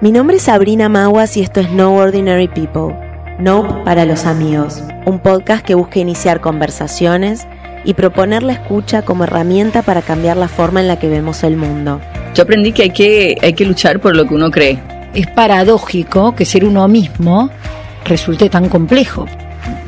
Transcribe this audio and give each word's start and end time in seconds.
Mi 0.00 0.12
nombre 0.12 0.36
es 0.36 0.44
Sabrina 0.44 0.88
Maguas 0.88 1.36
y 1.36 1.40
esto 1.40 1.58
es 1.58 1.72
No 1.72 1.96
Ordinary 1.96 2.46
People, 2.46 2.94
Nope 3.40 3.82
para 3.84 4.04
los 4.04 4.26
amigos, 4.26 4.80
un 5.06 5.18
podcast 5.18 5.66
que 5.66 5.74
busca 5.74 5.98
iniciar 5.98 6.40
conversaciones 6.40 7.48
y 7.84 7.94
proponer 7.94 8.44
la 8.44 8.52
escucha 8.52 9.02
como 9.02 9.24
herramienta 9.24 9.82
para 9.82 10.02
cambiar 10.02 10.36
la 10.36 10.46
forma 10.46 10.80
en 10.80 10.86
la 10.86 11.00
que 11.00 11.08
vemos 11.08 11.42
el 11.42 11.56
mundo. 11.56 12.00
Yo 12.32 12.44
aprendí 12.44 12.70
que 12.70 12.84
hay 12.84 12.90
que, 12.90 13.38
hay 13.42 13.54
que 13.54 13.64
luchar 13.64 13.98
por 13.98 14.14
lo 14.14 14.24
que 14.28 14.34
uno 14.34 14.52
cree. 14.52 14.78
Es 15.14 15.26
paradójico 15.26 16.32
que 16.36 16.44
ser 16.44 16.64
uno 16.64 16.86
mismo 16.86 17.50
resulte 18.04 18.48
tan 18.48 18.68
complejo. 18.68 19.26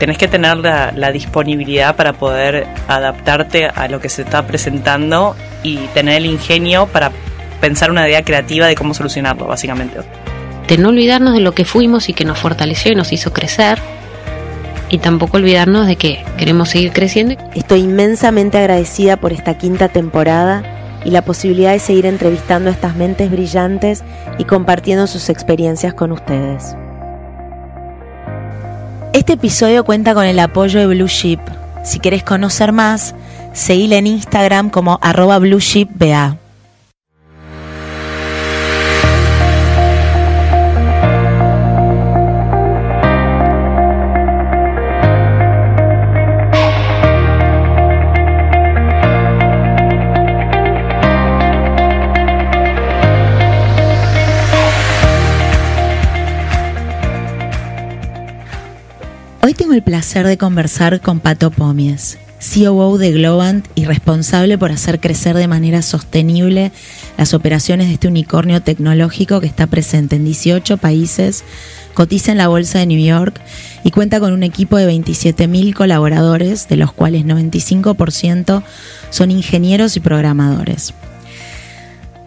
Tenés 0.00 0.18
que 0.18 0.26
tener 0.26 0.56
la, 0.56 0.90
la 0.90 1.12
disponibilidad 1.12 1.94
para 1.94 2.14
poder 2.14 2.66
adaptarte 2.88 3.66
a 3.66 3.86
lo 3.86 4.00
que 4.00 4.08
se 4.08 4.22
está 4.22 4.44
presentando 4.44 5.36
y 5.62 5.76
tener 5.94 6.16
el 6.16 6.26
ingenio 6.26 6.86
para 6.88 7.12
pensar 7.60 7.90
una 7.90 8.08
idea 8.08 8.22
creativa 8.24 8.66
de 8.66 8.74
cómo 8.74 8.94
solucionarlo, 8.94 9.46
básicamente. 9.46 10.00
De 10.68 10.78
no 10.78 10.88
olvidarnos 10.88 11.34
de 11.34 11.40
lo 11.40 11.52
que 11.52 11.64
fuimos 11.64 12.08
y 12.08 12.14
que 12.14 12.24
nos 12.24 12.38
fortaleció 12.38 12.92
y 12.92 12.94
nos 12.94 13.12
hizo 13.12 13.32
crecer. 13.32 13.78
Y 14.88 14.98
tampoco 14.98 15.36
olvidarnos 15.36 15.86
de 15.86 15.96
que 15.96 16.24
queremos 16.36 16.70
seguir 16.70 16.92
creciendo. 16.92 17.36
Estoy 17.54 17.80
inmensamente 17.80 18.58
agradecida 18.58 19.16
por 19.16 19.32
esta 19.32 19.56
quinta 19.56 19.88
temporada 19.88 20.62
y 21.04 21.10
la 21.10 21.22
posibilidad 21.22 21.72
de 21.72 21.78
seguir 21.78 22.06
entrevistando 22.06 22.70
a 22.70 22.72
estas 22.72 22.96
mentes 22.96 23.30
brillantes 23.30 24.02
y 24.38 24.44
compartiendo 24.44 25.06
sus 25.06 25.28
experiencias 25.28 25.94
con 25.94 26.12
ustedes. 26.12 26.74
Este 29.12 29.34
episodio 29.34 29.84
cuenta 29.84 30.14
con 30.14 30.24
el 30.24 30.38
apoyo 30.38 30.80
de 30.80 30.86
Blue 30.86 31.08
Ship. 31.08 31.40
Si 31.84 31.98
querés 31.98 32.22
conocer 32.22 32.72
más, 32.72 33.14
seguile 33.52 33.98
en 33.98 34.06
Instagram 34.06 34.70
como 34.70 34.98
arroba 35.02 35.38
blueshipba. 35.38 36.39
Hoy 59.42 59.54
tengo 59.54 59.72
el 59.72 59.82
placer 59.82 60.26
de 60.26 60.36
conversar 60.36 61.00
con 61.00 61.18
Pato 61.18 61.50
Pomies, 61.50 62.18
COO 62.40 62.98
de 62.98 63.10
Globant 63.12 63.66
y 63.74 63.86
responsable 63.86 64.58
por 64.58 64.70
hacer 64.70 65.00
crecer 65.00 65.34
de 65.34 65.48
manera 65.48 65.80
sostenible 65.80 66.72
las 67.16 67.32
operaciones 67.32 67.86
de 67.86 67.94
este 67.94 68.08
unicornio 68.08 68.60
tecnológico 68.60 69.40
que 69.40 69.46
está 69.46 69.66
presente 69.66 70.16
en 70.16 70.26
18 70.26 70.76
países, 70.76 71.42
cotiza 71.94 72.32
en 72.32 72.38
la 72.38 72.48
Bolsa 72.48 72.80
de 72.80 72.86
New 72.86 73.02
York 73.02 73.40
y 73.82 73.92
cuenta 73.92 74.20
con 74.20 74.34
un 74.34 74.42
equipo 74.42 74.76
de 74.76 74.92
27.000 74.92 75.72
colaboradores, 75.72 76.68
de 76.68 76.76
los 76.76 76.92
cuales 76.92 77.24
95% 77.24 78.62
son 79.08 79.30
ingenieros 79.30 79.96
y 79.96 80.00
programadores. 80.00 80.92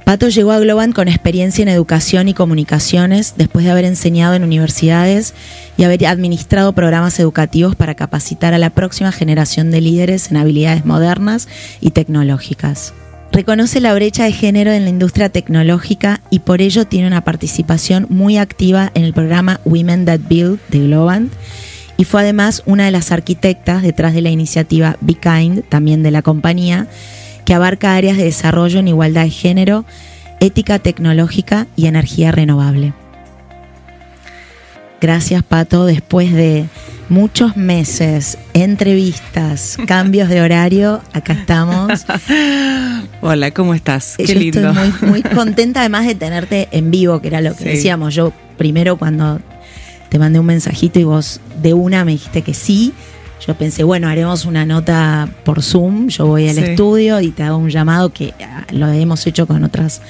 Pato 0.06 0.28
llegó 0.28 0.52
a 0.52 0.60
Globant 0.60 0.94
con 0.94 1.08
experiencia 1.08 1.62
en 1.62 1.70
educación 1.70 2.28
y 2.28 2.34
comunicaciones 2.34 3.36
después 3.38 3.64
de 3.64 3.72
haber 3.72 3.86
enseñado 3.86 4.34
en 4.36 4.44
universidades 4.44 5.34
y 5.78 5.84
haber 5.84 6.06
administrado 6.06 6.74
programas 6.74 7.20
educativos 7.20 7.76
para 7.76 7.96
capacitar 7.96 8.54
a 8.54 8.58
la 8.58 8.70
próxima 8.70 9.12
generación 9.12 9.72
de 9.72 9.82
líderes 9.82 10.30
en 10.30 10.38
habilidades 10.38 10.86
modernas 10.86 11.48
y 11.80 11.92
tecnológicas. 11.92 12.94
Reconoce 13.32 13.80
la 13.80 13.96
brecha 13.96 14.26
de 14.26 14.32
género 14.34 14.72
en 14.72 14.84
la 14.84 14.90
industria 14.90 15.30
tecnológica 15.30 16.22
y 16.30 16.40
por 16.40 16.62
ello 16.62 16.86
tiene 16.86 17.08
una 17.08 17.24
participación 17.24 18.06
muy 18.10 18.38
activa 18.38 18.92
en 18.94 19.06
el 19.06 19.14
programa 19.14 19.60
Women 19.66 20.06
That 20.06 20.20
Build 20.30 20.60
de 20.70 20.80
Globant 20.80 21.34
y 21.98 22.04
fue 22.04 22.22
además 22.22 22.62
una 22.66 22.86
de 22.86 22.92
las 22.92 23.12
arquitectas 23.12 23.82
detrás 23.82 24.14
de 24.14 24.22
la 24.22 24.30
iniciativa 24.30 24.98
Be 25.02 25.16
Kind, 25.16 25.64
también 25.70 26.04
de 26.04 26.12
la 26.12 26.22
compañía, 26.22 26.88
que 27.46 27.54
abarca 27.54 27.96
áreas 27.96 28.18
de 28.18 28.26
desarrollo 28.26 28.80
en 28.80 28.88
igualdad 28.88 29.24
de 29.24 29.30
género, 29.30 29.86
ética 30.40 30.80
tecnológica 30.80 31.68
y 31.76 31.88
energía 31.88 32.32
renovable. 32.32 32.94
Gracias, 35.02 35.44
Pato. 35.44 35.86
Después 35.86 36.32
de 36.32 36.66
muchos 37.10 37.58
meses, 37.58 38.38
entrevistas, 38.54 39.78
cambios 39.88 40.30
de 40.30 40.42
horario, 40.42 41.02
acá 41.12 41.34
estamos. 41.34 42.06
Hola, 43.22 43.52
¿cómo 43.52 43.74
estás? 43.74 44.16
Qué 44.18 44.26
Yo 44.26 44.36
lindo. 44.36 44.70
Estoy 44.70 44.94
muy, 45.02 45.10
muy 45.10 45.22
contenta 45.36 45.82
además 45.82 46.06
de 46.06 46.16
tenerte 46.16 46.70
en 46.72 46.90
vivo, 46.90 47.22
que 47.22 47.28
era 47.28 47.42
lo 47.42 47.52
que 47.56 47.64
sí. 47.64 47.70
decíamos. 47.70 48.16
Yo 48.16 48.32
primero 48.58 48.98
cuando 48.98 49.42
te 50.10 50.20
mandé 50.20 50.40
un 50.40 50.46
mensajito 50.46 51.00
y 51.00 51.04
vos 51.04 51.42
de 51.62 51.74
una 51.74 52.06
me 52.06 52.14
dijiste 52.14 52.42
que 52.42 52.54
sí, 52.54 52.94
yo 53.46 53.56
pensé, 53.56 53.84
bueno, 53.84 54.08
haremos 54.08 54.46
una 54.46 54.66
nota 54.66 55.28
por 55.44 55.62
Zoom, 55.62 56.08
yo 56.08 56.28
voy 56.28 56.48
al 56.48 56.56
sí. 56.56 56.62
estudio 56.62 57.20
y 57.20 57.32
te 57.32 57.44
hago 57.44 57.58
un 57.58 57.70
llamado 57.70 58.10
que 58.10 58.34
lo 58.72 58.88
hemos 58.88 59.26
hecho 59.28 59.48
con 59.48 59.64
otras 59.64 60.02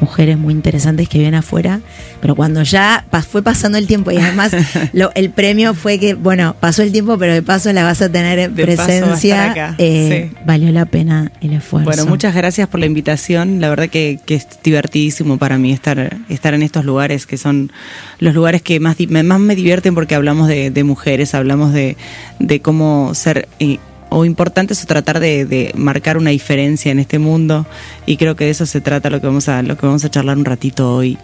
mujeres 0.00 0.36
muy 0.36 0.52
interesantes 0.52 1.08
que 1.08 1.18
vienen 1.18 1.36
afuera, 1.36 1.80
pero 2.20 2.34
cuando 2.34 2.62
ya 2.62 3.04
fue 3.28 3.42
pasando 3.42 3.78
el 3.78 3.86
tiempo 3.86 4.10
y 4.10 4.16
además 4.18 4.52
lo, 4.92 5.10
el 5.14 5.30
premio 5.30 5.74
fue 5.74 5.98
que, 5.98 6.14
bueno, 6.14 6.56
pasó 6.58 6.82
el 6.82 6.92
tiempo, 6.92 7.18
pero 7.18 7.32
de 7.34 7.42
paso 7.42 7.72
la 7.72 7.84
vas 7.84 8.02
a 8.02 8.10
tener 8.10 8.38
en 8.38 8.54
de 8.54 8.62
presencia, 8.64 9.74
eh, 9.78 10.30
sí. 10.30 10.36
valió 10.44 10.70
la 10.72 10.86
pena 10.86 11.32
el 11.40 11.52
esfuerzo. 11.54 11.90
Bueno, 11.90 12.06
muchas 12.06 12.34
gracias 12.34 12.68
por 12.68 12.80
la 12.80 12.86
invitación, 12.86 13.60
la 13.60 13.68
verdad 13.68 13.88
que, 13.88 14.18
que, 14.24 14.34
es 14.34 14.46
divertidísimo 14.62 15.38
para 15.38 15.58
mí 15.58 15.72
estar, 15.72 16.16
estar 16.28 16.54
en 16.54 16.62
estos 16.62 16.84
lugares 16.84 17.26
que 17.26 17.36
son 17.38 17.72
los 18.18 18.34
lugares 18.34 18.62
que 18.62 18.80
más, 18.80 18.96
más 19.08 19.40
me 19.40 19.54
divierten 19.54 19.94
porque 19.94 20.14
hablamos 20.14 20.48
de, 20.48 20.70
de 20.70 20.84
mujeres, 20.84 21.34
hablamos 21.34 21.72
de, 21.72 21.96
de 22.38 22.60
cómo 22.60 23.14
ser... 23.14 23.48
Eh, 23.58 23.78
o 24.16 24.24
importante 24.24 24.72
es 24.72 24.86
tratar 24.86 25.20
de, 25.20 25.44
de, 25.44 25.72
marcar 25.76 26.16
una 26.16 26.30
diferencia 26.30 26.90
en 26.90 26.98
este 26.98 27.18
mundo. 27.18 27.66
Y 28.06 28.16
creo 28.16 28.34
que 28.34 28.46
de 28.46 28.50
eso 28.50 28.64
se 28.64 28.80
trata 28.80 29.10
lo 29.10 29.20
que 29.20 29.26
vamos 29.26 29.46
a 29.50 29.62
lo 29.62 29.76
que 29.76 29.84
vamos 29.84 30.06
a 30.06 30.10
charlar 30.10 30.38
un 30.38 30.46
ratito 30.46 30.90
hoy. 30.90 31.18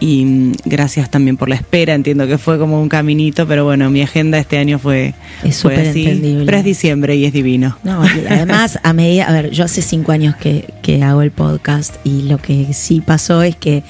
Y 0.00 0.24
mm, 0.24 0.52
gracias 0.64 1.10
también 1.10 1.36
por 1.36 1.50
la 1.50 1.56
espera. 1.56 1.92
Entiendo 1.92 2.26
que 2.26 2.38
fue 2.38 2.58
como 2.58 2.80
un 2.80 2.88
caminito 2.88 3.46
pero 3.46 3.66
bueno 3.66 3.90
mi 3.90 4.00
agenda 4.00 4.38
este 4.38 4.56
año 4.56 4.78
fue, 4.78 5.12
es 5.44 5.60
fue 5.60 5.76
así. 5.90 6.42
pero 6.46 6.56
es 6.56 6.64
diciembre 6.64 7.14
y 7.14 7.26
es 7.26 7.34
divino. 7.34 7.76
No 7.84 8.02
además 8.02 8.78
a 8.82 8.94
medida 8.94 9.26
a 9.26 9.32
ver 9.32 9.50
yo 9.50 9.64
hace 9.64 9.82
cinco 9.82 10.12
años 10.12 10.34
que, 10.36 10.72
que 10.80 11.02
hago 11.02 11.20
el 11.20 11.32
podcast 11.32 11.96
y 12.04 12.22
lo 12.22 12.38
que 12.38 12.72
sí 12.72 13.02
pasó 13.02 13.42
es 13.42 13.54
que 13.54 13.82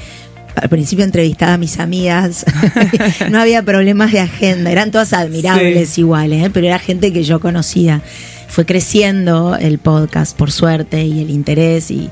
al 0.56 0.68
principio 0.68 1.04
entrevistaba 1.04 1.54
a 1.54 1.58
mis 1.58 1.78
amigas, 1.78 2.44
no 3.30 3.40
había 3.40 3.62
problemas 3.62 4.10
de 4.10 4.20
agenda, 4.20 4.72
eran 4.72 4.90
todas 4.90 5.12
admirables 5.12 5.90
sí. 5.90 6.00
iguales, 6.00 6.46
¿eh? 6.46 6.50
pero 6.52 6.66
era 6.66 6.80
gente 6.80 7.12
que 7.12 7.22
yo 7.22 7.38
conocía. 7.40 8.02
Fue 8.50 8.66
creciendo 8.66 9.56
el 9.56 9.78
podcast, 9.78 10.36
por 10.36 10.50
suerte, 10.50 11.04
y 11.04 11.20
el 11.20 11.30
interés, 11.30 11.90
y, 11.90 12.10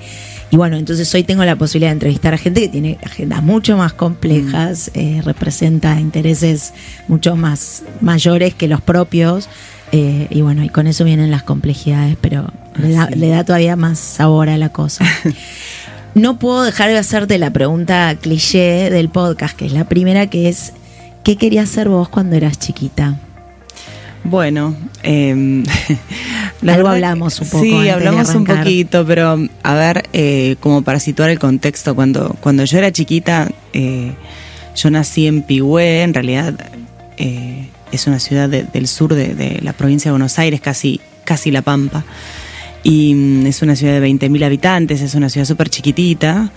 y 0.50 0.56
bueno, 0.56 0.76
entonces 0.76 1.12
hoy 1.14 1.24
tengo 1.24 1.44
la 1.44 1.56
posibilidad 1.56 1.90
de 1.90 1.94
entrevistar 1.94 2.32
a 2.32 2.38
gente 2.38 2.62
que 2.62 2.68
tiene 2.68 2.98
agendas 3.04 3.42
mucho 3.42 3.76
más 3.76 3.92
complejas, 3.92 4.90
mm. 4.94 4.98
eh, 4.98 5.22
representa 5.24 6.00
intereses 6.00 6.72
mucho 7.06 7.36
más 7.36 7.82
mayores 8.00 8.54
que 8.54 8.68
los 8.68 8.80
propios. 8.80 9.48
Eh, 9.92 10.26
y 10.30 10.42
bueno, 10.42 10.62
y 10.64 10.68
con 10.68 10.86
eso 10.86 11.04
vienen 11.04 11.30
las 11.30 11.42
complejidades, 11.42 12.16
pero 12.20 12.46
le 12.78 12.92
da, 12.92 13.08
le 13.10 13.28
da 13.28 13.44
todavía 13.44 13.76
más 13.76 13.98
sabor 13.98 14.48
a 14.48 14.56
la 14.56 14.70
cosa. 14.70 15.04
no 16.14 16.38
puedo 16.38 16.62
dejar 16.62 16.90
de 16.90 16.98
hacerte 16.98 17.38
la 17.38 17.52
pregunta 17.52 18.14
cliché 18.20 18.90
del 18.90 19.08
podcast, 19.08 19.56
que 19.56 19.66
es 19.66 19.72
la 19.72 19.88
primera, 19.88 20.28
que 20.28 20.48
es, 20.48 20.72
¿qué 21.24 21.36
querías 21.36 21.68
ser 21.68 21.88
vos 21.88 22.08
cuando 22.08 22.36
eras 22.36 22.58
chiquita? 22.58 23.18
Bueno, 24.24 24.76
eh, 25.02 25.62
algo 26.66 26.88
hablamos 26.88 27.40
un 27.40 27.48
poco. 27.48 27.64
Sí, 27.64 27.88
hablamos 27.88 28.34
un 28.34 28.44
poquito, 28.44 29.06
pero 29.06 29.38
a 29.62 29.74
ver, 29.74 30.08
eh, 30.12 30.56
como 30.60 30.82
para 30.82 31.00
situar 31.00 31.30
el 31.30 31.38
contexto, 31.38 31.94
cuando, 31.94 32.36
cuando 32.40 32.64
yo 32.64 32.78
era 32.78 32.92
chiquita, 32.92 33.48
eh, 33.72 34.12
yo 34.74 34.90
nací 34.90 35.26
en 35.26 35.42
Pigüé, 35.42 36.02
en 36.02 36.14
realidad 36.14 36.54
eh, 37.16 37.68
es 37.92 38.06
una 38.06 38.18
ciudad 38.18 38.48
de, 38.48 38.64
del 38.64 38.88
sur 38.88 39.14
de, 39.14 39.34
de, 39.34 39.60
la 39.62 39.72
provincia 39.72 40.10
de 40.10 40.12
Buenos 40.12 40.38
Aires, 40.38 40.60
casi, 40.60 41.00
casi 41.24 41.50
La 41.50 41.62
Pampa 41.62 42.04
y 42.82 43.14
mm, 43.14 43.46
es 43.46 43.62
una 43.62 43.76
ciudad 43.76 44.00
de 44.00 44.08
20.000 44.08 44.44
habitantes, 44.44 45.00
es 45.00 45.14
una 45.14 45.28
ciudad 45.28 45.46
súper 45.46 45.68
chiquitita. 45.68 46.50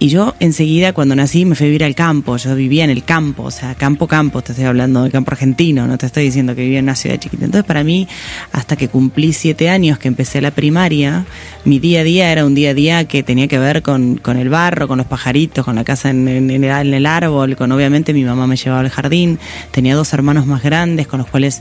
Y 0.00 0.10
yo 0.10 0.36
enseguida 0.38 0.92
cuando 0.92 1.16
nací 1.16 1.44
me 1.44 1.56
fui 1.56 1.64
a 1.64 1.68
vivir 1.68 1.82
al 1.82 1.96
campo, 1.96 2.36
yo 2.36 2.54
vivía 2.54 2.84
en 2.84 2.90
el 2.90 3.02
campo, 3.02 3.42
o 3.42 3.50
sea, 3.50 3.74
campo, 3.74 4.06
campo, 4.06 4.42
te 4.42 4.52
estoy 4.52 4.64
hablando 4.66 5.02
del 5.02 5.10
campo 5.10 5.32
argentino, 5.32 5.88
no 5.88 5.98
te 5.98 6.06
estoy 6.06 6.22
diciendo 6.22 6.54
que 6.54 6.62
vivía 6.62 6.78
en 6.78 6.84
una 6.84 6.94
ciudad 6.94 7.18
chiquita. 7.18 7.46
Entonces 7.46 7.66
para 7.66 7.82
mí, 7.82 8.06
hasta 8.52 8.76
que 8.76 8.86
cumplí 8.86 9.32
siete 9.32 9.68
años 9.70 9.98
que 9.98 10.06
empecé 10.06 10.40
la 10.40 10.52
primaria, 10.52 11.26
mi 11.64 11.80
día 11.80 12.02
a 12.02 12.04
día 12.04 12.30
era 12.30 12.46
un 12.46 12.54
día 12.54 12.70
a 12.70 12.74
día 12.74 13.08
que 13.08 13.24
tenía 13.24 13.48
que 13.48 13.58
ver 13.58 13.82
con, 13.82 14.18
con 14.18 14.36
el 14.36 14.48
barro, 14.48 14.86
con 14.86 14.98
los 14.98 15.06
pajaritos, 15.08 15.64
con 15.64 15.74
la 15.74 15.82
casa 15.82 16.10
en, 16.10 16.28
en, 16.28 16.48
en, 16.48 16.62
el, 16.62 16.86
en 16.86 16.94
el 16.94 17.04
árbol, 17.04 17.56
con 17.56 17.72
obviamente 17.72 18.14
mi 18.14 18.22
mamá 18.22 18.46
me 18.46 18.56
llevaba 18.56 18.82
al 18.82 18.90
jardín, 18.90 19.40
tenía 19.72 19.96
dos 19.96 20.12
hermanos 20.12 20.46
más 20.46 20.62
grandes 20.62 21.08
con 21.08 21.18
los 21.18 21.26
cuales 21.28 21.60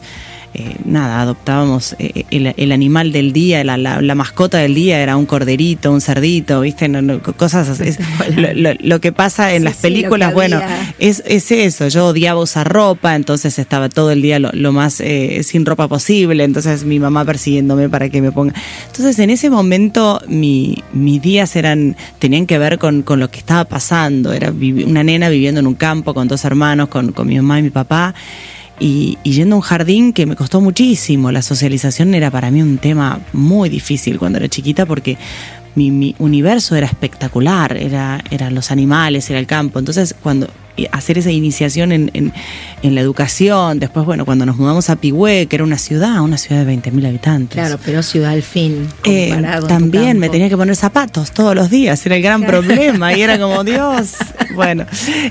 eh, 0.54 0.76
nada, 0.86 1.22
adoptábamos 1.22 1.96
eh, 2.00 2.24
el, 2.32 2.54
el 2.58 2.72
animal 2.72 3.12
del 3.12 3.34
día, 3.34 3.64
la, 3.64 3.78
la- 3.78 4.02
la 4.02 4.16
mascota 4.16 4.58
del 4.58 4.74
día 4.74 5.00
era 5.00 5.16
un 5.18 5.26
corderito, 5.26 5.92
un 5.92 6.02
cerdito, 6.02 6.62
¿viste? 6.62 6.88
No, 6.88 7.02
no, 7.02 7.22
cosas 7.22 7.70
así. 7.70 7.84
Es- 7.90 8.00
lo, 8.36 8.54
lo- 8.54 8.74
lo 8.80 9.02
que 9.02 9.12
pasa 9.12 9.52
en 9.54 9.60
Sí, 9.60 9.64
las 9.66 9.76
sí, 9.76 9.82
películas, 9.82 10.34
bueno, 10.34 10.60
es, 11.00 11.22
es 11.26 11.52
eso. 11.52 11.88
Yo 11.90 12.08
odiaba 12.08 12.40
usar 12.42 12.68
ropa, 12.72 13.16
entonces 13.16 13.60
estaba 13.60 13.90
todo 13.90 14.12
el 14.12 14.22
día 14.22 14.40
lo, 14.40 14.50
lo 14.54 14.72
más 14.72 15.00
eh, 15.02 15.42
sin 15.44 15.66
ropa 15.66 15.88
posible, 15.88 16.44
entonces 16.44 16.84
mi 16.86 17.00
mamá 17.00 17.24
persiguiéndome 17.26 17.90
para 17.90 18.10
que 18.10 18.22
me 18.22 18.32
ponga. 18.32 18.54
Entonces 18.88 19.20
en 19.20 19.30
ese 19.30 19.50
momento 19.50 20.22
mi, 20.28 20.84
mis 20.94 21.22
días 21.22 21.56
eran 21.56 21.96
tenían 22.20 22.46
que 22.48 22.58
ver 22.58 22.78
con, 22.80 23.04
con 23.04 23.20
lo 23.20 23.30
que 23.30 23.40
estaba 23.40 23.66
pasando. 23.66 24.34
Era 24.34 24.52
una 24.52 25.04
nena 25.04 25.30
viviendo 25.30 25.60
en 25.60 25.68
un 25.68 25.76
campo 25.76 26.14
con 26.14 26.28
dos 26.28 26.44
hermanos, 26.46 26.88
con, 26.90 27.12
con 27.12 27.28
mi 27.28 27.36
mamá 27.36 27.60
y 27.60 27.64
mi 27.64 27.70
papá. 27.70 28.16
Y, 28.80 29.18
yendo 29.24 29.56
a 29.56 29.58
un 29.58 29.62
jardín 29.62 30.14
que 30.14 30.26
me 30.26 30.36
costó 30.36 30.62
muchísimo. 30.62 31.32
La 31.32 31.42
socialización 31.42 32.14
era 32.14 32.30
para 32.30 32.52
mí 32.52 32.62
un 32.62 32.78
tema 32.78 33.20
muy 33.34 33.70
difícil 33.70 34.20
cuando 34.20 34.38
era 34.38 34.48
chiquita 34.48 34.86
porque 34.86 35.18
mi, 35.76 35.92
mi 35.92 36.16
universo 36.20 36.76
era 36.76 36.86
espectacular, 36.86 37.76
era, 37.76 38.24
eran 38.30 38.54
los 38.54 38.72
animales, 38.72 39.30
era 39.30 39.40
el 39.40 39.48
campo. 39.48 39.80
Entonces, 39.80 40.16
cuando 40.22 40.48
hacer 40.92 41.18
esa 41.18 41.32
iniciación 41.32 41.92
en, 41.92 42.12
en, 42.14 42.34
en 42.84 42.96
la 42.96 43.02
educación, 43.02 43.80
después, 43.80 44.06
bueno, 44.06 44.26
cuando 44.26 44.46
nos 44.46 44.58
mudamos 44.58 44.90
a 44.90 44.96
Pigüé, 44.96 45.48
que 45.48 45.56
era 45.56 45.64
una 45.64 45.78
ciudad, 45.78 46.22
una 46.22 46.38
ciudad 46.38 46.66
de 46.66 46.74
20.000 46.76 47.08
habitantes. 47.08 47.54
Claro, 47.56 47.80
pero 47.84 48.04
ciudad 48.04 48.32
al 48.32 48.44
fin. 48.44 48.88
Eh, 49.06 49.30
también 49.68 50.20
me 50.20 50.30
tenía 50.30 50.50
que 50.50 50.58
poner 50.58 50.76
zapatos 50.76 51.32
todos 51.32 51.56
los 51.56 51.70
días, 51.70 52.06
era 52.06 52.16
el 52.16 52.22
gran 52.22 52.44
problema 52.46 53.14
y 53.16 53.22
era 53.22 53.40
como 53.40 53.64
Dios. 53.66 54.16
Bueno, 54.56 54.86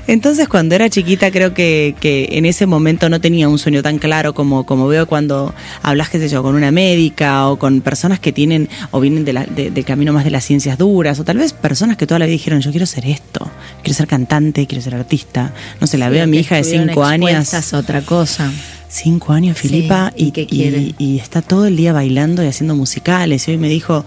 entonces 0.07 0.47
cuando 0.47 0.75
era 0.75 0.89
chiquita 0.89 1.31
creo 1.31 1.53
que, 1.53 1.95
que 1.99 2.29
en 2.33 2.45
ese 2.45 2.65
momento 2.65 3.09
no 3.09 3.19
tenía 3.21 3.47
un 3.49 3.57
sueño 3.59 3.81
tan 3.83 3.97
claro 3.99 4.33
como, 4.33 4.65
como 4.65 4.87
veo 4.87 5.05
cuando 5.07 5.53
hablas, 5.81 6.09
qué 6.09 6.19
sé 6.19 6.29
yo, 6.29 6.43
con 6.43 6.55
una 6.55 6.71
médica 6.71 7.47
o 7.47 7.57
con 7.57 7.81
personas 7.81 8.19
que 8.19 8.31
tienen 8.31 8.69
o 8.91 8.99
vienen 8.99 9.25
de 9.25 9.33
la- 9.33 9.45
de- 9.45 9.71
del 9.71 9.85
camino 9.85 10.13
más 10.13 10.23
de 10.23 10.31
las 10.31 10.43
ciencias 10.43 10.77
duras 10.77 11.19
o 11.19 11.23
tal 11.23 11.37
vez 11.37 11.53
personas 11.53 11.97
que 11.97 12.05
toda 12.07 12.19
la 12.19 12.25
vida 12.25 12.33
dijeron 12.33 12.61
yo 12.61 12.71
quiero 12.71 12.85
ser 12.85 13.05
esto, 13.05 13.49
quiero 13.83 13.95
ser 13.95 14.07
cantante, 14.07 14.65
quiero 14.67 14.81
ser 14.83 14.95
artista. 14.95 15.36
No 15.81 15.87
sé, 15.87 15.97
la 15.97 16.07
Sí, 16.07 16.11
veo 16.13 16.23
a 16.23 16.27
mi 16.27 16.37
hija 16.39 16.55
de 16.55 16.63
cinco 16.63 17.03
años. 17.03 17.53
a 17.53 17.77
otra 17.77 18.01
cosa. 18.01 18.51
Cinco 18.89 19.33
años, 19.33 19.57
Sí, 19.57 19.67
Filipa, 19.67 20.13
¿y 20.15 20.25
y, 20.27 20.31
qué 20.31 20.45
quiere? 20.47 20.77
y- 20.79 20.95
y 20.97 21.19
está 21.19 21.41
todo 21.41 21.65
el 21.67 21.75
día 21.75 21.91
bailando 21.93 22.43
y 22.43 22.47
haciendo 22.47 22.75
musicales. 22.75 23.47
Y 23.47 23.51
hoy 23.51 23.57
me 23.57 23.67
dijo, 23.69 24.05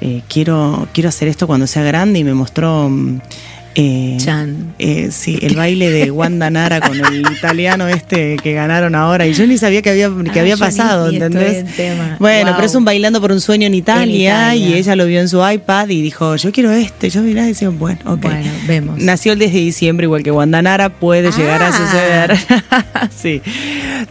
eh, 0.00 0.22
quiero, 0.28 0.88
quiero 0.92 1.08
hacer 1.08 1.28
esto 1.28 1.46
cuando 1.46 1.66
sea 1.66 1.82
grande 1.82 2.18
y 2.20 2.24
me 2.24 2.34
mostró... 2.34 2.88
mm, 2.88 3.20
eh, 3.74 4.16
Chan. 4.18 4.74
eh, 4.78 5.08
sí, 5.10 5.38
el 5.42 5.56
baile 5.56 5.90
de 5.90 6.10
Wanda 6.10 6.50
Nara 6.50 6.80
con 6.80 6.98
el 6.98 7.22
italiano 7.38 7.88
este 7.88 8.36
que 8.42 8.52
ganaron 8.52 8.94
ahora 8.94 9.26
y 9.26 9.32
yo 9.34 9.46
ni 9.46 9.56
sabía 9.58 9.80
que 9.82 9.90
había, 9.90 10.10
que 10.32 10.38
Ah, 10.38 10.42
había 10.42 10.56
pasado, 10.56 11.08
¿entendés? 11.08 11.64
Bueno, 12.18 12.46
Wow. 12.50 12.54
pero 12.56 12.66
es 12.66 12.74
un 12.74 12.84
bailando 12.84 13.20
por 13.20 13.32
un 13.32 13.40
sueño 13.40 13.66
en 13.66 13.74
Italia, 13.74 14.52
Italia. 14.52 14.54
y 14.54 14.74
ella 14.74 14.94
lo 14.96 15.06
vio 15.06 15.20
en 15.20 15.28
su 15.28 15.42
iPad 15.46 15.88
y 15.88 16.02
dijo, 16.02 16.36
yo 16.36 16.52
quiero 16.52 16.70
este. 16.72 17.08
Yo 17.10 17.22
mirá 17.22 17.44
y 17.44 17.48
decía, 17.48 17.68
bueno, 17.70 17.98
ok. 18.06 18.20
Bueno, 18.22 18.50
vemos. 18.66 18.98
Nació 18.98 19.32
el 19.32 19.38
10 19.38 19.52
de 19.52 19.58
diciembre, 19.60 20.04
igual 20.04 20.22
que 20.22 20.30
Wanda 20.30 20.60
Nara, 20.62 20.88
puede 20.90 21.30
llegar 21.32 21.62
a 21.62 21.68
Ah. 21.68 21.72
suceder. 21.72 22.36
sí. 23.16 23.40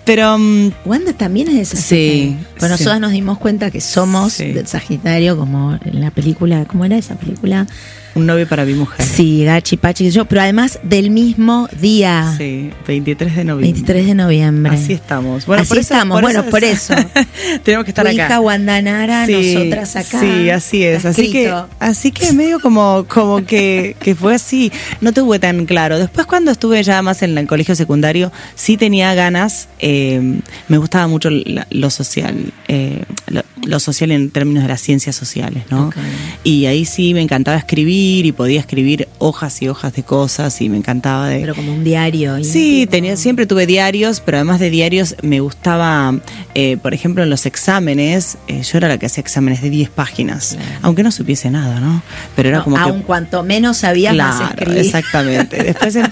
Pero 0.05 0.37
mm, 0.37 0.71
Wanda 0.85 1.13
también 1.13 1.47
es 1.49 1.55
de 1.55 1.65
Sí, 1.65 1.75
Sagitario. 1.77 2.37
Pero 2.55 2.65
sí. 2.65 2.71
nosotras 2.71 2.99
nos 2.99 3.11
dimos 3.11 3.37
cuenta 3.37 3.69
que 3.71 3.81
somos 3.81 4.33
Sí. 4.33 4.51
del 4.51 4.67
Sagitario, 4.67 5.37
como 5.37 5.77
en 5.85 6.01
la 6.01 6.11
película, 6.11 6.65
¿cómo 6.65 6.85
era 6.85 6.97
esa 6.97 7.15
película? 7.15 7.67
Un 8.15 8.25
novio 8.25 8.47
para 8.47 8.65
mi 8.65 8.73
mujer. 8.73 9.05
Sí, 9.05 9.43
Gachi, 9.45 9.77
Pachi, 9.77 10.07
y 10.07 10.11
yo, 10.11 10.25
pero 10.25 10.41
además 10.41 10.79
del 10.83 11.09
mismo 11.11 11.69
día, 11.79 12.33
Sí, 12.37 12.69
23 12.87 13.35
de 13.37 13.43
noviembre. 13.45 13.71
23 13.73 14.05
de 14.07 14.15
noviembre. 14.15 14.73
Así 14.73 14.93
estamos. 14.93 15.47
Así 15.47 15.77
estamos, 15.77 16.21
bueno, 16.21 16.43
por 16.45 16.63
eso. 16.63 16.93
tenemos 17.63 17.85
que 17.85 17.91
estar 17.91 18.05
Tu 18.05 18.11
acá. 18.11 18.25
hija 18.25 18.39
Wanda 18.41 18.81
Nara, 18.81 19.25
Sí, 19.25 19.53
nosotras 19.55 19.95
acá. 19.95 20.19
Sí, 20.19 20.49
así 20.49 20.83
es. 20.83 21.05
Así 21.05 21.31
que, 21.31 21.53
así 21.79 22.11
que 22.11 22.33
medio 22.33 22.59
como, 22.59 23.05
como 23.07 23.45
que, 23.45 23.95
que 23.99 24.15
fue 24.15 24.35
así. 24.35 24.71
No 24.99 25.13
tuve 25.13 25.39
tan 25.39 25.65
claro. 25.65 25.97
Después 25.99 26.25
cuando 26.27 26.51
estuve 26.51 26.83
ya 26.83 27.01
más 27.01 27.21
en 27.21 27.37
el 27.37 27.47
colegio 27.47 27.75
secundario, 27.75 28.31
sí 28.55 28.77
tenía 28.77 29.13
ganas. 29.13 29.67
eh, 29.79 30.39
me 30.67 30.77
gustaba 30.77 31.07
mucho 31.07 31.29
lo 31.29 31.89
social, 31.89 32.51
eh, 32.67 33.03
lo, 33.27 33.41
lo 33.65 33.79
social 33.79 34.11
en 34.11 34.29
términos 34.31 34.63
de 34.63 34.69
las 34.69 34.81
ciencias 34.81 35.15
sociales, 35.15 35.63
¿no? 35.69 35.91
Y 36.43 36.65
ahí 36.65 36.85
sí 36.85 37.13
me 37.13 37.21
encantaba 37.21 37.57
escribir 37.57 38.00
y 38.01 38.31
podía 38.31 38.59
escribir 38.59 39.07
hojas 39.19 39.61
y 39.61 39.67
hojas 39.67 39.93
de 39.93 40.03
cosas 40.03 40.59
y 40.61 40.69
me 40.69 40.77
encantaba 40.77 41.27
de... 41.27 41.39
Pero 41.41 41.55
como 41.55 41.73
un 41.73 41.83
diario. 41.83 42.43
Sí, 42.43 42.87
tenía, 42.89 43.15
siempre 43.17 43.45
tuve 43.45 43.65
diarios, 43.65 44.19
pero 44.21 44.37
además 44.37 44.59
de 44.59 44.69
diarios 44.69 45.15
me 45.21 45.39
gustaba, 45.39 46.13
eh, 46.55 46.77
por 46.81 46.93
ejemplo, 46.93 47.23
en 47.23 47.29
los 47.29 47.45
exámenes, 47.45 48.37
eh, 48.47 48.61
yo 48.63 48.77
era 48.77 48.87
la 48.87 48.97
que 48.97 49.05
hacía 49.05 49.21
exámenes 49.21 49.61
de 49.61 49.69
10 49.69 49.89
páginas, 49.89 50.55
Claro. 50.55 50.79
aunque 50.81 51.03
no 51.03 51.11
supiese 51.11 51.49
nada, 51.51 51.79
¿no? 51.79 52.01
Pero 52.35 52.49
era 52.49 52.57
No, 52.59 52.63
como 52.63 52.77
aun 52.77 52.99
que... 53.01 53.05
cuanto 53.05 53.43
menos 53.43 53.77
sabías, 53.77 54.15
más 54.15 54.37
Claro, 54.37 54.53
escribías. 54.55 54.85
exactamente. 54.87 55.63
Después 55.63 55.95
en- 55.95 56.09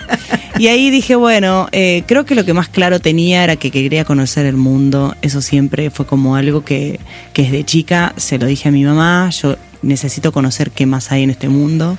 y 0.59 0.67
ahí 0.67 0.89
dije, 0.89 1.15
bueno, 1.15 1.67
eh, 1.71 2.03
creo 2.05 2.25
que 2.25 2.35
lo 2.35 2.43
que 2.43 2.53
más 2.53 2.67
claro 2.67 2.99
tenía 2.99 3.43
era 3.45 3.55
que 3.55 3.71
quería 3.71 4.03
conocer 4.03 4.45
el 4.45 4.57
mundo. 4.57 5.15
Eso 5.21 5.41
siempre 5.41 5.89
fue 5.89 6.05
como 6.05 6.35
algo 6.35 6.65
que, 6.65 6.99
que 7.31 7.43
desde 7.43 7.63
chica 7.63 8.13
se 8.17 8.37
lo 8.37 8.45
dije 8.45 8.67
a 8.67 8.71
mi 8.71 8.83
mamá. 8.83 9.29
Yo 9.29 9.55
necesito 9.81 10.31
conocer 10.31 10.71
qué 10.71 10.85
más 10.85 11.11
hay 11.11 11.23
en 11.23 11.29
este 11.29 11.49
mundo. 11.49 11.97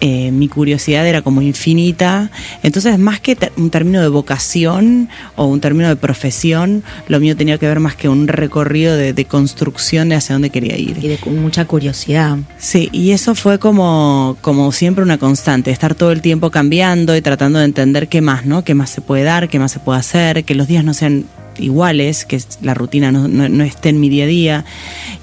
Eh, 0.00 0.30
mi 0.30 0.48
curiosidad 0.48 1.06
era 1.06 1.22
como 1.22 1.40
infinita. 1.40 2.30
Entonces, 2.62 2.98
más 2.98 3.18
que 3.20 3.36
un 3.56 3.70
término 3.70 4.02
de 4.02 4.08
vocación 4.08 5.08
o 5.36 5.46
un 5.46 5.60
término 5.60 5.88
de 5.88 5.96
profesión, 5.96 6.82
lo 7.08 7.18
mío 7.18 7.34
tenía 7.34 7.56
que 7.56 7.66
ver 7.66 7.80
más 7.80 7.96
que 7.96 8.08
un 8.10 8.28
recorrido 8.28 8.94
de, 8.94 9.14
de 9.14 9.24
construcción 9.24 10.10
de 10.10 10.16
hacia 10.16 10.34
dónde 10.34 10.50
quería 10.50 10.76
ir. 10.76 10.98
Y 11.02 11.08
de 11.08 11.16
con 11.16 11.40
mucha 11.40 11.64
curiosidad. 11.64 12.36
Sí, 12.58 12.90
y 12.92 13.12
eso 13.12 13.34
fue 13.34 13.58
como, 13.58 14.36
como 14.42 14.70
siempre 14.70 15.02
una 15.02 15.16
constante, 15.16 15.70
estar 15.70 15.94
todo 15.94 16.12
el 16.12 16.20
tiempo 16.20 16.50
cambiando 16.50 17.16
y 17.16 17.22
tratando 17.22 17.58
de 17.58 17.64
entender 17.64 18.08
qué 18.08 18.20
más, 18.20 18.44
¿no? 18.44 18.64
Qué 18.64 18.74
más 18.74 18.90
se 18.90 19.00
puede 19.00 19.22
dar, 19.22 19.48
qué 19.48 19.58
más 19.58 19.72
se 19.72 19.78
puede 19.78 19.98
hacer, 19.98 20.44
que 20.44 20.54
los 20.54 20.68
días 20.68 20.84
no 20.84 20.92
sean 20.92 21.24
iguales, 21.58 22.24
que 22.24 22.40
la 22.62 22.74
rutina 22.74 23.12
no, 23.12 23.28
no- 23.28 23.48
no 23.48 23.64
esté 23.64 23.88
en 23.90 24.00
mi 24.00 24.08
día 24.08 24.24
a 24.24 24.26
día. 24.28 24.64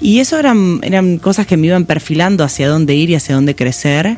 Y 0.00 0.18
eso 0.20 0.38
eran, 0.38 0.80
eran 0.82 1.18
cosas 1.18 1.46
que 1.46 1.56
me 1.56 1.66
iban 1.68 1.84
perfilando 1.84 2.44
hacia 2.44 2.68
dónde 2.68 2.94
ir 2.94 3.10
y 3.10 3.14
hacia 3.14 3.34
dónde 3.34 3.54
crecer. 3.54 4.16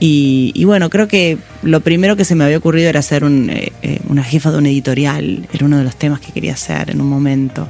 Y, 0.00 0.52
y 0.54 0.64
bueno, 0.64 0.90
creo 0.90 1.08
que 1.08 1.38
lo 1.62 1.80
primero 1.80 2.14
que 2.16 2.24
se 2.24 2.34
me 2.36 2.44
había 2.44 2.58
ocurrido 2.58 2.88
era 2.88 3.02
ser 3.02 3.24
un, 3.24 3.50
eh, 3.50 3.72
eh, 3.82 3.98
una 4.08 4.22
jefa 4.22 4.52
de 4.52 4.58
un 4.58 4.66
editorial, 4.66 5.48
era 5.52 5.66
uno 5.66 5.76
de 5.78 5.84
los 5.84 5.96
temas 5.96 6.20
que 6.20 6.30
quería 6.32 6.52
hacer 6.52 6.90
en 6.90 7.00
un 7.00 7.08
momento. 7.08 7.68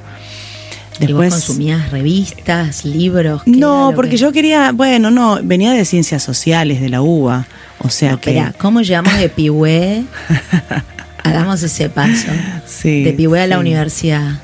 ¿Y 1.00 1.12
vos 1.12 1.28
consumías 1.28 1.90
revistas, 1.92 2.84
libros? 2.84 3.44
¿Qué 3.44 3.50
era 3.50 3.58
No, 3.60 3.92
porque 3.94 4.10
que- 4.12 4.16
yo 4.18 4.32
quería, 4.32 4.72
bueno, 4.72 5.10
no, 5.12 5.38
venía 5.42 5.72
de 5.72 5.84
ciencias 5.84 6.22
sociales 6.22 6.80
de 6.80 6.88
la 6.88 7.00
UBA, 7.02 7.46
o 7.78 7.88
sea 7.88 8.12
No, 8.12 8.20
que 8.20 8.30
espera, 8.30 8.52
¿cómo 8.58 8.82
llegamos 8.82 9.16
de 9.16 9.28
Pihue? 9.28 10.02
Hagamos 11.28 11.62
ese 11.62 11.88
paso. 11.88 12.28
sí, 12.66 13.02
De 13.04 13.12
Pihue 13.12 13.40
a 13.40 13.46
la 13.46 13.58
universidad. 13.58 14.40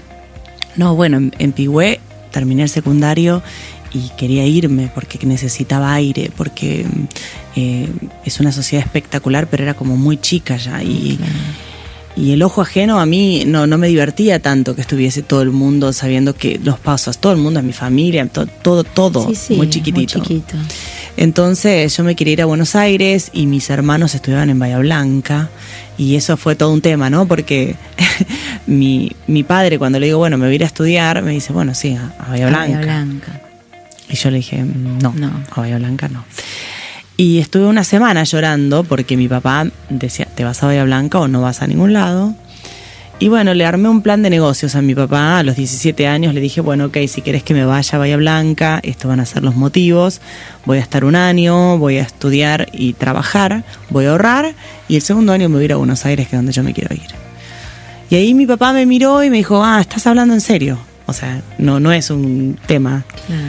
No, 0.77 0.95
bueno, 0.97 1.17
en, 1.19 1.35
en 1.39 1.53
Pigüé 1.53 2.01
terminé 2.33 2.63
el 2.65 2.69
secundario 2.69 3.43
y 3.93 4.09
quería 4.17 4.45
irme 4.45 4.91
porque 4.93 5.25
necesitaba 5.25 5.95
aire, 5.95 6.31
porque 6.37 6.85
eh, 7.55 7.89
es 8.25 8.41
una 8.41 8.51
sociedad 8.51 8.85
espectacular, 8.85 9.47
pero 9.49 9.63
era 9.63 9.75
como 9.75 9.97
muy 9.97 10.17
chica 10.17 10.57
ya 10.57 10.83
y 10.83 11.19
y 12.17 12.31
el 12.31 12.43
ojo 12.45 12.63
ajeno 12.63 13.01
a 13.01 13.07
mí 13.07 13.43
no, 13.45 13.67
no 13.67 13.77
me 13.77 13.89
divertía 13.89 14.39
tanto 14.41 14.77
que 14.77 14.81
estuviese 14.83 15.23
todo 15.23 15.43
el 15.43 15.51
mundo 15.51 15.93
sabiendo 15.93 16.33
que 16.37 16.61
los 16.63 16.79
pasos, 16.79 17.19
todo 17.19 17.33
el 17.33 17.39
mundo, 17.39 17.61
mi 17.61 17.73
familia, 17.73 18.25
to- 18.29 18.47
todo, 18.47 18.85
todo, 18.85 19.27
Sí, 19.29 19.35
sí, 19.35 19.55
muy 19.55 19.69
chiquitito. 19.69 20.19
Muy 20.21 20.29
chiquito. 20.29 20.57
Entonces 21.17 21.97
yo 21.97 22.05
me 22.05 22.17
quería 22.17 22.33
ir 22.35 22.43
a 22.43 22.47
Buenos 22.47 22.75
Aires 22.75 23.31
y 23.33 23.47
mis 23.47 23.71
hermanos 23.71 24.15
estudiaban 24.15 24.51
en 24.51 24.59
Bahía 24.59 24.79
Blanca 24.79 25.49
y 25.97 26.17
eso 26.17 26.37
fue 26.37 26.57
todo 26.57 26.73
un 26.73 26.81
tema, 26.81 27.09
¿no? 27.11 27.27
Porque 27.27 27.77
mi, 28.67 29.13
mi 29.27 29.43
padre 29.45 29.79
cuando 29.79 30.01
le 30.01 30.07
digo, 30.07 30.19
bueno, 30.19 30.37
me 30.39 30.47
voy 30.47 30.53
a 30.53 30.57
ir 30.57 30.63
a 30.65 30.67
estudiar, 30.67 31.23
me 31.23 31.33
dice, 31.33 31.53
bueno, 31.53 31.75
sí, 31.75 31.95
a, 31.97 32.13
a 32.25 32.31
Bahía 32.31 32.47
Ah, 32.47 32.51
Blanca. 32.51 32.67
Bahía 32.67 32.81
Blanca. 32.81 33.41
Y 34.09 34.17
yo 34.17 34.31
le 34.31 34.37
dije, 34.39 34.63
"Mm, 34.63 34.99
no, 35.01 35.13
No. 35.17 35.31
a 35.53 35.61
Bahía 35.61 35.79
Blanca 35.79 36.09
no. 36.09 36.25
Y 37.17 37.39
estuve 37.39 37.67
una 37.67 37.85
semana 37.85 38.25
llorando 38.25 38.83
porque 38.83 39.17
mi 39.17 39.29
papá 39.29 39.67
decía, 39.89 40.27
¿te 40.35 40.43
vas 40.43 40.63
a 40.63 40.67
Bahía 40.67 40.83
Blanca 40.85 41.21
o 41.21 41.29
no 41.29 41.41
vas 41.43 41.63
a 41.63 41.67
ningún 41.69 41.93
lado? 41.93 42.35
Y 43.21 43.29
bueno, 43.29 43.55
le 43.55 43.65
armé 43.65 43.89
un 43.89 44.03
plan 44.03 44.23
de 44.23 44.29
negocios 44.29 44.75
a 44.75 44.83
mi 44.83 44.95
papá 44.95 45.39
a 45.39 45.43
los 45.43 45.57
17 45.57 46.07
años. 46.07 46.35
Le 46.35 46.41
dije, 46.41 46.61
bueno, 46.61 46.87
ok, 46.87 46.99
si 47.07 47.23
quieres 47.23 47.43
que 47.43 47.55
me 47.55 47.65
vaya 47.65 47.97
a 47.97 47.99
Bahía 47.99 48.17
Blanca, 48.17 48.81
estos 48.83 49.09
van 49.09 49.21
a 49.21 49.27
ser 49.27 49.43
los 49.43 49.55
motivos. 49.55 50.21
Voy 50.67 50.79
a 50.79 50.81
estar 50.81 51.05
un 51.05 51.15
año, 51.15 51.79
voy 51.79 51.99
a 51.99 52.03
estudiar 52.03 52.69
y 52.73 52.93
trabajar, 52.95 53.65
voy 53.89 54.07
a 54.07 54.11
ahorrar. 54.11 54.55
Y 54.89 54.97
el 54.97 55.03
segundo 55.03 55.33
año 55.33 55.49
me 55.49 55.55
voy 55.55 55.63
a 55.63 55.65
ir 55.67 55.73
a 55.73 55.77
Buenos 55.77 56.05
Aires, 56.05 56.29
que 56.29 56.37
es 56.37 56.39
donde 56.39 56.53
yo 56.53 56.63
me 56.63 56.75
quiero 56.75 56.95
ir. 56.95 57.09
Y 58.11 58.17
ahí 58.17 58.35
mi 58.35 58.47
papá 58.47 58.73
me 58.73 58.85
miró 58.85 59.23
y 59.23 59.31
me 59.31 59.39
dijo, 59.39 59.65
ah, 59.65 59.81
estás 59.81 60.07
hablando 60.07 60.35
en 60.35 60.41
serio. 60.41 60.79
O 61.07 61.13
sea, 61.13 61.41
no, 61.59 61.81
no 61.81 61.93
es 61.93 62.11
un 62.11 62.59
tema. 62.67 63.05
Claro. 63.27 63.43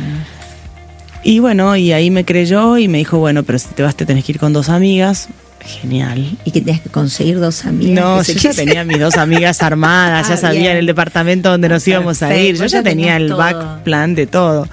Y 1.24 1.40
bueno, 1.40 1.76
y 1.76 1.92
ahí 1.92 2.12
me 2.12 2.24
creyó 2.24 2.78
y 2.78 2.88
me 2.88 3.00
dijo, 3.00 3.18
bueno, 3.18 3.42
pero 3.42 3.58
si 3.58 3.70
te 3.70 3.82
vas 3.82 3.96
te 3.96 4.06
tenés 4.06 4.24
que 4.24 4.34
ir 4.34 4.40
con 4.40 4.54
dos 4.54 4.70
amigas. 4.70 5.28
Genial. 5.66 6.38
Y 6.46 6.52
que 6.52 6.62
tenías 6.62 6.82
que 6.82 6.90
conseguir 6.90 7.40
dos 7.40 7.66
amigas. 7.66 8.04
No, 8.04 8.24
que 8.24 8.34
yo 8.34 8.40
ya 8.40 8.54
tenía 8.54 8.84
mis 8.84 9.00
dos 9.00 9.16
amigas 9.18 9.62
armadas, 9.62 10.28
ya 10.28 10.34
Ah, 10.36 10.38
sabía 10.38 10.60
bien. 10.62 10.72
en 10.74 10.78
el 10.78 10.86
departamento 10.86 11.50
donde 11.50 11.68
nos 11.70 11.88
íbamos 11.88 12.22
a 12.24 12.36
ir, 12.38 12.56
yo 12.56 12.66
ya 12.66 12.82
tenía 12.84 13.18
el 13.18 13.28
todo. 13.30 13.38
back 13.38 13.84
plan 13.84 14.16
de 14.16 14.28
todo. 14.28 14.68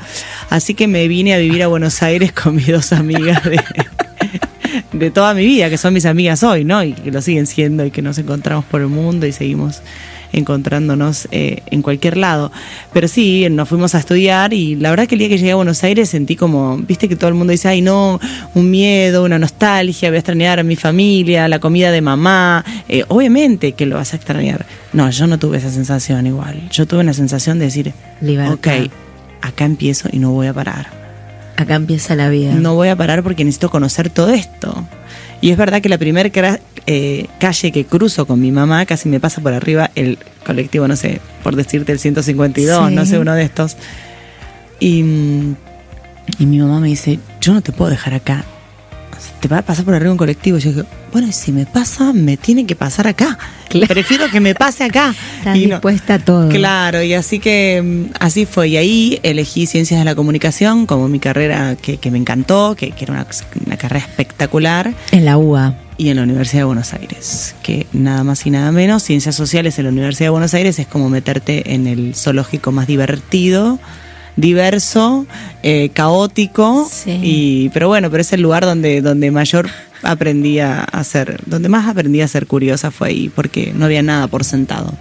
Así 0.51 0.75
que 0.75 0.87
me 0.89 1.09
vine 1.09 1.35
a 1.35 1.39
vivir 1.39 1.63
a 1.63 1.67
Buenos 1.69 2.03
Aires 2.03 2.33
con 2.33 2.55
mis 2.57 2.67
dos 2.69 2.93
amigas 2.93 3.43
de, 3.45 3.61
de 4.93 5.11
toda 5.11 5.35
mi 5.35 5.45
vida, 5.47 5.71
que 5.71 5.79
son 5.79 5.95
mis 5.95 6.07
amigas 6.07 6.43
hoy, 6.43 6.65
¿no? 6.65 6.83
Y 6.85 6.93
que 6.93 7.11
lo 7.11 7.23
siguen 7.23 7.47
siendo 7.47 7.85
y 7.87 7.91
que 7.91 8.03
nos 8.03 8.19
encontramos 8.19 8.65
por 8.67 8.81
el 8.81 8.89
mundo 8.89 9.27
y 9.27 9.33
seguimos 9.33 9.81
encontrándonos 10.33 11.29
eh, 11.31 11.62
en 11.71 11.83
cualquier 11.83 12.17
lado. 12.17 12.51
Pero 12.93 13.09
sí, 13.09 13.47
nos 13.51 13.69
fuimos 13.69 13.95
a 13.95 13.99
estudiar 13.99 14.53
y 14.53 14.77
la 14.77 14.91
verdad 14.91 15.07
que 15.07 15.15
el 15.15 15.21
día 15.21 15.29
que 15.29 15.39
llegué 15.39 15.53
a 15.53 15.57
Buenos 15.57 15.83
Aires 15.85 16.09
sentí 16.09 16.37
como, 16.37 16.79
viste 16.79 17.09
que 17.09 17.17
todo 17.17 17.29
el 17.29 17.35
mundo 17.35 17.53
dice, 17.53 17.69
ay 17.69 17.83
no, 17.83 18.21
un 18.55 18.71
miedo, 18.71 19.25
una 19.25 19.39
nostalgia, 19.39 20.09
voy 20.11 20.17
a 20.17 20.19
extrañar 20.21 20.59
a 20.59 20.62
mi 20.62 20.77
familia, 20.77 21.49
la 21.49 21.59
comida 21.59 21.91
de 21.91 22.01
mamá. 22.01 22.65
Eh, 22.89 23.05
obviamente 23.09 23.73
que 23.73 23.87
lo 23.87 23.97
vas 23.97 24.12
a 24.12 24.17
extrañar. 24.17 24.67
No, 24.93 25.11
yo 25.11 25.27
no 25.27 25.39
tuve 25.39 25.59
esa 25.59 25.71
sensación 25.71 26.27
igual. 26.27 26.69
Yo 26.71 26.87
tuve 26.87 27.01
una 27.01 27.15
sensación 27.15 27.59
de 27.59 27.67
decir, 27.67 27.93
Libertad. 28.21 28.55
ok, 28.55 28.91
acá 29.41 29.65
empiezo 29.65 30.09
y 30.12 30.19
no 30.19 30.31
voy 30.33 30.47
a 30.47 30.55
parar. 30.55 31.03
Acá 31.57 31.75
empieza 31.75 32.17
la 32.17 32.29
vida. 32.29 32.55
No 32.55 32.75
voy 32.75 32.89
a 32.89 32.97
parar 32.97 33.23
porque 33.23 33.45
necesito 33.45 33.71
conocer 33.71 34.11
todo 34.11 34.31
esto. 34.31 34.85
Y 35.43 35.51
es 35.51 35.57
verdad 35.59 35.83
que 35.83 35.89
la 35.91 35.99
primera 35.99 36.31
calle 36.31 37.73
que 37.73 37.85
cruzo 37.85 38.27
con 38.27 38.41
mi 38.41 38.51
mamá 38.53 38.87
casi 38.87 39.09
me 39.09 39.21
pasa 39.21 39.43
por 39.43 39.53
arriba 39.53 39.91
el 39.97 40.19
colectivo, 40.47 40.89
no 40.89 40.97
sé, 40.97 41.21
por 41.43 41.55
decirte 41.57 41.93
el 41.93 41.99
152, 41.99 42.89
Sí. 42.89 42.95
no 42.95 43.05
sé, 43.05 43.19
uno 43.19 43.35
de 43.35 43.43
estos. 43.43 43.77
Y, 44.81 45.01
y 46.39 46.47
mi 46.47 46.59
mamá 46.59 46.81
me 46.81 46.89
dice, 46.89 47.19
yo 47.41 47.53
no 47.53 47.61
te 47.61 47.73
puedo 47.73 47.91
dejar 47.91 48.15
acá. 48.15 48.45
Te 49.41 49.49
va 49.49 49.59
a 49.59 49.63
pasar 49.63 49.85
por 49.85 49.95
arriba 49.95 50.11
un 50.13 50.17
colectivo. 50.19 50.59
Y 50.59 50.61
yo 50.61 50.71
digo, 50.73 50.87
bueno, 51.12 51.28
y 51.28 51.33
si 51.33 51.52
me 51.52 51.66
pasa, 51.66 52.12
me 52.12 52.37
tiene 52.37 52.64
que 52.66 52.75
pasar 52.75 53.07
acá. 53.07 53.38
Claro. 53.69 53.87
Prefiero 53.88 54.28
que 54.31 54.40
me 54.40 54.54
pase 54.54 54.85
acá. 54.85 55.14
Y 55.54 55.66
no- 55.66 55.75
dispuesta 55.76 56.14
a 56.14 56.19
todo. 56.19 56.49
Claro, 56.49 57.02
y 57.02 57.14
así 57.14 57.38
que 57.38 57.81
mm, 57.83 58.14
así 58.21 58.47
fue. 58.47 58.69
Y 58.69 58.76
ahí 58.76 59.21
elegí 59.23 59.66
Ciencias 59.66 60.00
de 60.00 60.04
la 60.04 60.14
Comunicación 60.14 60.87
como 60.87 61.09
mi 61.09 61.19
carrera 61.21 61.76
que, 61.81 61.99
que 61.99 62.11
me 62.11 62.19
encantó, 62.19 62.75
que, 62.76 62.90
que 62.92 63.04
era 63.04 63.14
una, 63.14 63.26
una 63.66 63.76
carrera 63.76 64.04
espectacular. 64.07 64.92
En 65.11 65.25
la 65.25 65.37
UBA. 65.38 65.75
Y 65.99 66.09
en 66.09 66.16
la 66.16 66.23
Universidad 66.25 66.62
de 66.62 66.64
Buenos 66.64 66.95
Aires, 66.95 67.54
que 67.62 67.87
nada 67.92 68.25
más 68.25 68.45
y 68.47 68.50
nada 68.50 68.73
menos, 68.73 69.02
Ciencias 69.04 69.37
Sociales 69.37 69.78
en 69.78 69.85
la 69.85 69.90
Universidad 69.92 70.26
de 70.26 70.31
Buenos 70.31 70.52
Aires 70.54 70.78
es 70.78 70.87
como 70.88 71.09
meterte 71.11 71.75
en 71.75 71.87
el 71.87 72.14
zoológico 72.16 72.73
más 72.73 72.87
divertido, 72.88 73.78
diverso, 74.37 75.27
eh, 75.62 75.91
caótico, 75.93 76.89
Sí. 76.91 77.19
y, 77.23 77.69
pero 77.71 77.89
bueno, 77.89 78.11
pero 78.11 78.21
es 78.23 78.33
el 78.33 78.41
lugar 78.43 78.65
donde, 78.65 79.01
donde 79.03 79.31
mayor 79.31 79.69
aprendí 80.03 80.59
a 80.59 80.87
ser, 81.05 81.41
donde 81.47 81.69
más 81.69 81.87
aprendí 81.89 82.21
a 82.21 82.29
ser 82.29 82.47
curiosa 82.47 82.91
fue 82.91 83.09
ahí, 83.09 83.29
porque 83.35 83.73
no 83.75 83.85
había 83.85 84.03
nada 84.03 84.27
por 84.29 84.45
sentado. 84.45 84.93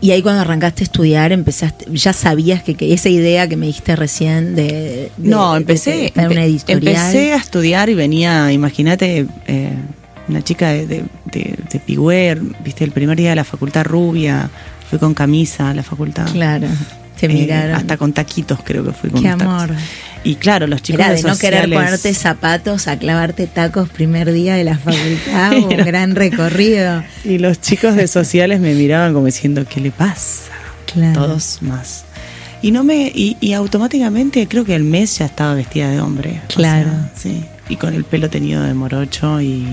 Y 0.00 0.10
ahí 0.10 0.20
cuando 0.20 0.42
arrancaste 0.42 0.82
a 0.82 0.84
estudiar, 0.84 1.32
empezaste, 1.32 1.86
ya 1.90 2.12
sabías 2.12 2.62
que, 2.62 2.74
que 2.74 2.92
esa 2.92 3.08
idea 3.08 3.48
que 3.48 3.56
me 3.56 3.66
dijiste 3.66 3.96
recién 3.96 4.54
de, 4.54 4.62
de- 4.64 5.10
No, 5.16 5.56
empecé, 5.56 6.12
de 6.14 6.26
una 6.28 6.44
editorial. 6.44 6.88
empecé 6.88 7.32
a 7.32 7.36
estudiar 7.36 7.88
y 7.88 7.94
venía, 7.94 8.52
imagínate, 8.52 9.26
eh, 9.46 9.70
una 10.28 10.42
chica 10.42 10.68
de, 10.70 10.86
de, 10.86 11.04
de, 11.32 11.54
de 11.72 11.78
Pigüer, 11.80 12.38
viste, 12.62 12.84
el 12.84 12.90
primer 12.90 13.16
día 13.16 13.30
de 13.30 13.36
la 13.36 13.44
facultad 13.44 13.84
rubia, 13.84 14.50
fui 14.90 14.98
con 14.98 15.14
camisa 15.14 15.70
a 15.70 15.74
la 15.74 15.82
facultad. 15.82 16.30
Claro, 16.32 16.66
te 17.18 17.26
Eh, 17.26 17.28
miraron. 17.30 17.74
hasta 17.76 17.96
con 17.96 18.12
taquitos 18.12 18.58
creo 18.64 18.84
que 18.84 18.92
fui 18.92 19.10
con 19.10 19.22
Qué 19.22 19.28
tacos. 19.30 19.42
amor. 19.46 19.70
Y 20.24 20.36
claro, 20.36 20.66
los 20.66 20.82
chicos 20.82 21.00
Era 21.00 21.10
de 21.14 21.22
de 21.22 21.28
no 21.28 21.36
querer 21.36 21.68
ponerte 21.70 22.14
zapatos 22.14 22.88
a 22.88 22.98
clavarte 22.98 23.46
tacos 23.46 23.88
primer 23.90 24.32
día 24.32 24.54
de 24.54 24.64
la 24.64 24.78
facultad, 24.78 25.52
un 25.58 25.68
gran 25.84 26.14
recorrido. 26.16 27.04
Y 27.24 27.38
los 27.38 27.60
chicos 27.60 27.94
de 27.96 28.08
sociales 28.08 28.60
me 28.60 28.74
miraban 28.74 29.12
como 29.12 29.26
diciendo, 29.26 29.64
¿qué 29.68 29.80
le 29.80 29.90
pasa? 29.90 30.50
Claro. 30.92 31.12
Todos 31.26 31.58
más. 31.60 32.04
Y 32.62 32.70
no 32.70 32.82
me 32.84 33.12
y, 33.14 33.36
y 33.40 33.52
automáticamente 33.52 34.48
creo 34.48 34.64
que 34.64 34.74
el 34.74 34.84
mes 34.84 35.18
ya 35.18 35.26
estaba 35.26 35.52
vestida 35.54 35.90
de 35.90 36.00
hombre. 36.00 36.40
O 36.44 36.54
Claro. 36.54 36.88
sea, 36.88 37.10
sí. 37.14 37.44
Y 37.68 37.76
con 37.76 37.92
el 37.92 38.04
pelo 38.04 38.30
teñido 38.30 38.62
de 38.62 38.72
morocho 38.72 39.40
y 39.42 39.66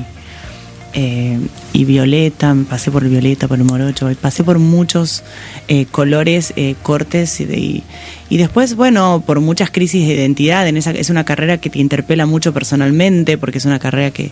eh, 0.93 1.39
y 1.73 1.85
violeta, 1.85 2.55
pasé 2.69 2.91
por 2.91 3.03
el 3.03 3.09
violeta, 3.09 3.47
por 3.47 3.57
el 3.57 3.63
morocho, 3.63 4.09
pasé 4.19 4.43
por 4.43 4.59
muchos 4.59 5.23
eh, 5.67 5.85
colores, 5.85 6.53
eh, 6.55 6.75
cortes 6.83 7.39
y, 7.39 7.45
de- 7.45 7.83
y, 8.29 8.37
después, 8.37 8.75
bueno, 8.75 9.23
por 9.25 9.39
muchas 9.39 9.71
crisis 9.71 10.07
de 10.07 10.15
identidad. 10.15 10.67
En 10.67 10.77
esa, 10.77 10.91
es 10.91 11.09
una 11.09 11.23
carrera 11.23 11.57
que 11.59 11.69
te 11.69 11.79
interpela 11.79 12.25
mucho 12.25 12.53
personalmente, 12.53 13.37
porque 13.37 13.57
es 13.59 13.65
una 13.65 13.79
carrera 13.79 14.11
que, 14.11 14.31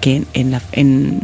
que 0.00 0.22
en, 0.34 0.50
la, 0.50 0.62
en, 0.72 1.20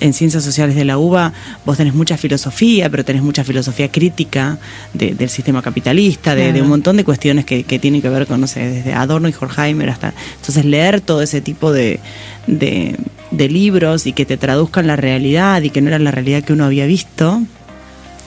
en 0.00 0.12
Ciencias 0.12 0.44
Sociales 0.44 0.76
de 0.76 0.84
la 0.84 0.98
UBA 0.98 1.32
vos 1.64 1.76
tenés 1.78 1.94
mucha 1.94 2.16
filosofía, 2.18 2.90
pero 2.90 3.04
tenés 3.04 3.22
mucha 3.22 3.44
filosofía 3.44 3.90
crítica 3.90 4.58
de- 4.92 5.14
del 5.14 5.28
sistema 5.30 5.62
capitalista, 5.62 6.34
de, 6.34 6.60
un 6.62 6.68
montón 6.68 6.96
de 6.98 7.04
cuestiones 7.04 7.44
que, 7.44 7.64
que 7.64 7.78
tienen 7.78 8.02
que 8.02 8.08
ver 8.10 8.26
con, 8.26 8.40
no 8.40 8.46
sé, 8.46 8.60
desde 8.68 8.92
Adorno 8.94 9.28
y 9.28 9.34
Horkheimer 9.38 9.88
hasta... 9.90 10.12
Entonces 10.36 10.64
leer 10.64 11.00
todo 11.00 11.22
ese 11.22 11.40
tipo 11.40 11.72
de, 11.72 12.00
de, 12.46 12.96
de 13.36 13.48
libros 13.48 14.06
y 14.06 14.12
que 14.12 14.26
te 14.26 14.36
traduzcan 14.36 14.86
la 14.86 14.96
realidad 14.96 15.62
y 15.62 15.70
que 15.70 15.80
no 15.80 15.88
era 15.88 15.98
la 15.98 16.10
realidad 16.10 16.42
que 16.42 16.52
uno 16.52 16.64
había 16.64 16.86
visto, 16.86 17.42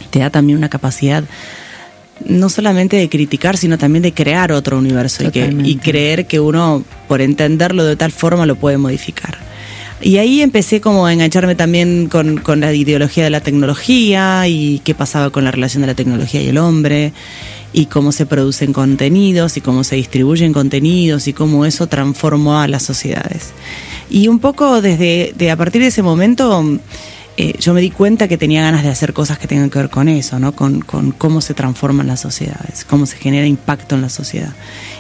te 0.09 0.19
da 0.19 0.29
también 0.29 0.57
una 0.57 0.69
capacidad 0.69 1.23
no 2.25 2.49
solamente 2.49 2.97
de 2.97 3.07
criticar, 3.07 3.57
sino 3.57 3.77
también 3.77 4.03
de 4.03 4.13
crear 4.13 4.51
otro 4.51 4.77
universo 4.77 5.23
y, 5.23 5.31
que, 5.31 5.55
y 5.63 5.77
creer 5.77 6.25
que 6.25 6.39
uno, 6.39 6.83
por 7.07 7.21
entenderlo 7.21 7.85
de 7.85 7.95
tal 7.95 8.11
forma, 8.11 8.45
lo 8.45 8.55
puede 8.55 8.77
modificar. 8.77 9.37
Y 10.01 10.17
ahí 10.17 10.41
empecé 10.41 10.79
como 10.79 11.05
a 11.05 11.13
engancharme 11.13 11.55
también 11.55 12.07
con, 12.07 12.37
con 12.37 12.61
la 12.61 12.73
ideología 12.73 13.23
de 13.23 13.29
la 13.29 13.41
tecnología 13.41 14.47
y 14.47 14.79
qué 14.83 14.95
pasaba 14.95 15.29
con 15.29 15.43
la 15.43 15.51
relación 15.51 15.81
de 15.81 15.87
la 15.87 15.95
tecnología 15.95 16.41
y 16.41 16.47
el 16.47 16.57
hombre 16.57 17.11
y 17.73 17.85
cómo 17.85 18.11
se 18.11 18.25
producen 18.25 18.73
contenidos 18.73 19.57
y 19.57 19.61
cómo 19.61 19.83
se 19.83 19.95
distribuyen 19.95 20.53
contenidos 20.53 21.27
y 21.27 21.33
cómo 21.33 21.65
eso 21.65 21.87
transformó 21.87 22.59
a 22.59 22.67
las 22.67 22.83
sociedades. 22.83 23.51
Y 24.09 24.27
un 24.27 24.39
poco 24.39 24.81
desde 24.81 25.33
de 25.37 25.51
a 25.51 25.57
partir 25.57 25.81
de 25.81 25.89
ese 25.89 26.01
momento 26.01 26.63
eh, 27.37 27.53
yo 27.59 27.73
me 27.73 27.81
di 27.81 27.91
cuenta 27.91 28.27
que 28.27 28.37
tenía 28.37 28.61
ganas 28.61 28.83
de 28.83 28.89
hacer 28.89 29.13
cosas 29.13 29.37
que 29.37 29.47
tengan 29.47 29.69
que 29.69 29.79
ver 29.79 29.89
con 29.89 30.09
eso, 30.09 30.39
¿no? 30.39 30.53
Con, 30.53 30.81
con 30.81 31.11
cómo 31.11 31.41
se 31.41 31.53
transforman 31.53 32.07
las 32.07 32.19
sociedades, 32.19 32.83
cómo 32.83 33.05
se 33.05 33.17
genera 33.17 33.47
impacto 33.47 33.95
en 33.95 34.01
la 34.01 34.09
sociedad. 34.09 34.53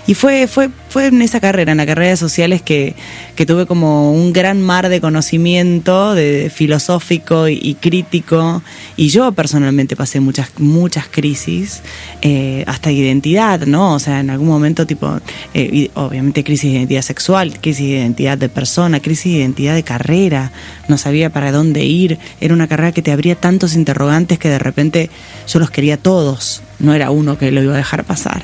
Y 0.09 0.15
fue, 0.15 0.47
fue, 0.47 0.71
fue 0.89 1.05
en 1.05 1.21
esa 1.21 1.39
carrera, 1.39 1.71
en 1.71 1.77
la 1.77 1.85
carrera 1.85 2.09
de 2.09 2.17
sociales, 2.17 2.63
que, 2.63 2.95
que 3.35 3.45
tuve 3.45 3.67
como 3.67 4.11
un 4.11 4.33
gran 4.33 4.59
mar 4.59 4.89
de 4.89 4.99
conocimiento 4.99 6.15
de, 6.15 6.51
filosófico 6.51 7.47
y, 7.47 7.75
crítico. 7.79 8.63
Y 8.97 9.09
yo 9.09 9.31
personalmente 9.33 9.95
pasé 9.95 10.19
muchas, 10.19 10.49
muchas 10.57 11.07
crisis, 11.07 11.83
eh, 12.23 12.63
hasta 12.65 12.91
identidad, 12.91 13.67
¿no? 13.67 13.93
O 13.93 13.99
sea, 13.99 14.19
en 14.19 14.31
algún 14.31 14.47
momento, 14.47 14.87
tipo, 14.87 15.19
eh, 15.53 15.91
obviamente 15.93 16.43
crisis 16.43 16.71
de 16.71 16.79
identidad 16.79 17.03
sexual, 17.03 17.59
crisis 17.61 17.85
de 17.85 17.97
identidad 17.99 18.39
de 18.39 18.49
persona, 18.49 19.01
crisis 19.01 19.33
de 19.33 19.39
identidad 19.41 19.75
de 19.75 19.83
carrera. 19.83 20.51
No 20.87 20.97
sabía 20.97 21.29
para 21.29 21.51
dónde 21.51 21.85
ir. 21.85 22.17
Era 22.41 22.55
una 22.55 22.67
carrera 22.67 22.93
que 22.93 23.03
te 23.03 23.11
abría 23.11 23.35
tantos 23.35 23.75
interrogantes 23.75 24.39
que 24.39 24.49
de 24.49 24.57
repente 24.57 25.11
yo 25.47 25.59
los 25.59 25.69
quería 25.69 25.97
todos. 25.97 26.63
No 26.79 26.95
era 26.95 27.11
uno 27.11 27.37
que 27.37 27.51
lo 27.51 27.61
iba 27.61 27.75
a 27.75 27.77
dejar 27.77 28.05
pasar. 28.05 28.43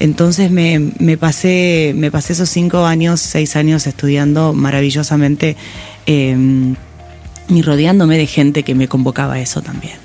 Entonces 0.00 0.50
me, 0.50 1.16
pasé, 1.18 1.92
me 1.94 2.10
pasé 2.10 2.32
esos 2.32 2.48
cinco 2.48 2.86
años, 2.86 3.20
seis 3.20 3.54
años 3.54 3.86
estudiando 3.86 4.54
maravillosamente 4.54 5.56
eh, 6.06 6.74
y 7.48 7.62
rodeándome 7.62 8.16
de 8.16 8.26
gente 8.26 8.62
que 8.62 8.74
me 8.74 8.88
convocaba 8.88 9.34
a 9.34 9.40
eso 9.40 9.60
también. 9.60 9.98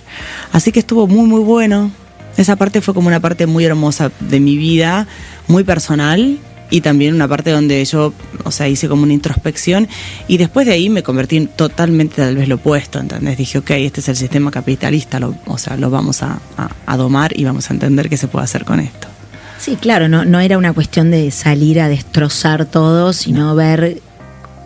Así 0.52 0.74
que 0.74 0.80
estuvo 0.80 1.08
muy, 1.08 1.25
muy 1.28 1.42
bueno. 1.42 1.92
Esa 2.36 2.58
parte 2.58 2.82
fue 2.82 2.94
como 2.94 3.08
una 3.08 3.22
parte 3.22 3.46
muy 3.46 3.64
hermosa 3.64 4.12
de 4.20 4.42
mi 4.42 4.58
vida, 4.58 5.08
muy 5.48 5.64
personal 5.64 6.40
y 6.70 6.82
también 6.82 7.14
una 7.14 7.30
parte 7.30 7.52
donde 7.52 7.86
yo, 7.86 8.14
o 8.44 8.52
sea, 8.52 8.68
hice 8.68 8.90
como 8.90 9.04
una 9.04 9.14
introspección 9.14 9.88
y 10.28 10.36
después 10.36 10.68
de 10.68 10.74
ahí 10.74 10.90
me 10.90 11.04
convertí 11.04 11.38
en 11.38 11.48
totalmente 11.48 12.18
tal 12.18 12.36
vez 12.36 12.50
lo 12.50 12.56
opuesto, 12.56 13.00
¿entendés? 13.00 13.38
Dije, 13.38 13.60
ok, 13.60 13.72
este 13.72 14.02
es 14.02 14.10
el 14.10 14.18
sistema 14.18 14.52
capitalista, 14.52 15.22
lo, 15.22 15.36
o 15.46 15.58
sea, 15.58 15.78
lo 15.78 15.90
vamos 15.90 16.22
a, 16.22 16.40
a 16.86 16.98
domar 16.98 17.32
y 17.40 17.46
vamos 17.46 17.70
a 17.70 17.74
entender 17.74 18.10
qué 18.10 18.18
se 18.18 18.28
puede 18.28 18.44
hacer 18.44 18.66
con 18.66 18.82
esto. 18.82 19.14
Sí, 19.57 19.75
claro, 19.75 20.07
no, 20.07 20.25
no 20.25 20.39
era 20.39 20.57
una 20.57 20.74
cuestión 20.74 21.12
de 21.12 21.31
salir 21.31 21.79
a 21.79 21.89
destrozar 21.89 22.65
todo, 22.65 23.13
sino 23.13 23.55
ver 23.55 24.01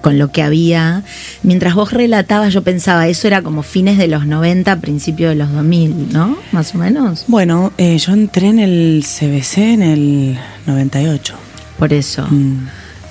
con 0.02 0.18
lo 0.18 0.32
que 0.32 0.42
había. 0.42 1.04
Mientras 1.44 1.76
vos 1.76 1.92
relatabas, 1.92 2.54
yo 2.54 2.64
pensaba, 2.64 3.08
eso 3.08 3.28
era 3.28 3.42
como 3.42 3.64
fines 3.64 3.98
de 3.98 4.08
los 4.08 4.26
90, 4.26 4.80
principios 4.80 5.30
de 5.30 5.36
los 5.36 5.52
2000, 5.52 6.14
¿no? 6.14 6.38
Más 6.52 6.74
o 6.76 6.78
menos. 6.78 7.26
Bueno, 7.28 7.72
eh, 7.78 7.98
yo 7.98 8.14
entré 8.14 8.48
en 8.48 8.60
el 8.60 9.04
CBC 9.04 9.58
en 9.58 9.84
el 9.84 10.40
98. 10.66 11.36
Por 11.78 11.94
eso. 11.94 12.28
Mm. 12.30 12.68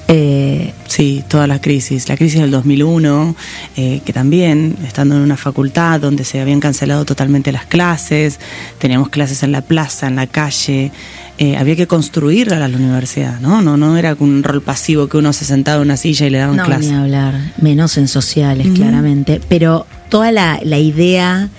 Eh, 0.08 0.72
Sí, 0.88 1.22
toda 1.28 1.46
la 1.46 1.60
crisis. 1.60 2.08
La 2.08 2.16
crisis 2.16 2.40
del 2.40 2.50
2001, 2.50 3.36
eh, 3.76 4.00
que 4.04 4.12
también, 4.12 4.74
estando 4.84 5.14
en 5.14 5.20
una 5.20 5.36
facultad 5.36 6.00
donde 6.00 6.24
se 6.24 6.40
habían 6.40 6.60
cancelado 6.60 7.04
totalmente 7.04 7.52
las 7.52 7.66
clases, 7.66 8.40
teníamos 8.78 9.10
clases 9.10 9.42
en 9.42 9.52
la 9.52 9.60
plaza, 9.60 10.08
en 10.08 10.16
la 10.16 10.26
calle, 10.26 10.90
eh, 11.36 11.56
había 11.58 11.76
que 11.76 11.86
construir 11.86 12.52
a 12.54 12.58
la 12.58 12.74
universidad, 12.74 13.38
¿no? 13.40 13.60
¿no? 13.60 13.76
No 13.76 13.98
era 13.98 14.16
un 14.18 14.42
rol 14.42 14.62
pasivo 14.62 15.08
que 15.08 15.18
uno 15.18 15.34
se 15.34 15.44
sentaba 15.44 15.76
en 15.76 15.82
una 15.82 15.98
silla 15.98 16.26
y 16.26 16.30
le 16.30 16.38
daban 16.38 16.56
no, 16.56 16.64
clase. 16.64 16.88
ni 16.88 16.94
hablar, 16.94 17.34
menos 17.58 17.98
en 17.98 18.08
sociales, 18.08 18.66
claramente. 18.74 19.40
Pero 19.46 19.86
toda 20.08 20.32
la, 20.32 20.58
la 20.64 20.78
idea 20.78 21.50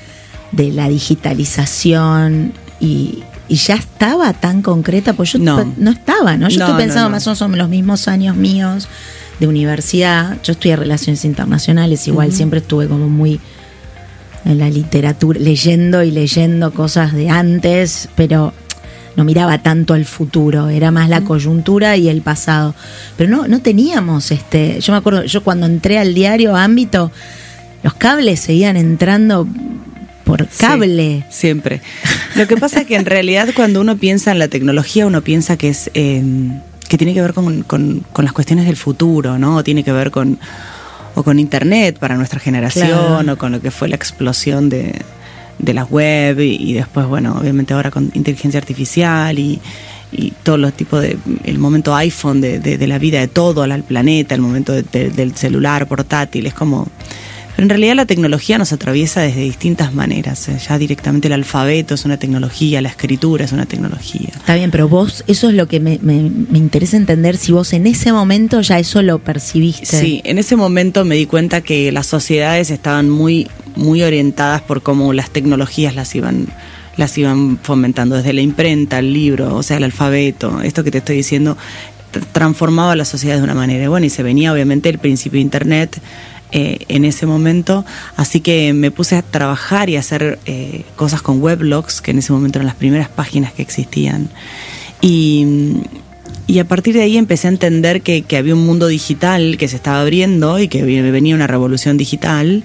de 0.52 0.72
la 0.72 0.90
digitalización 0.90 2.54
y, 2.82 3.24
y 3.50 3.56
ya 3.56 3.76
estaba 3.76 4.32
tan 4.34 4.62
concreta, 4.62 5.14
pues 5.14 5.34
yo 5.34 5.40
No. 5.40 5.74
no, 5.78 5.92
estaba, 5.92 6.38
¿no? 6.38 6.48
Yo 6.50 6.60
No, 6.60 6.66
estoy 6.66 6.84
pensando 6.84 7.10
no, 7.10 7.16
más 7.16 7.26
o 7.26 7.32
menos 7.32 7.40
son 7.40 7.58
los 7.58 7.68
mismos 7.68 8.08
años 8.08 8.36
míos 8.36 8.88
de 9.40 9.48
universidad. 9.48 10.38
Yo 10.44 10.54
estudié 10.54 10.76
relaciones 10.76 11.26
internacionales, 11.26 12.08
igual 12.08 12.32
siempre 12.32 12.60
estuve 12.60 12.88
como 12.88 13.10
muy 13.10 13.40
en 14.46 14.60
la 14.60 14.70
literatura, 14.70 15.40
leyendo 15.40 16.04
y 16.04 16.12
leyendo 16.12 16.72
cosas 16.72 17.14
de 17.14 17.30
antes, 17.30 18.08
pero 18.16 18.54
no 19.16 19.24
miraba 19.26 19.58
tanto 19.58 19.96
al 19.96 20.06
futuro, 20.06 20.70
era 20.70 20.92
más 20.92 21.10
la 21.10 21.22
coyuntura 21.22 21.98
y 21.98 22.08
el 22.08 22.22
pasado. 22.22 22.76
Pero 23.18 23.30
no, 23.30 23.48
no 23.48 23.62
teníamos 23.62 24.32
este, 24.32 24.80
yo 24.80 24.94
me 24.94 25.00
acuerdo, 25.00 25.24
yo 25.26 25.44
cuando 25.44 25.66
entré 25.66 25.98
al 25.98 26.14
diario 26.14 26.56
Ámbito, 26.56 27.12
los 27.84 27.96
cables 27.96 28.40
seguían 28.40 28.78
entrando 28.78 29.48
por 30.30 30.48
cable. 30.58 31.24
Sí, 31.30 31.38
siempre. 31.40 31.82
Lo 32.36 32.48
que 32.48 32.56
pasa 32.58 32.82
es 32.82 32.88
que 32.88 32.96
en 32.96 33.06
realidad 33.06 33.50
cuando 33.56 33.82
uno 33.82 33.98
piensa 33.98 34.32
en 34.32 34.40
la 34.40 34.48
tecnología, 34.48 35.06
uno 35.08 35.22
piensa 35.22 35.58
que 35.58 35.70
es 35.70 35.90
eh, 35.94 36.24
que 36.88 36.98
tiene 36.98 37.14
que 37.14 37.22
ver 37.22 37.34
con, 37.34 37.64
con- 37.64 38.04
con 38.14 38.26
las 38.26 38.34
cuestiones 38.34 38.66
del 38.66 38.76
futuro, 38.78 39.38
¿no? 39.38 39.58
O 39.58 39.64
tiene 39.64 39.84
que 39.84 39.92
ver 39.92 40.12
con 40.12 40.40
o 41.16 41.24
con 41.24 41.38
internet 41.40 41.98
para 42.00 42.16
nuestra 42.16 42.40
generación, 42.40 42.88
Claro. 42.88 43.34
o 43.34 43.38
con 43.38 43.52
lo 43.52 43.60
que 43.62 43.72
fue 43.72 43.90
la 43.90 43.96
explosión 43.96 44.70
de, 44.70 44.94
de 45.58 45.74
la 45.74 45.84
web 45.84 46.40
y, 46.40 46.56
y 46.56 46.74
después, 46.74 47.08
bueno, 47.08 47.36
obviamente 47.40 47.74
ahora 47.74 47.92
con 47.92 48.12
inteligencia 48.14 48.60
artificial 48.60 49.38
y, 49.38 49.60
y 50.12 50.32
todos 50.44 50.60
los 50.60 50.72
tipos 50.74 51.02
de 51.02 51.18
el 51.44 51.58
momento 51.60 51.94
iPhone 51.96 52.40
de, 52.42 52.60
de- 52.60 52.78
de 52.78 52.88
la 52.88 53.00
vida 53.00 53.20
de 53.20 53.28
todo 53.28 53.64
al 53.64 53.84
planeta, 53.84 54.34
el 54.36 54.42
momento 54.42 54.72
de- 54.72 54.84
de- 54.84 55.10
del 55.10 55.36
celular 55.36 55.88
portátil, 55.88 56.46
es 56.46 56.54
como 56.54 56.88
pero 57.60 57.66
en 57.66 57.70
realidad 57.72 57.96
la 57.96 58.06
tecnología 58.06 58.58
nos 58.58 58.72
atraviesa 58.72 59.20
desde 59.20 59.42
distintas 59.42 59.94
maneras. 59.94 60.48
eh, 60.48 60.58
Ya 60.66 60.78
directamente 60.78 61.28
el 61.28 61.34
alfabeto 61.34 61.94
es 61.94 62.06
una 62.06 62.16
tecnología, 62.16 62.82
la 62.82 62.88
escritura 62.88 63.44
es 63.44 63.52
una 63.52 63.66
tecnología. 63.66 64.30
Está 64.34 64.56
bien, 64.56 64.72
pero 64.72 64.88
vos, 64.88 65.26
eso 65.28 65.50
es 65.50 65.56
lo 65.56 65.68
que 65.68 65.82
me, 65.82 66.00
me- 66.02 66.30
me 66.30 66.58
interesa 66.58 66.96
entender, 66.96 67.36
si 67.36 67.52
vos 67.52 67.74
en 67.74 67.86
ese 67.86 68.14
momento 68.14 68.62
ya 68.62 68.80
eso 68.80 69.02
lo 69.02 69.20
percibiste. 69.20 69.86
Sí, 69.86 70.22
en 70.24 70.38
ese 70.38 70.56
momento 70.56 71.04
me 71.04 71.16
di 71.16 71.26
cuenta 71.26 71.60
que 71.60 71.92
las 71.92 72.08
sociedades 72.08 72.72
estaban 72.72 73.10
muy, 73.10 73.50
muy 73.76 74.04
orientadas 74.04 74.62
por 74.62 74.82
cómo 74.82 75.12
las 75.12 75.30
tecnologías 75.30 75.94
las 75.96 76.16
iban, 76.16 76.48
las 76.96 77.18
iban 77.18 77.60
fomentando, 77.62 78.16
desde 78.16 78.32
la 78.32 78.40
imprenta, 78.42 79.00
el 79.00 79.12
libro, 79.12 79.54
o 79.58 79.64
sea, 79.64 79.76
el 79.76 79.84
alfabeto, 79.84 80.62
esto 80.62 80.86
que 80.86 80.92
te 80.92 81.00
estoy 81.00 81.18
diciendo, 81.18 81.58
transformaba 82.32 82.96
la 82.96 83.04
sociedad 83.04 83.36
de 83.38 83.44
una 83.44 83.54
manera. 83.54 83.90
Bueno, 83.90 84.06
y 84.06 84.10
se 84.10 84.24
venía 84.24 84.54
obviamente 84.54 84.88
el 84.88 84.98
principio 84.98 85.38
de 85.40 85.42
Internet 85.42 86.00
eh, 86.52 86.80
en 86.88 87.06
ese 87.06 87.26
momento, 87.26 87.86
así 88.16 88.40
que 88.40 88.74
me 88.74 88.90
puse 88.90 89.16
a 89.16 89.22
trabajar 89.22 89.90
y 89.90 89.98
a 89.98 90.00
hacer 90.00 90.40
eh, 90.46 90.84
cosas 90.96 91.22
con 91.22 91.42
weblogs, 91.42 92.02
que 92.02 92.12
en 92.12 92.20
ese 92.20 92.34
momento 92.34 92.58
eran 92.58 92.68
las 92.68 92.76
primeras 92.76 93.10
páginas 93.10 93.54
que 93.54 93.62
existían. 93.62 94.30
Y, 95.02 95.78
y 96.48 96.58
a 96.60 96.66
partir 96.66 96.96
de 96.96 97.04
ahí 97.04 97.18
empecé 97.18 97.48
a 97.48 97.52
entender 97.52 98.02
que, 98.02 98.24
que 98.24 98.38
había 98.38 98.56
un 98.56 98.66
mundo 98.66 98.88
digital 98.88 99.58
que 99.58 99.68
se 99.68 99.76
estaba 99.76 100.02
abriendo 100.02 100.60
y 100.60 100.68
que 100.68 100.84
venía 100.84 101.36
una 101.36 101.48
revolución 101.48 101.98
digital 101.98 102.64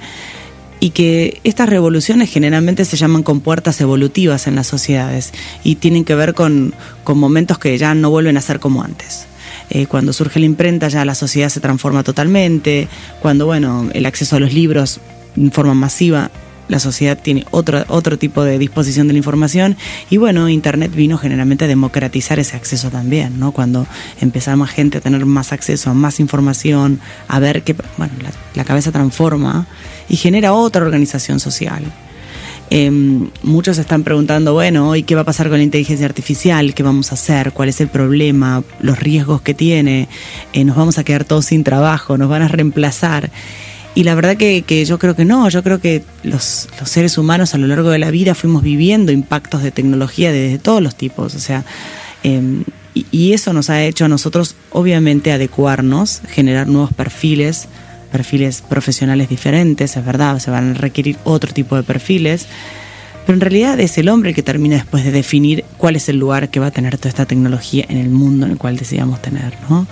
y 0.81 0.91
que 0.91 1.41
estas 1.45 1.69
revoluciones 1.69 2.31
generalmente 2.31 2.85
se 2.85 2.97
llaman 2.97 3.23
compuertas 3.23 3.81
evolutivas 3.81 4.47
en 4.47 4.55
las 4.55 4.67
sociedades 4.67 5.33
y 5.62 5.76
tienen 5.76 6.05
que 6.05 6.14
ver 6.14 6.35
con, 6.35 6.75
con 7.05 7.19
momentos 7.19 7.59
que 7.59 7.76
ya 7.79 7.95
no 7.95 8.11
vuelven 8.11 8.37
a 8.37 8.41
ser 8.41 8.61
como 8.61 8.83
antes. 8.83 9.26
Eh, 9.71 9.87
cuando 9.87 10.12
surge 10.12 10.40
la 10.40 10.47
imprenta 10.47 10.88
ya 10.88 11.04
la 11.04 11.14
sociedad 11.14 11.49
se 11.49 11.61
transforma 11.61 12.02
totalmente, 12.02 12.88
cuando 13.21 13.47
bueno, 13.47 13.88
el 13.92 14.06
acceso 14.06 14.37
a 14.37 14.40
los 14.40 14.52
libros 14.52 15.00
en 15.37 15.50
forma 15.50 15.75
masiva, 15.75 16.30
la 16.68 16.78
sociedad 16.78 17.18
tiene 17.21 17.44
otro, 17.50 17.85
otro 17.88 18.18
tipo 18.18 18.42
de 18.42 18.59
disposición 18.59 19.06
de 19.06 19.12
la 19.12 19.18
información 19.18 19.76
y 20.11 20.16
bueno, 20.16 20.49
Internet 20.49 20.94
vino 20.94 21.18
generalmente 21.18 21.64
a 21.64 21.68
democratizar 21.68 22.38
ese 22.38 22.56
acceso 22.56 22.90
también, 22.90 23.38
¿no? 23.38 23.52
Cuando 23.52 23.87
empezamos 24.21 24.71
gente 24.71 24.99
a 24.99 25.00
tener 25.00 25.26
más 25.26 25.52
acceso 25.52 25.90
a 25.90 25.94
más 25.94 26.21
información, 26.21 27.00
a 27.28 27.38
ver 27.38 27.62
que, 27.62 27.76
bueno, 27.99 28.14
la 28.54 28.65
cabeza 28.65 28.93
transforma 28.93 29.67
y 30.08 30.17
genera 30.17 30.54
otra 30.54 30.84
organización 30.84 31.41
social. 31.41 31.84
Eh, 32.76 32.91
muchos 33.45 33.78
están 33.78 34.02
preguntando, 34.02 34.52
bueno, 34.52 34.89
hoy 34.89 35.04
qué 35.04 35.15
va 35.15 35.21
a 35.21 35.25
pasar 35.25 35.49
con 35.49 35.58
la 35.58 35.63
inteligencia 35.63 36.06
artificial, 36.06 36.75
qué 36.75 36.82
vamos 36.82 37.13
a 37.13 37.15
hacer, 37.15 37.52
cuál 37.52 37.69
es 37.69 37.80
el 37.80 37.87
problema, 37.87 38.65
los 38.80 38.99
riesgos 38.99 39.43
que 39.43 39.54
tiene, 39.54 40.08
Eh, 40.52 40.65
nos 40.65 40.75
vamos 40.75 40.99
a 40.99 41.04
quedar 41.04 41.23
todos 41.25 41.45
sin 41.47 41.63
trabajo, 41.63 42.19
nos 42.19 42.28
van 42.28 42.43
a 42.43 42.49
reemplazar. 42.49 43.30
Y 43.95 44.02
la 44.02 44.17
verdad 44.17 44.37
que, 44.37 44.63
que 44.63 44.84
yo 44.84 44.99
creo 44.99 45.15
que 45.15 45.25
no, 45.25 45.49
yo 45.50 45.63
creo 45.63 45.80
que 45.80 46.02
los, 46.25 46.69
los 46.80 46.91
seres 46.91 47.17
humanos 47.17 47.54
a 47.54 47.58
lo 47.58 47.69
largo 47.69 47.91
de 47.91 48.00
la 48.00 48.10
vida 48.10 48.34
fuimos 48.34 48.65
viviendo 48.65 49.13
impactos 49.13 49.63
de 49.63 49.71
tecnología 49.71 50.32
de, 50.32 50.58
todos 50.58 50.82
los 50.82 50.97
tipos, 50.97 51.37
o 51.37 51.39
sea, 51.39 51.65
eh, 52.25 52.65
y, 52.93 53.06
y 53.13 53.34
eso 53.34 53.52
nos 53.52 53.71
ha 53.71 53.84
hecho 53.84 54.06
a 54.06 54.08
nosotros 54.08 54.56
obviamente 54.71 55.30
adecuarnos, 55.30 56.23
generar 56.26 56.67
nuevos 56.67 56.93
perfiles, 56.93 57.69
perfiles 58.19 58.63
profesionales 58.63 59.29
diferentes, 59.29 59.97
es 59.97 60.05
verdad, 60.05 60.39
se 60.39 60.50
van 60.53 60.71
a 60.71 60.75
requerir 60.75 61.17
otro 61.25 61.53
tipo 61.53 61.75
de 61.75 61.83
perfiles, 61.83 62.47
pero 63.27 63.35
en 63.35 63.41
realidad 63.41 63.81
es 63.81 63.99
el 63.99 64.09
hombre 64.09 64.31
el 64.31 64.37
que 64.37 64.43
termina 64.45 64.77
después 64.77 65.03
de 65.05 65.11
definir 65.11 65.65
cuál 65.79 65.97
es 65.97 66.09
el 66.09 66.19
lugar 66.19 66.49
que 66.49 66.61
va 66.61 66.67
a 66.69 66.71
tener 66.71 66.97
toda 66.97 67.09
esta 67.09 67.27
tecnología 67.27 67.85
en 67.89 67.99
el 67.99 68.09
mundo 68.11 68.47
en 68.47 68.53
el 68.53 68.59
cual 68.59 68.77
decidamos 68.77 69.21
tener, 69.21 69.53
¿no? 69.69 69.87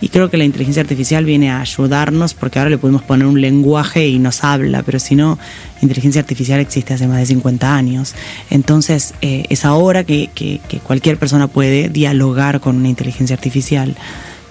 Y 0.00 0.08
creo 0.10 0.28
que 0.28 0.36
la 0.36 0.44
inteligencia 0.44 0.82
artificial 0.82 1.24
viene 1.24 1.50
a 1.50 1.62
ayudarnos 1.62 2.34
porque 2.34 2.58
ahora 2.58 2.68
le 2.70 2.76
podemos 2.76 3.02
poner 3.02 3.26
un 3.26 3.40
lenguaje 3.40 4.06
y 4.06 4.18
nos 4.18 4.44
habla, 4.44 4.82
pero 4.82 4.98
si 4.98 5.14
no, 5.14 5.38
inteligencia 5.80 6.20
artificial 6.20 6.60
existe 6.60 6.92
hace 6.92 7.06
más 7.06 7.18
de 7.20 7.26
50 7.26 7.74
años. 7.74 8.14
Entonces, 8.50 9.14
eh, 9.22 9.44
es 9.48 9.64
ahora 9.64 10.04
que, 10.04 10.28
que- 10.34 10.60
que 10.68 10.78
cualquier 10.80 11.16
persona 11.16 11.46
puede 11.48 11.88
dialogar 11.88 12.60
con 12.60 12.76
una 12.76 12.88
inteligencia 12.90 13.34
artificial. 13.34 13.96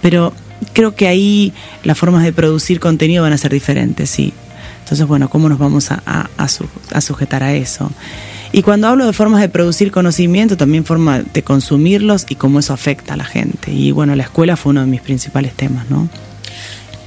Pero 0.01 0.33
creo 0.73 0.95
que 0.95 1.07
ahí 1.07 1.53
las 1.83 1.97
formas 1.97 2.23
de 2.23 2.33
producir 2.33 2.79
contenido 2.79 3.23
van 3.23 3.33
a 3.33 3.37
ser 3.37 3.51
diferentes, 3.53 4.09
sí. 4.09 4.33
Entonces, 4.83 5.07
bueno, 5.07 5.29
¿cómo 5.29 5.47
nos 5.49 5.59
vamos 5.59 5.91
a, 5.91 6.01
a- 6.05 6.29
a 6.37 6.47
su- 6.47 6.67
a 6.91 7.01
sujetar 7.01 7.41
a 7.43 7.53
eso? 7.53 7.89
Y 8.51 8.61
cuando 8.61 8.87
hablo 8.87 9.05
de 9.07 9.13
formas 9.13 9.41
de 9.41 9.49
producir 9.49 9.91
conocimiento, 9.91 10.57
también 10.57 10.85
forma 10.85 11.21
de 11.23 11.41
consumirlos 11.43 12.25
y 12.29 12.35
cómo 12.35 12.59
eso 12.59 12.73
afecta 12.73 13.15
a 13.15 13.17
la 13.17 13.23
gente. 13.23 13.71
Y 13.71 13.91
bueno, 13.91 14.15
la 14.15 14.23
escuela 14.23 14.55
fue 14.57 14.71
uno 14.71 14.81
de 14.81 14.87
mis 14.87 15.01
principales 15.01 15.53
temas, 15.53 15.89
¿no? 15.89 16.07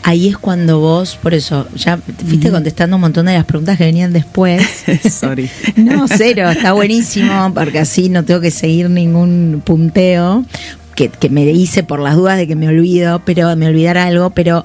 Ahí 0.03 0.29
es 0.29 0.39
cuando 0.39 0.79
vos, 0.79 1.19
por 1.21 1.35
eso, 1.35 1.67
ya 1.75 1.97
te 1.99 2.25
fuiste 2.25 2.51
contestando 2.51 2.95
un 2.97 3.03
montón 3.03 3.27
de 3.27 3.35
las 3.35 3.45
preguntas 3.45 3.77
que 3.77 3.85
venían 3.85 4.13
después. 4.13 4.63
Sorry. 5.11 5.51
No, 5.77 6.07
cero, 6.09 6.49
está 6.51 6.73
buenísimo, 6.73 7.53
porque 7.55 7.81
así 7.81 8.09
no 8.09 8.25
tengo 8.25 8.41
que 8.41 8.51
seguir 8.53 8.89
ningún 8.89 9.63
punteo 9.65 10.45
que, 10.97 11.09
que 11.11 11.29
me 11.31 11.43
hice 11.45 11.85
por 11.85 12.01
las 12.01 12.17
dudas 12.17 12.37
de 12.37 12.49
que 12.49 12.57
me 12.57 12.67
olvido, 12.69 13.23
pero 13.25 13.55
me 13.55 13.67
olvidara 13.69 14.05
algo, 14.07 14.31
pero 14.31 14.65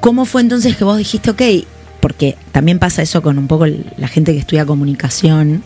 ¿cómo 0.00 0.24
fue 0.24 0.40
entonces 0.40 0.76
que 0.76 0.84
vos 0.84 0.96
dijiste, 0.96 1.30
ok, 1.30 1.42
porque 2.00 2.36
también 2.52 2.78
pasa 2.78 3.02
eso 3.02 3.20
con 3.20 3.36
un 3.38 3.46
poco 3.48 3.66
la 3.66 4.08
gente 4.08 4.32
que 4.32 4.38
estudia 4.38 4.64
comunicación, 4.64 5.62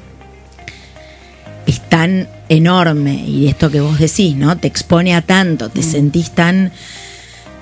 es 1.67 1.81
tan 1.89 2.29
enorme 2.49 3.25
y 3.27 3.49
esto 3.49 3.71
que 3.71 3.81
vos 3.81 3.99
decís, 3.99 4.37
¿no? 4.37 4.57
Te 4.57 4.69
expone 4.69 5.15
a 5.15 5.23
tanto, 5.23 5.69
te 5.69 5.83
sentís 5.83 6.31
tan 6.31 6.73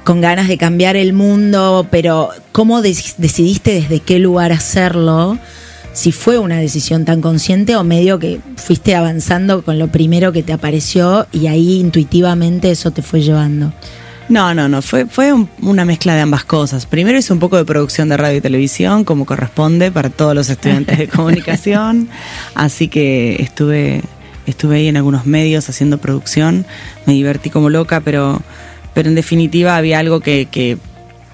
con 0.04 0.20
ganas 0.20 0.48
de 0.48 0.58
cambiar 0.58 0.96
el 0.96 1.14
mundo, 1.14 1.86
pero 1.90 2.28
¿cómo 2.52 2.82
dec- 2.82 3.14
decidiste 3.16 3.72
desde 3.72 4.00
qué 4.00 4.18
lugar 4.18 4.52
hacerlo? 4.52 5.38
Si 5.94 6.12
fue 6.12 6.38
una 6.38 6.58
decisión 6.58 7.04
tan 7.06 7.20
consciente 7.22 7.76
o 7.76 7.84
medio 7.84 8.18
que 8.18 8.40
fuiste 8.56 8.94
avanzando 8.94 9.62
con 9.62 9.78
lo 9.78 9.88
primero 9.88 10.32
que 10.32 10.42
te 10.42 10.52
apareció 10.52 11.26
y 11.32 11.46
ahí 11.46 11.78
intuitivamente 11.80 12.70
eso 12.70 12.90
te 12.90 13.00
fue 13.00 13.22
llevando. 13.22 13.72
No, 14.28 14.54
no, 14.54 14.68
no, 14.68 14.82
fue, 14.82 15.06
fue 15.06 15.32
un- 15.32 15.48
una 15.62 15.84
mezcla 15.84 16.14
de 16.14 16.22
ambas 16.22 16.44
cosas. 16.44 16.86
Primero 16.86 17.16
hice 17.18 17.32
un 17.32 17.38
poco 17.38 17.56
de 17.56 17.64
producción 17.64 18.08
de 18.08 18.16
radio 18.16 18.38
y 18.38 18.40
televisión, 18.40 19.04
como 19.04 19.24
corresponde 19.24 19.92
para 19.92 20.10
todos 20.10 20.34
los 20.34 20.50
estudiantes 20.50 20.98
de 20.98 21.08
comunicación, 21.16 22.08
así 22.54 22.88
que 22.88 23.36
estuve, 23.40 24.00
estuve 24.46 24.76
ahí 24.76 24.88
en 24.88 24.96
algunos 24.96 25.26
medios 25.26 25.68
haciendo 25.68 25.98
producción, 25.98 26.66
me 27.06 27.12
divertí 27.12 27.50
como 27.50 27.68
loca, 27.70 28.00
pero, 28.00 28.40
pero 28.94 29.08
en 29.10 29.14
definitiva 29.14 29.76
había 29.76 29.98
algo 30.00 30.20
que, 30.20 30.48
que, 30.50 30.78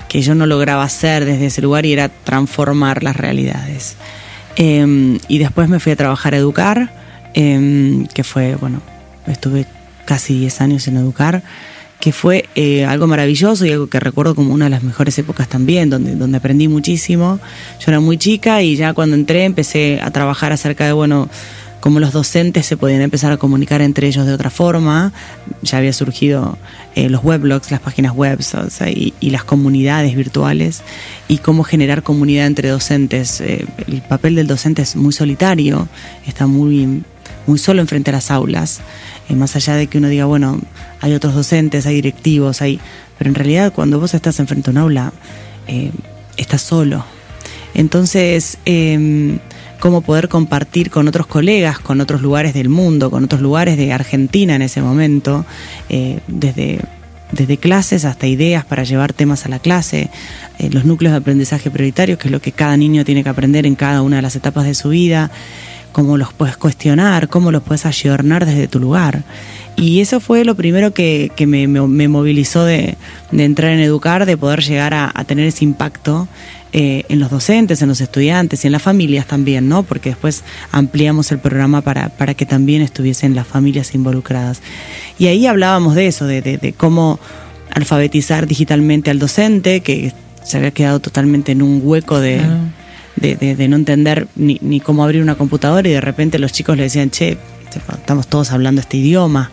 que 0.08 0.20
yo 0.20 0.34
no 0.34 0.44
lograba 0.46 0.82
hacer 0.82 1.24
desde 1.24 1.46
ese 1.46 1.62
lugar 1.62 1.86
y 1.86 1.92
era 1.92 2.08
transformar 2.08 3.02
las 3.04 3.16
realidades. 3.16 3.96
Eh, 4.56 5.18
y 5.28 5.38
después 5.38 5.68
me 5.68 5.80
fui 5.80 5.92
a 5.92 5.96
trabajar 5.96 6.34
a 6.34 6.38
Educar, 6.38 6.90
eh, 7.34 8.06
que 8.12 8.24
fue, 8.24 8.56
bueno, 8.56 8.82
estuve 9.26 9.66
casi 10.04 10.38
10 10.38 10.60
años 10.60 10.88
en 10.88 10.96
Educar 10.96 11.42
que 12.00 12.12
fue 12.12 12.46
eh, 12.54 12.86
algo 12.86 13.06
maravilloso 13.06 13.66
y 13.66 13.72
algo 13.72 13.88
que 13.88 14.00
recuerdo 14.00 14.34
como 14.34 14.54
una 14.54 14.64
de 14.64 14.70
las 14.70 14.82
mejores 14.82 15.18
épocas 15.18 15.48
también, 15.48 15.90
donde, 15.90 16.16
donde 16.16 16.38
aprendí 16.38 16.66
muchísimo. 16.66 17.38
Yo 17.78 17.84
era 17.88 18.00
muy 18.00 18.16
chica 18.16 18.62
y 18.62 18.74
ya 18.74 18.94
cuando 18.94 19.16
entré 19.16 19.44
empecé 19.44 20.00
a 20.02 20.10
trabajar 20.10 20.50
acerca 20.52 20.86
de, 20.86 20.92
bueno, 20.92 21.28
cómo 21.80 21.98
los 21.98 22.12
docentes 22.12 22.66
se 22.66 22.76
podían 22.76 23.00
empezar 23.00 23.32
a 23.32 23.36
comunicar 23.36 23.80
entre 23.82 24.06
ellos 24.06 24.26
de 24.26 24.32
otra 24.32 24.50
forma. 24.50 25.12
Ya 25.62 25.78
había 25.78 25.92
surgido 25.92 26.58
eh, 26.94 27.08
los 27.08 27.24
weblogs, 27.24 27.70
las 27.70 27.80
páginas 27.80 28.14
web 28.14 28.38
y, 28.86 29.30
las 29.30 29.44
comunidades 29.44 30.14
virtuales 30.14 30.82
y 31.28 31.38
cómo 31.38 31.64
generar 31.64 32.02
comunidad 32.02 32.46
entre 32.46 32.68
docentes. 32.68 33.40
Eh, 33.40 33.66
el 33.86 34.02
papel 34.02 34.34
del 34.34 34.46
docente 34.46 34.82
es 34.82 34.96
muy 34.96 35.12
solitario, 35.12 35.88
está 36.26 36.46
muy, 36.46 37.02
muy 37.46 37.58
solo 37.58 37.80
enfrente 37.80 38.10
a 38.10 38.12
las 38.12 38.30
aulas. 38.30 38.80
Eh, 39.28 39.34
más 39.34 39.56
allá 39.56 39.74
de 39.74 39.86
que 39.86 39.98
uno 39.98 40.08
diga, 40.08 40.26
bueno, 40.26 40.60
hay 41.00 41.14
otros 41.14 41.34
docentes, 41.34 41.86
hay 41.86 41.96
directivos, 41.96 42.60
hay... 42.60 42.78
pero 43.18 43.30
en 43.30 43.34
realidad 43.34 43.72
cuando 43.72 43.98
vos 43.98 44.14
estás 44.14 44.38
enfrente 44.38 44.70
a 44.70 44.72
un 44.72 44.78
aula, 44.78 45.12
estás 46.36 46.62
solo. 46.62 47.04
Entonces, 47.74 48.58
em, 48.64 49.38
cómo 49.80 50.02
poder 50.02 50.28
compartir 50.28 50.90
con 50.90 51.08
otros 51.08 51.26
colegas, 51.26 51.80
con 51.80 52.00
otros 52.00 52.20
lugares 52.20 52.54
del 52.54 52.68
mundo, 52.68 53.10
con 53.10 53.24
otros 53.24 53.40
lugares 53.40 53.76
de 53.76 53.92
Argentina 53.92 54.54
en 54.54 54.62
ese 54.62 54.80
momento, 54.82 55.44
eh, 55.88 56.20
desde, 56.28 56.80
desde 57.32 57.56
clases 57.56 58.04
hasta 58.04 58.26
ideas 58.26 58.64
para 58.64 58.84
llevar 58.84 59.12
temas 59.12 59.46
a 59.46 59.48
la 59.48 59.58
clase, 59.58 60.10
eh, 60.58 60.70
los 60.70 60.84
núcleos 60.84 61.12
de 61.12 61.18
aprendizaje 61.18 61.70
prioritarios, 61.70 62.18
que 62.18 62.28
es 62.28 62.32
lo 62.32 62.40
que 62.40 62.52
cada 62.52 62.76
niño 62.76 63.04
tiene 63.04 63.24
que 63.24 63.30
aprender 63.30 63.66
en 63.66 63.74
cada 63.74 64.02
una 64.02 64.16
de 64.16 64.22
las 64.22 64.36
etapas 64.36 64.66
de 64.66 64.74
su 64.74 64.90
vida, 64.90 65.30
cómo 65.92 66.16
los 66.16 66.32
puedes 66.32 66.56
cuestionar, 66.56 67.28
cómo 67.28 67.50
los 67.50 67.62
puedes 67.62 67.86
ayornar 67.86 68.46
desde 68.46 68.68
tu 68.68 68.78
lugar. 68.78 69.24
Y 69.76 70.00
eso 70.00 70.20
fue 70.20 70.44
lo 70.44 70.54
primero 70.54 70.92
que, 70.92 71.32
me, 71.46 71.66
movilizó 71.66 72.64
de, 72.64 72.96
entrar 73.32 73.72
en 73.72 73.80
educar, 73.80 74.26
de 74.26 74.36
poder 74.36 74.62
llegar 74.62 74.92
a, 74.92 75.10
a 75.12 75.24
tener 75.24 75.46
ese 75.46 75.64
impacto 75.64 76.28
eh, 76.72 77.04
en 77.08 77.18
los 77.18 77.30
docentes, 77.30 77.82
en 77.82 77.88
los 77.88 78.00
estudiantes 78.00 78.62
y 78.62 78.68
en 78.68 78.72
las 78.72 78.82
familias 78.82 79.26
también, 79.26 79.68
¿no? 79.68 79.82
Porque 79.82 80.10
después 80.10 80.44
ampliamos 80.70 81.32
el 81.32 81.40
programa 81.40 81.80
para, 81.80 82.10
para 82.10 82.34
que 82.34 82.46
también 82.46 82.80
estuviesen 82.80 83.34
las 83.34 83.48
familias 83.48 83.92
involucradas. 83.92 84.60
Y 85.18 85.26
ahí 85.26 85.46
hablábamos 85.46 85.96
de 85.96 86.06
eso, 86.06 86.26
de, 86.26 86.40
de, 86.42 86.72
cómo 86.72 87.18
alfabetizar 87.74 88.46
digitalmente 88.46 89.10
al 89.10 89.18
docente, 89.18 89.80
que 89.80 90.12
se 90.44 90.58
había 90.58 90.70
quedado 90.70 91.00
totalmente 91.00 91.50
en 91.50 91.62
un 91.62 91.80
hueco 91.82 92.20
de, 92.20 92.40
de, 93.16 93.68
no 93.68 93.74
entender 93.74 94.28
ni, 94.36 94.58
ni, 94.60 94.78
cómo 94.78 95.02
abrir 95.02 95.22
una 95.22 95.34
computadora 95.34 95.88
y 95.88 95.92
de 95.92 96.00
repente 96.00 96.38
los 96.38 96.52
chicos 96.52 96.76
le 96.76 96.84
decían, 96.84 97.10
che, 97.10 97.36
estamos 97.68 98.28
todos 98.28 98.52
hablando 98.52 98.80
este 98.80 98.96
idioma. 98.96 99.50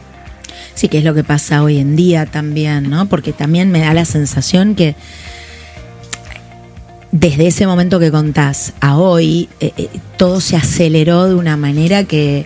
Sí, 0.75 0.87
que 0.87 0.99
es 0.99 1.03
lo 1.03 1.15
que 1.15 1.23
pasa 1.23 1.63
hoy 1.63 1.79
en 1.79 1.95
día 1.95 2.27
también, 2.27 2.91
¿no? 2.91 3.07
Porque 3.07 3.33
también 3.33 3.71
me 3.71 3.79
da 3.79 3.95
la 3.95 4.05
sensación 4.05 4.75
que 4.75 4.95
desde 7.19 7.47
ese 7.47 7.65
momento 7.65 7.99
que 7.99 8.11
contás 8.11 8.73
a 8.79 8.97
hoy, 8.97 9.49
eh, 9.59 9.73
eh, 9.77 9.89
todo 10.17 10.39
se 10.39 10.55
aceleró 10.55 11.27
de 11.27 11.35
una 11.35 11.57
manera 11.57 12.03
que 12.03 12.45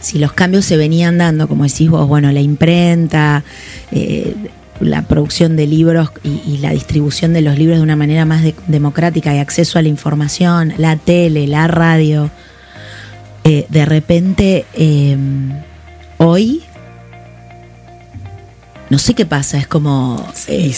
si 0.00 0.18
los 0.18 0.32
cambios 0.32 0.64
se 0.64 0.76
venían 0.76 1.18
dando, 1.18 1.48
como 1.48 1.64
decís 1.64 1.90
vos, 1.90 2.08
bueno, 2.08 2.32
la 2.32 2.40
imprenta, 2.40 3.44
eh, 3.92 4.34
la 4.80 5.02
producción 5.02 5.56
de 5.56 5.66
libros 5.66 6.10
y, 6.22 6.58
la 6.58 6.70
distribución 6.70 7.32
de 7.32 7.42
los 7.42 7.58
libros 7.58 7.78
de 7.78 7.82
una 7.82 7.96
manera 7.96 8.24
más 8.24 8.44
democrática 8.66 9.34
y 9.34 9.38
acceso 9.38 9.78
a 9.78 9.82
la 9.82 9.88
información, 9.88 10.72
la 10.78 10.96
tele, 10.96 11.46
la 11.46 11.66
radio, 11.66 12.30
de 13.44 13.84
repente 13.86 14.66
hoy 16.18 16.62
no 18.88 18.98
sé 18.98 19.14
qué 19.14 19.26
pasa, 19.26 19.58
es 19.58 19.66
como 19.66 20.24
eh, 20.46 20.72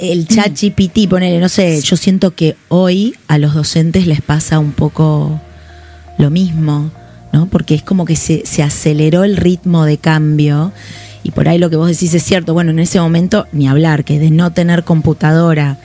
el 0.00 0.28
chat 0.28 0.52
GPT, 0.52 1.08
ponele, 1.08 1.40
no 1.40 1.48
sé, 1.48 1.80
yo 1.80 1.96
siento 1.96 2.34
que 2.34 2.56
hoy 2.68 3.16
a 3.26 3.38
los 3.38 3.54
docentes 3.54 4.06
les 4.06 4.20
pasa 4.20 4.58
un 4.58 4.72
poco 4.72 5.40
lo 6.18 6.30
mismo, 6.30 6.90
¿no? 7.32 7.46
Porque 7.46 7.74
es 7.74 7.82
como 7.82 8.04
que 8.04 8.16
se, 8.16 8.44
se 8.44 8.62
aceleró 8.62 9.24
el 9.24 9.36
ritmo 9.36 9.86
de 9.86 9.96
cambio 9.96 10.72
y 11.22 11.30
por 11.30 11.48
ahí 11.48 11.58
lo 11.58 11.70
que 11.70 11.76
vos 11.76 11.88
decís 11.88 12.12
es 12.12 12.22
cierto, 12.22 12.52
bueno, 12.52 12.70
en 12.70 12.78
ese 12.78 13.00
momento 13.00 13.46
ni 13.50 13.66
hablar, 13.66 14.04
que 14.04 14.18
de 14.18 14.30
no 14.30 14.52
tener 14.52 14.84
computadora 14.84 15.78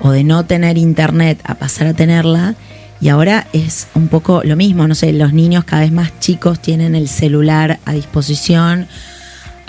o 0.00 0.12
de 0.12 0.22
no 0.22 0.46
tener 0.46 0.78
internet 0.78 1.40
a 1.44 1.56
pasar 1.56 1.88
a 1.88 1.94
tenerla, 1.94 2.54
y 3.00 3.08
ahora 3.08 3.48
es 3.52 3.88
un 3.94 4.06
poco 4.06 4.42
lo 4.44 4.54
mismo, 4.54 4.86
no 4.86 4.94
sé, 4.94 5.12
los 5.12 5.32
niños 5.32 5.64
cada 5.64 5.82
vez 5.82 5.90
más 5.90 6.20
chicos 6.20 6.60
tienen 6.60 6.94
el 6.94 7.08
celular 7.08 7.80
a 7.84 7.92
disposición 7.92 8.86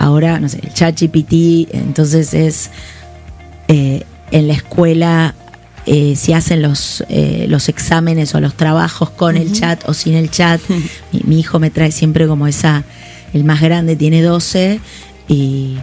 ahora, 0.04 0.38
no 0.38 0.48
sé, 0.48 0.60
el 0.62 0.72
chat 0.74 1.00
GPT, 1.00 1.74
entonces 1.74 2.34
es 2.34 2.70
eh, 3.68 4.04
en 4.30 4.48
la 4.48 4.52
escuela 4.52 5.34
eh, 5.86 6.14
si 6.16 6.34
hacen 6.34 6.60
los, 6.60 7.04
eh, 7.08 7.46
los 7.48 7.68
exámenes 7.70 8.34
o 8.34 8.40
los 8.40 8.54
trabajos 8.54 9.10
con 9.10 9.36
el 9.36 9.52
chat 9.52 9.88
o 9.88 9.94
sin 9.94 10.14
el 10.14 10.30
chat. 10.30 10.60
mi, 11.12 11.40
hijo 11.40 11.58
me 11.58 11.70
trae 11.70 11.90
siempre 11.90 12.26
como 12.26 12.46
esa, 12.46 12.84
el 13.32 13.44
más 13.44 13.62
grande 13.62 13.96
tiene 13.96 14.20
12 14.20 14.80
y, 15.28 15.78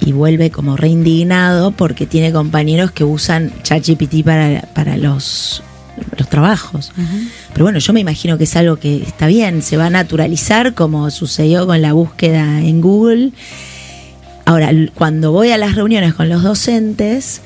y 0.00 0.12
vuelve 0.12 0.50
como 0.50 0.78
reindignado 0.78 1.72
porque 1.72 2.06
tiene 2.06 2.32
compañeros 2.32 2.92
que 2.92 3.04
usan 3.04 3.52
ChatGPT 3.62 4.24
para, 4.24 4.62
para 4.74 4.96
los 4.96 5.62
los 6.16 6.28
trabajos. 6.28 6.92
Pero 7.52 7.64
bueno, 7.64 7.78
yo 7.78 7.92
me 7.92 8.00
imagino 8.00 8.38
que 8.38 8.44
es 8.44 8.56
algo 8.56 8.76
que 8.76 9.02
está 9.02 9.26
bien, 9.26 9.62
se 9.62 9.76
va 9.76 9.86
a 9.86 9.90
naturalizar 9.90 10.74
como 10.74 11.10
sucedió 11.10 11.66
con 11.66 11.80
la 11.82 11.92
búsqueda 11.92 12.60
en 12.60 12.80
Google. 12.80 13.32
Ahora, 14.44 14.70
cuando 14.94 15.32
voy 15.32 15.50
a 15.50 15.58
las 15.58 15.74
reuniones 15.74 16.14
con 16.14 16.28
los 16.28 16.42
docentes, 16.42 17.42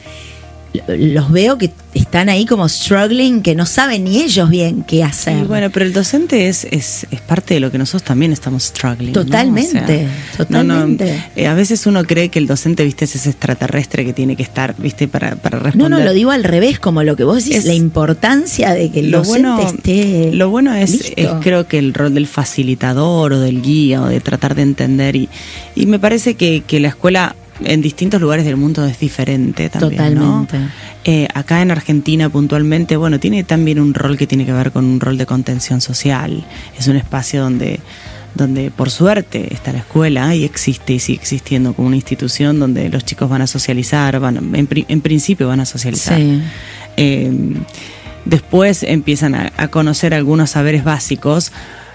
los 0.89 1.31
veo 1.31 1.59
que 1.59 1.71
están 1.93 2.31
ahí 2.31 2.47
como 2.47 2.67
struggling, 2.67 3.43
que 3.43 3.55
no 3.55 3.67
saben 3.67 4.05
ni 4.05 4.23
ellos 4.23 4.49
bien 4.49 4.83
qué 4.85 5.05
hacer. 5.05 5.45
bueno, 5.45 5.69
pero 5.71 5.85
el 5.85 5.93
docente 5.93 6.49
es, 6.49 6.65
es, 6.65 7.07
es, 7.11 7.21
parte 7.21 7.55
de 7.55 7.61
lo 7.61 7.71
que 7.71 7.77
nosotros 7.77 8.03
también 8.03 8.33
estamos 8.33 8.65
struggling. 8.65 9.13
Totalmente, 9.13 10.09
totalmente. 10.37 11.25
Eh, 11.37 11.47
a 11.47 11.55
veces 11.55 11.87
uno 11.87 12.05
cree 12.05 12.31
que 12.31 12.39
el 12.39 12.47
docente, 12.47 12.85
viste, 12.85 13.05
es 13.05 13.17
ese 13.17 13.31
extraterrestre 13.31 14.05
que 14.07 14.15
tiene 14.15 14.35
que 14.37 14.43
estar, 14.43 14.75
viste, 14.79 15.09
para, 15.09 15.37
para 15.37 15.59
responder. 15.59 15.91
No, 15.91 15.99
no, 15.99 16.05
lo 16.05 16.13
digo 16.15 16.31
al 16.31 16.45
revés, 16.45 16.79
como 16.79 17.03
lo 17.03 17.17
que 17.17 17.25
vos 17.25 17.45
decís, 17.45 17.67
la 17.67 17.75
importancia 17.75 18.73
de 18.73 18.91
que 18.91 19.01
el 19.01 19.11
docente 19.11 19.49
bueno, 19.49 19.61
esté. 19.61 20.33
Lo 20.33 20.49
bueno 20.49 20.75
es, 20.75 21.13
es, 21.17 21.29
creo 21.43 21.67
que 21.67 21.79
el 21.79 21.93
rol 21.93 22.15
del 22.15 22.27
facilitador 22.27 23.35
o 23.35 23.41
del 23.41 23.61
guía 23.61 24.03
o 24.03 24.07
de 24.07 24.21
tratar 24.21 24.55
de 24.55 24.63
entender. 24.63 25.17
Y, 25.17 25.29
y 25.75 25.85
me 25.85 25.99
parece 25.99 26.35
que, 26.35 26.63
que 26.67 26.81
la 26.81 26.89
escuela 26.89 27.37
en 27.67 27.83
distintos 27.83 28.21
lugares 28.21 28.45
del 28.45 28.57
mundo 28.57 28.85
es 28.85 28.99
diferente 28.99 29.69
también. 29.69 29.97
Totalmente. 29.97 30.59
Eh, 31.05 31.29
acá 31.35 31.63
en 31.63 31.71
Argentina 31.71 32.29
puntualmente, 32.29 32.97
bueno, 32.97 33.19
tiene 33.19 33.45
también 33.45 33.81
un 33.81 33.95
rol 33.95 34.17
que 34.17 34.27
tiene 34.27 34.47
que 34.47 34.53
ver 34.53 34.73
con 34.73 34.85
un 34.85 35.01
rol 35.01 35.19
de 35.19 35.27
contención 35.27 35.81
social. 35.81 36.45
Es 36.79 36.89
un 36.89 36.97
espacio 36.97 37.43
donde, 37.43 37.81
donde 38.35 38.71
por 38.71 38.91
suerte 38.91 39.53
está 39.53 39.73
la 39.73 39.79
escuela 39.79 40.35
y 40.35 40.45
existe 40.45 40.95
y 40.95 40.99
sigue 40.99 41.21
existiendo 41.21 41.75
como 41.75 41.89
una 41.89 41.97
institución 41.97 42.59
donde 42.59 42.89
los 42.89 43.05
chicos 43.05 43.29
van 43.29 43.43
a 43.43 43.47
socializar, 43.47 44.19
van, 44.21 44.55
en, 44.55 45.01
principio 45.01 45.49
van 45.49 45.61
a 45.61 45.67
socializar. 45.67 46.21
Eh, 46.97 47.33
después 48.25 48.83
empiezan 48.83 49.35
a 49.35 49.69
conocer 49.69 50.15
algunos 50.15 50.51
saberes 50.51 50.85
básicos 50.85 51.53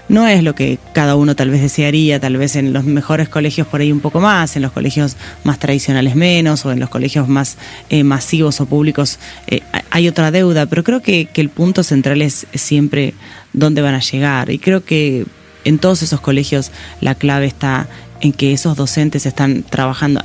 no 0.08 0.26
es 0.26 0.42
lo 0.42 0.54
que 0.54 0.78
cada 0.92 1.16
uno 1.16 1.36
tal 1.36 1.50
vez 1.50 1.60
desearía, 1.60 2.20
tal 2.20 2.36
vez 2.36 2.56
en 2.56 2.72
los 2.72 2.84
mejores 2.84 3.28
colegios 3.28 3.66
por 3.66 3.80
ahí 3.80 3.92
un 3.92 4.00
poco 4.00 4.20
más, 4.20 4.56
en 4.56 4.62
los 4.62 4.72
colegios 4.72 5.16
más 5.44 5.58
tradicionales 5.58 6.16
menos, 6.16 6.64
o 6.64 6.72
en 6.72 6.80
los 6.80 6.88
colegios 6.88 7.28
más 7.28 7.58
eh, 7.90 8.04
masivos 8.04 8.60
o 8.60 8.66
públicos 8.66 9.18
eh, 9.46 9.60
hay 9.90 10.08
otra 10.08 10.30
deuda, 10.30 10.66
pero 10.66 10.84
creo 10.84 11.00
que, 11.00 11.26
que 11.26 11.40
el 11.40 11.48
punto 11.48 11.82
central 11.82 12.22
es 12.22 12.46
siempre 12.54 13.14
dónde 13.52 13.82
van 13.82 13.94
a 13.94 14.00
llegar. 14.00 14.50
Y 14.50 14.58
creo 14.58 14.84
que 14.84 15.26
en 15.64 15.78
todos 15.78 16.02
esos 16.02 16.20
colegios 16.20 16.70
la 17.00 17.14
clave 17.14 17.46
está 17.46 17.88
en 18.20 18.32
que 18.32 18.52
esos 18.52 18.76
docentes 18.76 19.26
están 19.26 19.62
trabajando, 19.62 20.20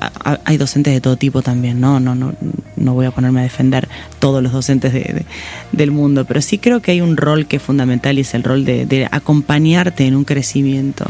hay 0.45 0.57
docentes 0.57 0.93
de 0.93 1.01
todo 1.01 1.15
tipo 1.15 1.41
también, 1.41 1.79
¿no? 1.79 1.99
No, 1.99 2.15
no, 2.15 2.33
no 2.75 2.93
voy 2.93 3.05
a 3.05 3.11
ponerme 3.11 3.41
a 3.41 3.43
defender 3.43 3.87
todos 4.19 4.41
los 4.41 4.51
docentes 4.51 4.93
de, 4.93 5.25
del 5.71 5.91
mundo, 5.91 6.25
pero 6.25 6.41
sí 6.41 6.57
creo 6.57 6.81
que 6.81 6.91
hay 6.91 7.01
un 7.01 7.17
rol 7.17 7.45
que 7.45 7.57
es 7.57 7.61
fundamental 7.61 8.17
y 8.17 8.21
es 8.21 8.33
el 8.33 8.43
rol 8.43 8.65
de, 8.65 9.07
acompañarte 9.11 10.05
en 10.05 10.15
un 10.15 10.23
crecimiento 10.23 11.05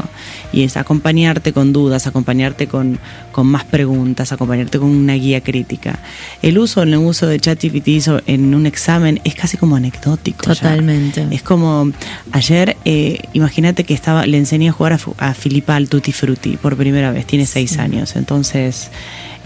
y 0.52 0.62
es 0.62 0.76
acompañarte 0.76 1.52
con 1.52 1.72
dudas, 1.72 2.06
acompañarte 2.06 2.66
con, 2.66 2.98
con 3.32 3.46
más 3.46 3.64
preguntas, 3.64 4.32
acompañarte 4.32 4.78
con 4.78 4.88
una 4.88 5.14
guía 5.14 5.40
crítica. 5.40 5.98
El 6.42 6.58
uso, 6.58 6.82
el 6.82 6.94
uso 6.96 7.26
de 7.26 7.40
ChatGPT 7.40 7.88
en 8.26 8.54
un 8.54 8.66
examen 8.66 9.20
es 9.24 9.34
casi 9.34 9.56
como 9.56 9.76
anecdótico. 9.76 10.46
Totalmente. 10.46 11.26
Es 11.30 11.42
como 11.42 11.90
ayer, 12.32 12.76
eh, 12.84 13.20
imagínate 13.32 13.84
que 13.84 13.94
estaba, 13.94 14.26
le 14.26 14.38
enseñé 14.38 14.68
a 14.68 14.72
jugar 14.72 14.94
a, 14.94 14.98
a 15.18 15.34
Filipa 15.34 15.76
al 15.76 15.88
Tutti 15.88 16.12
Frutti 16.12 16.56
por 16.56 16.73
primera 16.76 17.10
vez, 17.12 17.26
tiene 17.26 17.46
seis 17.46 17.78
años, 17.78 18.16
entonces 18.16 18.90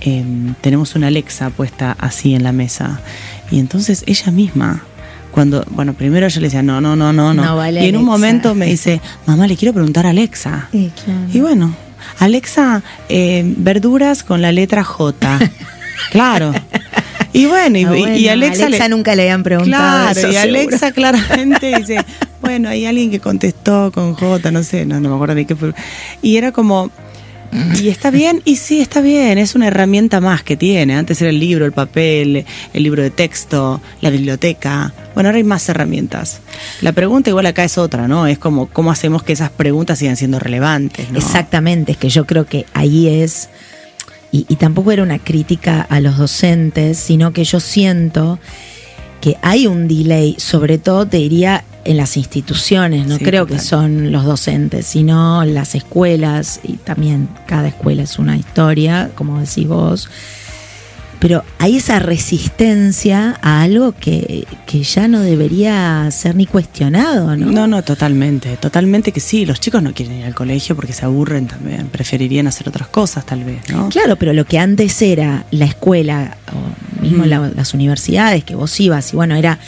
em, 0.00 0.54
tenemos 0.60 0.94
una 0.94 1.08
Alexa 1.08 1.50
puesta 1.50 1.96
así 1.98 2.34
en 2.34 2.42
la 2.44 2.52
mesa 2.52 3.00
y 3.50 3.58
entonces 3.58 4.04
ella 4.06 4.30
misma 4.32 4.82
cuando, 5.32 5.64
bueno, 5.70 5.92
primero 5.94 6.26
yo 6.28 6.40
le 6.40 6.46
decía, 6.48 6.62
no, 6.62 6.80
no, 6.80 6.96
no, 6.96 7.12
no, 7.12 7.34
no. 7.34 7.70
y 7.70 7.86
en 7.86 7.96
un 7.96 8.04
momento 8.04 8.54
me 8.54 8.66
dice, 8.66 9.00
mamá, 9.26 9.46
le 9.46 9.56
quiero 9.56 9.72
preguntar 9.74 10.06
a 10.06 10.10
Alexa. 10.10 10.68
y 10.72 11.40
bueno, 11.40 11.74
Alexa, 12.18 12.82
eh, 13.08 13.42
verduras 13.58 14.22
con 14.22 14.40
la 14.42 14.50
letra 14.52 14.82
J. 14.84 15.38
claro. 16.10 16.52
Y 17.32 17.46
bueno, 17.46 17.78
y, 17.78 17.84
Ah, 17.84 17.88
bueno, 17.90 18.16
y 18.16 18.28
Alexa, 18.28 18.66
Alexa 18.66 18.88
le- 18.88 18.94
nunca 18.96 19.14
le 19.14 19.22
habían 19.22 19.42
preguntado. 19.42 19.82
Claro, 20.04 20.18
eso, 20.18 20.28
y 20.28 20.32
seguro. 20.32 20.60
Alexa 20.60 20.92
claramente 20.92 21.76
dice, 21.78 21.98
bueno, 22.40 22.68
hay 22.70 22.86
alguien 22.86 23.10
que 23.10 23.20
contestó 23.20 23.92
con 23.92 24.14
J, 24.14 24.50
no 24.50 24.62
sé, 24.62 24.86
no, 24.86 24.98
no 24.98 25.10
me 25.10 25.14
acuerdo 25.14 25.34
ni 25.34 25.44
qué 25.44 25.54
fue. 25.54 25.72
Y 26.22 26.36
era 26.36 26.50
como, 26.52 26.90
y 27.80 27.88
está 27.88 28.10
bien, 28.10 28.42
y 28.44 28.56
sí, 28.56 28.80
está 28.80 29.00
bien, 29.00 29.38
es 29.38 29.54
una 29.54 29.68
herramienta 29.68 30.20
más 30.20 30.42
que 30.42 30.56
tiene. 30.56 30.94
Antes 30.94 31.20
era 31.20 31.30
el 31.30 31.40
libro, 31.40 31.64
el 31.64 31.72
papel, 31.72 32.44
el 32.72 32.82
libro 32.82 33.02
de 33.02 33.10
texto, 33.10 33.80
la 34.00 34.10
biblioteca. 34.10 34.92
Bueno, 35.14 35.28
ahora 35.28 35.38
hay 35.38 35.44
más 35.44 35.68
herramientas. 35.68 36.40
La 36.80 36.92
pregunta 36.92 37.30
igual 37.30 37.46
acá 37.46 37.64
es 37.64 37.78
otra, 37.78 38.08
¿no? 38.08 38.26
Es 38.26 38.38
como, 38.38 38.66
¿cómo 38.66 38.90
hacemos 38.90 39.22
que 39.22 39.32
esas 39.32 39.50
preguntas 39.50 39.98
sigan 39.98 40.16
siendo 40.16 40.38
relevantes? 40.38 41.06
Exactamente, 41.14 41.92
es 41.92 41.98
que 41.98 42.08
yo 42.08 42.26
creo 42.26 42.46
que 42.46 42.66
ahí 42.74 43.08
es, 43.08 43.48
y 44.30 44.56
tampoco 44.56 44.92
era 44.92 45.02
una 45.02 45.18
crítica 45.18 45.80
a 45.80 46.00
los 46.00 46.18
docentes, 46.18 46.98
sino 46.98 47.32
que 47.32 47.44
yo 47.44 47.60
siento 47.60 48.38
que 49.20 49.36
hay 49.42 49.66
un 49.66 49.88
delay, 49.88 50.36
sobre 50.38 50.78
todo 50.78 51.06
te 51.06 51.16
diría 51.18 51.64
en 51.84 51.96
las 51.96 52.16
instituciones, 52.16 53.06
no 53.06 53.16
Sí, 53.16 53.24
creo 53.24 53.44
total. 53.44 53.58
que 53.58 53.64
son 53.64 54.12
los 54.12 54.24
docentes, 54.24 54.86
sino 54.86 55.44
las 55.44 55.74
escuelas, 55.74 56.60
y 56.62 56.74
también 56.74 57.28
cada 57.46 57.68
escuela 57.68 58.02
es 58.02 58.18
una 58.18 58.36
historia, 58.36 59.10
como 59.14 59.40
decís 59.40 59.66
vos. 59.66 60.08
Pero 61.20 61.42
hay 61.58 61.76
esa 61.78 61.98
resistencia 61.98 63.38
a 63.42 63.62
algo 63.62 63.92
que, 63.92 64.46
que 64.66 64.82
ya 64.84 65.08
no 65.08 65.20
debería 65.20 66.08
ser 66.12 66.36
ni 66.36 66.46
cuestionado, 66.46 67.36
¿no? 67.36 67.50
No, 67.50 67.66
no, 67.66 67.82
totalmente, 67.82 68.56
totalmente 68.56 69.10
que 69.10 69.18
sí. 69.20 69.44
Los 69.44 69.58
chicos 69.58 69.82
no 69.82 69.92
quieren 69.92 70.16
ir 70.20 70.24
al 70.26 70.34
colegio 70.34 70.76
porque 70.76 70.92
se 70.92 71.04
aburren 71.04 71.46
también, 71.48 71.88
preferirían 71.88 72.46
hacer 72.46 72.68
otras 72.68 72.88
cosas 72.88 73.26
tal 73.26 73.42
vez, 73.44 73.68
¿no? 73.68 73.88
Claro, 73.88 74.14
pero 74.16 74.32
lo 74.32 74.44
que 74.44 74.58
antes 74.60 75.02
era 75.02 75.44
la 75.50 75.64
escuela 75.64 76.36
o 76.52 77.02
mismo 77.02 77.24
Mm. 77.24 77.28
la- 77.28 77.50
las 77.54 77.74
universidades 77.74 78.44
que 78.44 78.54
vos 78.54 78.78
ibas 78.78 79.12
y 79.12 79.16
bueno, 79.16 79.34
era 79.34 79.58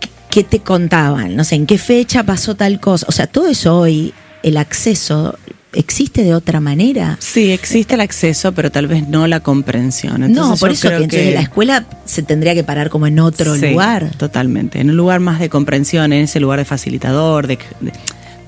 ¿qué- 0.00 0.08
qué 0.30 0.44
te 0.44 0.58
contaban, 0.60 1.36
no 1.36 1.44
sé, 1.44 1.54
en 1.54 1.66
qué 1.66 1.78
fecha 1.78 2.24
pasó 2.24 2.56
tal 2.56 2.80
cosa, 2.80 3.06
o 3.08 3.12
sea, 3.12 3.26
todo 3.28 3.46
eso 3.48 3.78
hoy 3.78 4.12
el 4.42 4.56
acceso 4.56 5.38
existe 5.72 6.22
de 6.24 6.34
otra 6.34 6.60
manera. 6.60 7.16
Sí, 7.20 7.50
existe 7.52 7.94
el 7.94 8.00
acceso, 8.00 8.52
pero 8.52 8.70
tal 8.70 8.86
vez 8.86 9.08
no 9.08 9.26
la 9.26 9.40
comprensión. 9.40 10.20
no, 10.20 10.26
Entonces 10.26 10.60
por 10.60 10.70
yo 10.70 10.74
eso 10.74 10.82
que, 10.82 10.88
creo 10.88 11.02
entonces 11.04 11.34
la 11.34 11.40
escuela 11.42 11.86
se 12.04 12.22
tendría 12.22 12.54
que 12.54 12.64
parar 12.64 12.90
como 12.90 13.06
en 13.06 13.18
otro 13.20 13.54
Sí, 13.56 13.70
lugar. 13.70 14.10
Totalmente, 14.16 14.80
en 14.80 14.90
un 14.90 14.96
lugar 14.96 15.20
más 15.20 15.38
de 15.40 15.48
comprensión, 15.48 16.12
en 16.12 16.24
ese 16.24 16.40
lugar 16.40 16.58
de 16.58 16.64
facilitador, 16.64 17.46
de, 17.46 17.58
de- 17.80 17.92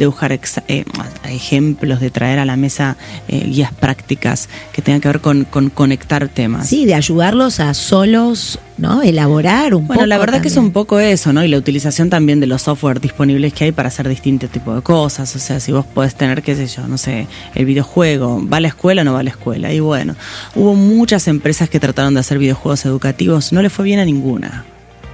de 0.02 0.08
buscar 0.08 0.32
eh, 0.32 0.84
ejemplos, 1.28 2.00
de 2.00 2.10
traer 2.10 2.38
a 2.38 2.44
la 2.44 2.56
mesa 2.56 2.96
eh, 3.28 3.46
guías 3.46 3.72
prácticas 3.72 4.48
que 4.72 4.82
tengan 4.82 5.00
que 5.00 5.08
ver 5.08 5.20
con, 5.20 5.44
con 5.44 5.70
conectar 5.70 6.28
temas. 6.28 6.68
Sí, 6.68 6.86
de 6.86 6.94
ayudarlos 6.94 7.60
a 7.60 7.72
solos, 7.74 8.58
¿no? 8.78 9.02
Elaborar 9.02 9.74
un 9.74 9.82
poco. 9.82 9.94
Bueno, 9.94 10.06
la 10.06 10.18
verdad 10.18 10.42
que 10.42 10.48
es 10.48 10.54
también. 10.54 10.70
un 10.70 10.72
poco 10.72 10.98
eso, 10.98 11.32
¿no? 11.32 11.44
Y 11.44 11.48
la 11.48 11.56
utilización 11.56 12.10
también 12.10 12.40
de 12.40 12.46
los 12.48 12.62
software 12.62 13.00
disponibles 13.00 13.52
que 13.52 13.64
hay 13.64 13.72
para 13.72 13.88
hacer 13.88 14.08
distintos 14.08 14.50
tipos 14.50 14.74
de 14.74 14.82
cosas. 14.82 15.34
O 15.36 15.38
sea, 15.38 15.60
si 15.60 15.70
vos 15.70 15.86
podés 15.86 16.16
tener, 16.16 16.42
qué 16.42 16.56
sé 16.56 16.66
yo, 16.66 16.88
no 16.88 16.98
sé, 16.98 17.28
el 17.54 17.64
videojuego, 17.64 18.42
¿va 18.46 18.56
a 18.56 18.60
la 18.60 18.68
escuela 18.68 19.02
o 19.02 19.04
no 19.04 19.12
va 19.12 19.20
a 19.20 19.24
la 19.24 19.30
escuela? 19.30 19.72
Y 19.72 19.78
bueno, 19.80 20.16
hubo 20.56 20.74
muchas 20.74 21.28
empresas 21.28 21.68
que 21.68 21.78
trataron 21.78 22.14
de 22.14 22.20
hacer 22.20 22.38
videojuegos 22.38 22.84
educativos, 22.84 23.52
no 23.52 23.62
le 23.62 23.70
fue 23.70 23.84
bien 23.84 24.00
a 24.00 24.04
ninguna. 24.04 24.64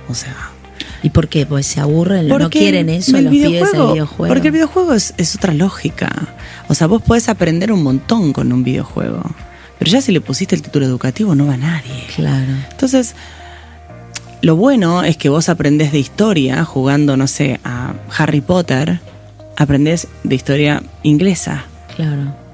O 0.09 0.15
sea, 0.15 0.35
¿Y 1.03 1.11
por 1.11 1.29
qué? 1.29 1.47
Pues 1.47 1.67
se 1.67 1.81
aburren, 1.81 2.29
no 2.29 2.51
quieren 2.51 2.89
eso, 2.89 3.17
el 3.17 3.25
los 3.25 3.33
pibes 3.33 3.73
videojuego. 3.73 4.29
Porque 4.29 4.49
el 4.49 4.53
videojuego 4.53 4.95
es, 4.95 5.15
es 5.17 5.37
otra 5.37 5.55
lógica. 5.55 6.11
O 6.69 6.75
sea, 6.75 6.87
vos 6.87 7.03
podés 7.03 7.29
aprender 7.29 7.73
un 7.73 7.83
montón 7.83 8.33
con 8.33 8.53
un 8.53 8.65
videojuego. 8.65 9.23
Pero 9.79 9.91
ya 9.91 10.01
si 10.01 10.13
le 10.13 10.21
pusiste 10.21 10.57
el 10.57 10.63
título 10.63 10.87
educativo, 10.87 11.35
no 11.35 11.47
va 11.47 11.57
nadie. 11.57 12.05
Claro. 12.17 12.53
Entonces, 12.71 13.15
lo 14.43 14.57
bueno 14.57 15.05
es 15.05 15.17
que 15.17 15.29
vos 15.29 15.49
aprendés 15.49 15.93
de 15.93 15.99
historia 15.99 16.65
jugando, 16.65 17.17
no 17.17 17.27
sé, 17.27 17.61
a 17.65 17.95
Harry 18.17 18.41
Potter, 18.41 19.01
aprendés 19.57 20.09
de 20.25 20.35
historia 20.35 20.83
inglesa. 21.03 21.65
Claro. 21.95 22.48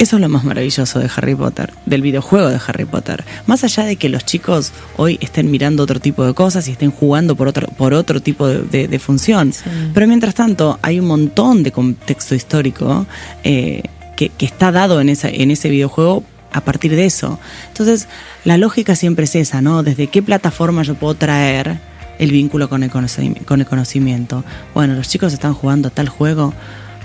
Eso 0.00 0.16
es 0.16 0.22
lo 0.22 0.30
más 0.30 0.44
maravilloso 0.44 0.98
de 0.98 1.10
Harry 1.14 1.34
Potter, 1.34 1.74
del 1.84 2.00
videojuego 2.00 2.48
de 2.48 2.58
Harry 2.66 2.86
Potter. 2.86 3.22
Más 3.46 3.62
allá 3.64 3.84
de 3.84 3.96
que 3.96 4.08
los 4.08 4.24
chicos 4.24 4.72
hoy 4.96 5.18
estén 5.20 5.50
mirando 5.50 5.82
otro 5.82 6.00
tipo 6.00 6.24
de 6.24 6.32
cosas 6.32 6.66
y 6.68 6.70
estén 6.72 6.90
jugando 6.90 7.36
por 7.36 7.48
otro, 7.48 7.66
por 7.68 7.92
otro 7.92 8.20
tipo 8.22 8.48
de, 8.48 8.62
de- 8.62 8.88
de 8.88 8.98
función. 8.98 9.52
Sí. 9.52 9.64
Pero 9.92 10.06
mientras 10.06 10.34
tanto, 10.34 10.78
hay 10.80 10.98
un 10.98 11.06
montón 11.06 11.62
de 11.62 11.70
contexto 11.70 12.34
histórico 12.34 13.04
eh, 13.44 13.82
que, 14.16 14.30
que 14.30 14.46
está 14.46 14.72
dado 14.72 15.02
en, 15.02 15.10
esa, 15.10 15.28
en 15.28 15.50
ese 15.50 15.68
videojuego 15.68 16.24
a 16.50 16.62
partir 16.62 16.96
de 16.96 17.04
eso. 17.04 17.38
Entonces, 17.68 18.08
la 18.46 18.56
lógica 18.56 18.96
siempre 18.96 19.24
es 19.26 19.34
esa, 19.36 19.60
¿no? 19.60 19.82
Desde 19.82 20.06
qué 20.06 20.22
plataforma 20.22 20.82
yo 20.82 20.94
puedo 20.94 21.12
traer 21.14 21.78
el 22.18 22.30
vínculo 22.32 22.70
con 22.70 22.82
el, 22.82 22.90
conocimiento, 22.90 23.44
con 23.44 23.60
el 23.60 23.66
conocimiento. 23.66 24.44
Bueno, 24.74 24.94
los 24.94 25.08
chicos 25.10 25.34
están 25.34 25.52
jugando 25.52 25.88
a 25.88 25.90
tal 25.90 26.08
juego, 26.08 26.54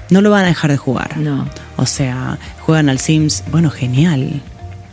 no 0.10 0.22
lo 0.22 0.30
van 0.32 0.46
a 0.46 0.48
dejar 0.48 0.72
de 0.72 0.78
jugar. 0.78 1.18
No. 1.18 1.48
O 1.78 1.86
sea, 1.86 2.38
juegan 2.60 2.90
al 2.90 3.00
Sims, 3.00 3.44
bueno, 3.52 3.70
genial. 3.70 4.42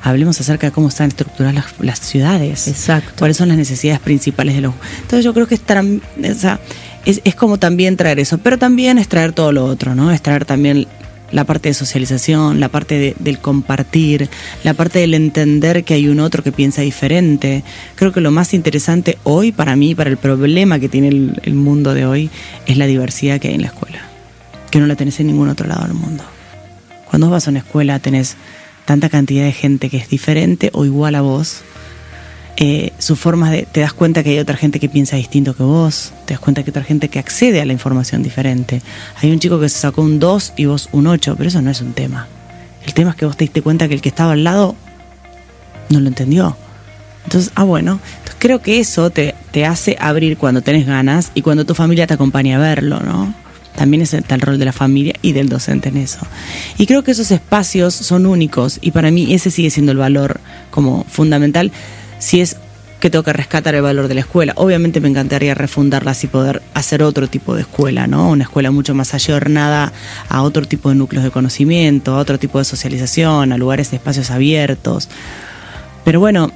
Hablemos 0.02 0.40
acerca 0.40 0.66
de 0.66 0.72
cómo 0.72 0.88
están 0.88 1.08
estructuradas 1.08 1.54
las, 1.54 1.66
las 1.78 2.00
ciudades. 2.00 2.66
Exacto. 2.66 3.12
¿Cuáles 3.18 3.36
son 3.36 3.48
las 3.48 3.56
necesidades 3.56 4.00
principales 4.00 4.54
de 4.56 4.60
los... 4.62 4.74
Entonces 5.02 5.24
yo 5.24 5.32
creo 5.32 5.46
que 5.46 5.54
es, 5.54 5.64
tram- 5.64 6.00
o 6.28 6.34
sea, 6.34 6.58
es, 7.04 7.20
es 7.24 7.34
como 7.36 7.58
también 7.58 7.96
traer 7.96 8.18
eso, 8.18 8.38
pero 8.38 8.58
también 8.58 8.98
es 8.98 9.06
traer 9.08 9.32
todo 9.32 9.52
lo 9.52 9.64
otro, 9.64 9.94
¿no? 9.94 10.10
Es 10.10 10.20
traer 10.20 10.44
también 10.44 10.88
la 11.30 11.44
parte 11.44 11.68
de 11.68 11.74
socialización, 11.74 12.58
la 12.58 12.68
parte 12.68 12.98
de- 12.98 13.14
del 13.20 13.38
compartir, 13.38 14.28
la 14.64 14.74
parte 14.74 14.98
del 14.98 15.14
entender 15.14 15.84
que 15.84 15.94
hay 15.94 16.08
un 16.08 16.18
otro 16.20 16.42
que 16.42 16.50
piensa 16.52 16.82
diferente. 16.82 17.62
Creo 17.94 18.12
que 18.12 18.20
lo 18.20 18.32
más 18.32 18.54
interesante 18.54 19.18
hoy 19.22 19.52
para 19.52 19.76
mí, 19.76 19.94
para 19.94 20.10
el 20.10 20.16
problema 20.16 20.80
que 20.80 20.88
tiene 20.88 21.08
el, 21.08 21.40
el 21.44 21.54
mundo 21.54 21.94
de 21.94 22.06
hoy, 22.06 22.28
es 22.66 22.76
la 22.76 22.86
diversidad 22.86 23.38
que 23.40 23.48
hay 23.48 23.54
en 23.54 23.62
la 23.62 23.68
escuela, 23.68 24.00
que 24.72 24.80
no 24.80 24.86
la 24.86 24.96
tenés 24.96 25.20
en 25.20 25.28
ningún 25.28 25.50
otro 25.50 25.68
lado 25.68 25.82
del 25.82 25.92
mundo. 25.92 26.24
Cuando 27.08 27.28
vas 27.28 27.46
a 27.46 27.50
una 27.50 27.58
escuela 27.60 27.98
tenés 27.98 28.36
tanta 28.86 29.10
cantidad 29.10 29.44
de 29.44 29.52
gente 29.52 29.90
que 29.90 29.98
es 29.98 30.08
diferente 30.08 30.70
o 30.72 30.86
igual 30.86 31.14
a 31.14 31.20
vos. 31.20 31.60
Eh, 32.56 32.92
sus 32.98 33.18
formas 33.18 33.50
de. 33.50 33.66
Te 33.70 33.80
das 33.80 33.92
cuenta 33.92 34.22
que 34.22 34.30
hay 34.30 34.38
otra 34.38 34.56
gente 34.56 34.80
que 34.80 34.88
piensa 34.88 35.16
distinto 35.16 35.54
que 35.54 35.62
vos. 35.62 36.14
Te 36.24 36.32
das 36.32 36.40
cuenta 36.40 36.62
que 36.62 36.70
hay 36.70 36.72
otra 36.72 36.84
gente 36.84 37.08
que 37.08 37.18
accede 37.18 37.60
a 37.60 37.66
la 37.66 37.74
información 37.74 38.22
diferente. 38.22 38.80
Hay 39.20 39.30
un 39.30 39.38
chico 39.40 39.60
que 39.60 39.68
se 39.68 39.78
sacó 39.78 40.00
un 40.00 40.18
2 40.18 40.54
y 40.56 40.64
vos 40.64 40.88
un 40.92 41.06
8, 41.06 41.34
pero 41.36 41.48
eso 41.48 41.60
no 41.60 41.70
es 41.70 41.82
un 41.82 41.92
tema. 41.92 42.26
El 42.86 42.94
tema 42.94 43.10
es 43.10 43.16
que 43.16 43.26
vos 43.26 43.36
te 43.36 43.44
diste 43.44 43.60
cuenta 43.60 43.88
que 43.88 43.94
el 43.94 44.00
que 44.00 44.08
estaba 44.08 44.32
al 44.32 44.42
lado 44.42 44.74
no 45.90 46.00
lo 46.00 46.08
entendió. 46.08 46.56
Entonces, 47.24 47.52
ah, 47.56 47.64
bueno. 47.64 48.00
Entonces, 48.18 48.36
creo 48.38 48.62
que 48.62 48.80
eso 48.80 49.10
te, 49.10 49.34
te 49.50 49.66
hace 49.66 49.98
abrir 50.00 50.38
cuando 50.38 50.62
tenés 50.62 50.86
ganas 50.86 51.30
y 51.34 51.42
cuando 51.42 51.66
tu 51.66 51.74
familia 51.74 52.06
te 52.06 52.14
acompaña 52.14 52.56
a 52.56 52.58
verlo, 52.58 53.00
¿no? 53.00 53.41
También 53.76 54.02
es 54.02 54.14
el, 54.14 54.40
rol 54.40 54.58
de 54.58 54.64
la 54.64 54.72
familia 54.72 55.14
y 55.22 55.32
del 55.32 55.48
docente 55.48 55.88
en 55.88 55.96
eso. 55.96 56.18
Y 56.78 56.86
creo 56.86 57.02
que 57.02 57.12
esos 57.12 57.30
espacios 57.30 57.94
son 57.94 58.26
únicos 58.26 58.78
y 58.80 58.90
para 58.90 59.10
mí 59.10 59.32
ese 59.34 59.50
sigue 59.50 59.70
siendo 59.70 59.92
el 59.92 59.98
valor 59.98 60.40
como 60.70 61.04
fundamental 61.08 61.72
si 62.18 62.40
es 62.40 62.56
que 63.00 63.10
tengo 63.10 63.24
que 63.24 63.32
rescatar 63.32 63.74
el 63.74 63.82
valor 63.82 64.06
de 64.06 64.14
la 64.14 64.20
escuela. 64.20 64.52
Obviamente 64.56 65.00
me 65.00 65.08
encantaría 65.08 65.54
refundarlas 65.54 66.22
y 66.22 66.28
poder 66.28 66.62
hacer 66.72 67.02
otro 67.02 67.28
tipo 67.28 67.56
de 67.56 67.62
escuela, 67.62 68.06
¿no? 68.06 68.30
Una 68.30 68.44
escuela 68.44 68.70
mucho 68.70 68.94
más 68.94 69.12
ayornada 69.12 69.92
a 70.28 70.42
otro 70.42 70.68
tipo 70.68 70.88
de 70.88 70.94
núcleos 70.94 71.24
de 71.24 71.32
conocimiento, 71.32 72.14
a 72.14 72.18
otro 72.18 72.38
tipo 72.38 72.58
de 72.58 72.64
socialización, 72.64 73.52
a 73.52 73.58
lugares 73.58 73.90
de 73.90 73.96
espacios 73.96 74.30
abiertos. 74.30 75.08
Pero 76.04 76.20
bueno, 76.20 76.52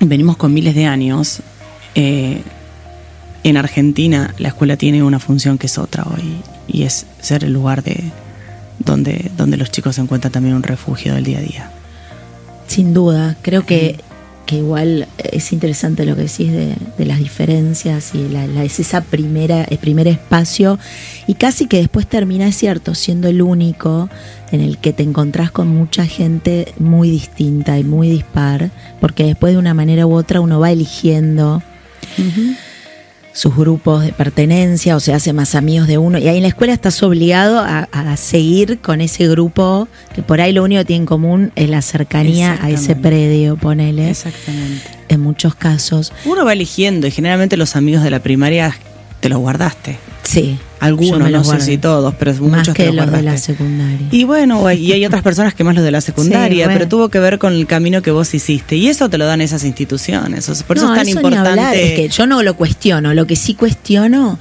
venimos 0.00 0.36
con 0.36 0.52
miles 0.52 0.74
de 0.74 0.86
años. 0.86 1.40
Eh, 1.94 2.42
en 3.44 3.56
Argentina 3.56 4.34
la 4.38 4.48
escuela 4.48 4.76
tiene 4.76 5.02
una 5.02 5.18
función 5.18 5.58
que 5.58 5.66
es 5.66 5.78
otra 5.78 6.04
hoy 6.04 6.36
y 6.66 6.82
es 6.82 7.06
ser 7.20 7.44
el 7.44 7.52
lugar 7.52 7.82
de 7.82 8.02
donde, 8.84 9.30
donde 9.36 9.56
los 9.56 9.70
chicos 9.70 9.98
encuentran 9.98 10.32
también 10.32 10.54
un 10.54 10.62
refugio 10.62 11.14
del 11.14 11.24
día 11.24 11.38
a 11.38 11.42
día. 11.42 11.70
Sin 12.66 12.92
duda, 12.94 13.36
creo 13.42 13.64
que, 13.64 13.96
que 14.44 14.56
igual 14.56 15.08
es 15.18 15.52
interesante 15.52 16.04
lo 16.04 16.14
que 16.16 16.22
decís 16.22 16.52
de, 16.52 16.74
de 16.98 17.04
las 17.06 17.18
diferencias 17.18 18.14
y 18.14 18.28
la, 18.28 18.46
la- 18.46 18.64
es 18.64 18.78
esa 18.80 19.00
primera, 19.00 19.64
el 19.64 19.78
primer 19.78 20.06
espacio 20.08 20.78
y 21.26 21.34
casi 21.34 21.66
que 21.66 21.78
después 21.78 22.06
termina, 22.06 22.46
es 22.46 22.56
cierto, 22.56 22.94
siendo 22.94 23.28
el 23.28 23.40
único 23.42 24.08
en 24.52 24.60
el 24.60 24.78
que 24.78 24.92
te 24.92 25.02
encontrás 25.02 25.50
con 25.50 25.68
mucha 25.68 26.06
gente 26.06 26.72
muy 26.78 27.10
distinta 27.10 27.78
y 27.78 27.84
muy 27.84 28.08
dispar, 28.10 28.70
porque 29.00 29.24
después 29.24 29.52
de 29.54 29.58
una 29.58 29.74
manera 29.74 30.06
u 30.06 30.14
otra 30.14 30.40
uno 30.40 30.60
va 30.60 30.70
eligiendo 30.72 31.62
sus 33.32 33.54
grupos 33.56 34.02
de 34.04 34.12
pertenencia 34.12 34.96
o 34.96 35.00
se 35.00 35.12
hace 35.12 35.32
más 35.32 35.54
amigos 35.54 35.86
de 35.86 35.98
uno. 35.98 36.18
Y 36.18 36.28
ahí 36.28 36.36
en 36.36 36.42
la 36.42 36.48
escuela 36.48 36.72
estás 36.72 37.02
obligado 37.02 37.60
a, 37.60 37.88
a 37.92 38.16
seguir 38.16 38.78
con 38.80 39.00
ese 39.00 39.28
grupo 39.28 39.88
que 40.14 40.22
por 40.22 40.40
ahí 40.40 40.52
lo 40.52 40.64
único 40.64 40.80
que 40.80 40.86
tiene 40.86 41.02
en 41.02 41.06
común 41.06 41.52
es 41.54 41.68
la 41.68 41.82
cercanía 41.82 42.58
a 42.60 42.70
ese 42.70 42.96
predio, 42.96 43.56
ponele, 43.56 44.10
Exactamente. 44.10 44.82
en 45.08 45.20
muchos 45.20 45.54
casos. 45.54 46.12
Uno 46.24 46.44
va 46.44 46.52
eligiendo 46.52 47.06
y 47.06 47.10
generalmente 47.10 47.56
los 47.56 47.76
amigos 47.76 48.02
de 48.02 48.10
la 48.10 48.20
primaria 48.20 48.74
te 49.20 49.28
los 49.28 49.38
guardaste. 49.38 49.98
Sí, 50.22 50.58
Algunos, 50.80 51.30
no 51.30 51.42
sé 51.42 51.60
si 51.60 51.78
todos, 51.78 52.14
pero 52.18 52.32
Más 52.32 52.40
muchos 52.40 52.74
te 52.74 52.84
que 52.84 52.92
los 52.92 53.10
de 53.10 53.22
la 53.22 53.38
secundaria. 53.38 54.08
Y 54.10 54.24
bueno, 54.24 54.70
y 54.70 54.92
hay 54.92 55.06
otras 55.06 55.22
personas 55.22 55.54
que 55.54 55.64
más 55.64 55.74
los 55.74 55.82
de 55.82 55.90
la 55.90 56.02
secundaria, 56.02 56.66
Sí, 56.66 56.70
pero 56.72 56.86
tuvo 56.86 57.08
que 57.08 57.18
ver 57.18 57.38
con 57.38 57.54
el 57.54 57.66
camino 57.66 58.02
que 58.02 58.10
vos 58.10 58.34
hiciste. 58.34 58.76
Y 58.76 58.88
eso 58.88 59.08
te 59.08 59.16
lo 59.16 59.24
dan 59.24 59.40
esas 59.40 59.64
instituciones. 59.64 60.46
Por 60.66 60.76
eso 60.76 60.86
No, 60.86 60.92
es 60.94 60.98
tan 61.00 61.08
eso 61.08 61.20
ni 61.22 61.34
hablar, 61.36 61.46
importante. 61.54 61.86
es 61.86 62.00
que 62.00 62.08
yo 62.14 62.26
no 62.26 62.42
lo 62.42 62.54
cuestiono. 62.56 63.14
Lo 63.14 63.26
que 63.26 63.36
sí 63.36 63.54
cuestiono 63.54 64.38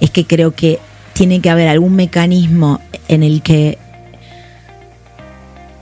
es 0.00 0.10
que 0.10 0.24
creo 0.24 0.54
que 0.54 0.78
tiene 1.12 1.40
que 1.40 1.50
haber 1.50 1.68
algún 1.68 1.94
mecanismo 1.94 2.80
en 3.08 3.22
el 3.22 3.42
que 3.42 3.78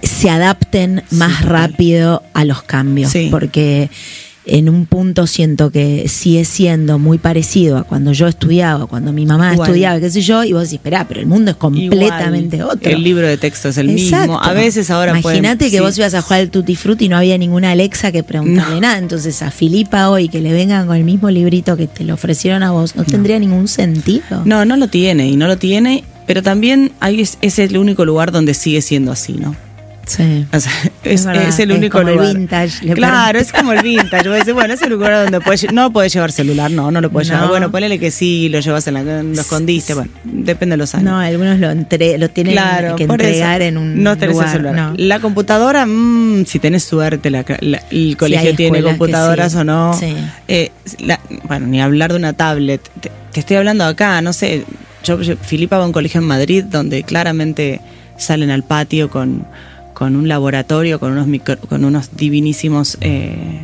se 0.03 0.29
adapten 0.31 1.03
más 1.11 1.45
rápido 1.45 2.23
a 2.35 2.45
los 2.45 2.63
cambios. 2.63 3.11
Sí. 3.13 3.29
Porque 3.31 3.89
en 4.47 4.69
un 4.69 4.85
punto 4.87 5.27
siento 5.27 5.71
que 5.71 6.07
sigue 6.09 6.45
siendo 6.45 6.99
muy 6.99 7.17
parecido 7.19 7.79
a 7.79 7.85
cuando 7.85 8.13
yo 8.13 8.29
estudiaba, 8.29 8.87
cuando 8.87 9.13
mi 9.13 9.25
mamá 9.25 9.53
Igual. 9.55 9.69
estudiaba, 9.69 10.01
qué 10.01 10.11
sé 10.11 10.21
yo, 10.21 10.45
y 10.45 10.53
vos 10.53 10.63
decís, 10.65 10.75
esperá, 10.75 11.07
pero 11.09 11.21
el 11.21 11.27
mundo 11.27 11.53
es 11.53 11.57
completamente 11.57 12.57
Igual, 12.57 12.77
otro. 12.77 12.91
El 12.91 13.03
libro 13.03 13.27
de 13.27 13.37
texto 13.39 13.69
es 13.71 13.79
el 13.79 13.89
Exacto. 13.91 14.33
mismo. 14.33 14.43
A 14.43 14.53
veces 14.53 14.91
ahora 14.91 15.13
Imagínate 15.19 15.57
pueden- 15.57 15.71
que 15.71 15.77
sí. 15.79 15.83
vos 15.83 15.97
ibas 15.99 16.15
a 16.15 16.23
jugar 16.23 16.41
al 16.41 16.51
Tutti 16.51 16.77
Frutti 16.77 17.07
y 17.07 17.09
no 17.09 17.17
había 17.17 17.39
ninguna 17.39 17.71
Alexa 17.71 18.13
que 18.13 18.23
preguntarle 18.23 18.75
No. 18.77 18.81
nada. 18.83 18.99
Entonces 18.99 19.41
a 19.43 19.51
Filipa 19.51 20.11
hoy 20.11 20.29
que 20.29 20.41
le 20.41 20.53
vengan 20.53 20.87
con 20.87 20.97
el 20.97 21.05
mismo 21.05 21.31
librito 21.31 21.77
que 21.77 21.87
te 21.87 22.05
lo 22.05 22.15
ofrecieron 22.15 22.63
a 22.63 22.71
vos, 22.71 22.97
no, 22.97 23.05
tendría 23.05 23.39
ningún 23.39 23.67
sentido. 23.69 24.43
No, 24.45 24.65
no 24.65 24.77
lo 24.77 24.89
tiene 24.89 25.29
y 25.29 25.37
no 25.37 25.47
lo 25.47 25.57
tiene, 25.57 26.05
pero 26.27 26.43
también 26.43 26.93
ahí 27.01 27.21
es, 27.23 27.39
es 27.41 27.59
el 27.59 27.77
único 27.79 28.05
lugar 28.05 28.31
donde 28.31 28.53
sigue 28.55 28.83
siendo 28.83 29.11
así, 29.13 29.33
¿no? 29.35 29.57
Sí. 30.07 30.47
O 30.53 30.61
sea, 30.61 30.73
es, 31.03 31.25
el 31.59 31.71
es 31.71 31.77
único 31.79 31.99
como 31.99 32.11
el 32.11 32.35
vintage, 32.37 32.95
claro, 32.95 33.39
es 33.39 33.53
como 33.53 33.73
el 33.73 33.83
vintage. 33.83 34.29
Vos 34.29 34.39
decís, 34.39 34.53
bueno, 34.55 34.75
es 34.75 34.83
el 34.83 34.91
lugar 34.91 35.25
donde 35.25 35.41
puedes, 35.41 35.73
no 35.73 35.91
puedes 35.93 36.13
llevar 36.13 36.31
celular, 36.33 36.71
no, 36.71 36.91
no 36.91 37.01
lo 37.01 37.11
puedes 37.11 37.29
No. 37.31 37.35
llevar. 37.37 37.49
Bueno, 37.49 37.71
ponele 37.71 37.99
que 37.99 38.11
sí, 38.11 38.49
lo 38.49 38.61
llevas 38.61 38.87
en 38.87 38.95
la, 38.95 39.03
lo 39.23 39.41
escondiste, 39.41 39.95
bueno, 39.95 40.11
depende 40.25 40.75
de 40.75 40.77
los 40.79 40.95
años. 40.95 41.05
No, 41.11 41.19
algunos 41.19 41.59
lo, 41.59 41.71
entre, 41.71 42.19
lo 42.19 42.29
tienen 42.31 42.53
Claro, 42.55 42.97
que 42.97 43.05
eso, 43.05 43.13
entregar 43.13 43.63
en 43.63 43.79
un 43.79 44.03
no 44.03 44.17
tenés 44.19 44.35
lugar. 44.35 44.49
el 44.49 44.53
celular. 44.53 44.75
no. 44.75 44.95
La 44.97 45.21
computadora, 45.21 45.87
mm, 45.87 46.45
si 46.47 46.59
tenés 46.59 46.85
suerte, 46.85 47.31
la- 47.31 47.45
la- 47.61 47.83
el 47.91 48.17
colegio 48.17 48.55
tiene 48.55 48.83
computadoras 48.83 49.53
sí. 49.53 49.59
o 49.59 49.65
no. 49.65 49.95
Sí. 49.99 50.15
Eh, 50.49 50.71
bueno, 51.45 51.67
ni 51.67 51.81
hablar 51.81 52.13
de 52.13 52.19
una 52.19 52.33
tablet. 52.35 52.81
Te, 53.01 53.11
te 53.33 53.41
estoy 53.41 53.57
hablando 53.57 53.85
acá, 53.85 54.21
no 54.21 54.33
sé. 54.33 54.65
Yo, 55.03 55.21
yo- 55.23 55.37
Filipa 55.37 55.79
va 55.79 55.85
a 55.85 55.87
un 55.87 55.93
colegio 55.93 56.21
en 56.21 56.27
Madrid 56.27 56.65
donde 56.65 57.03
claramente 57.05 57.81
salen 58.17 58.51
al 58.51 58.63
patio 58.63 59.11
con, 59.11 59.47
con 59.95 60.17
un 60.17 60.29
laboratorio, 60.29 61.01
con 61.01 61.13
unos 61.13 61.27
micro- 61.27 61.59
con 61.61 61.85
unos 61.85 62.15
divinísimos 62.17 62.99
eh, 63.01 63.63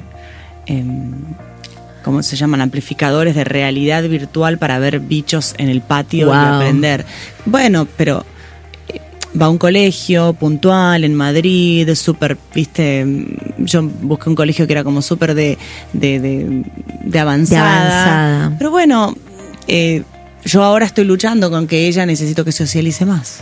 em, 0.67 1.11
¿cómo 2.05 2.23
se 2.23 2.37
llaman? 2.37 2.61
Amplificadores 2.63 3.35
de 3.35 3.45
realidad 3.45 4.03
virtual 4.05 4.57
para 4.57 4.79
ver 4.79 5.01
bichos 5.01 5.55
en 5.59 5.69
el 5.69 5.83
patio 5.83 6.29
y 6.29 6.31
aprender. 6.57 7.05
Bueno, 7.45 7.87
pero 7.97 8.25
eh, 8.89 9.01
va 9.39 9.47
a 9.47 9.51
un 9.51 9.59
colegio 9.59 10.33
puntual 10.33 11.05
en 11.05 11.15
Madrid, 11.15 11.93
súper, 11.95 12.39
viste, 12.55 13.05
yo 13.59 13.83
busqué 13.83 14.29
un 14.31 14.35
colegio 14.37 14.67
que 14.67 14.73
era 14.73 14.85
como 14.85 15.03
súper 15.03 15.35
de, 15.35 15.59
de, 15.93 16.21
de. 16.21 16.65
De 17.05 17.19
avanzada. 17.19 17.65
Pero 18.59 18.71
bueno, 18.71 19.15
eh, 19.69 20.03
yo 20.45 20.63
ahora 20.63 20.87
estoy 20.87 21.05
luchando 21.05 21.51
con 21.51 21.67
que 21.67 21.87
ella 21.89 22.07
necesito 22.07 22.45
que 22.45 22.53
socialice 22.53 23.05
más. 23.05 23.41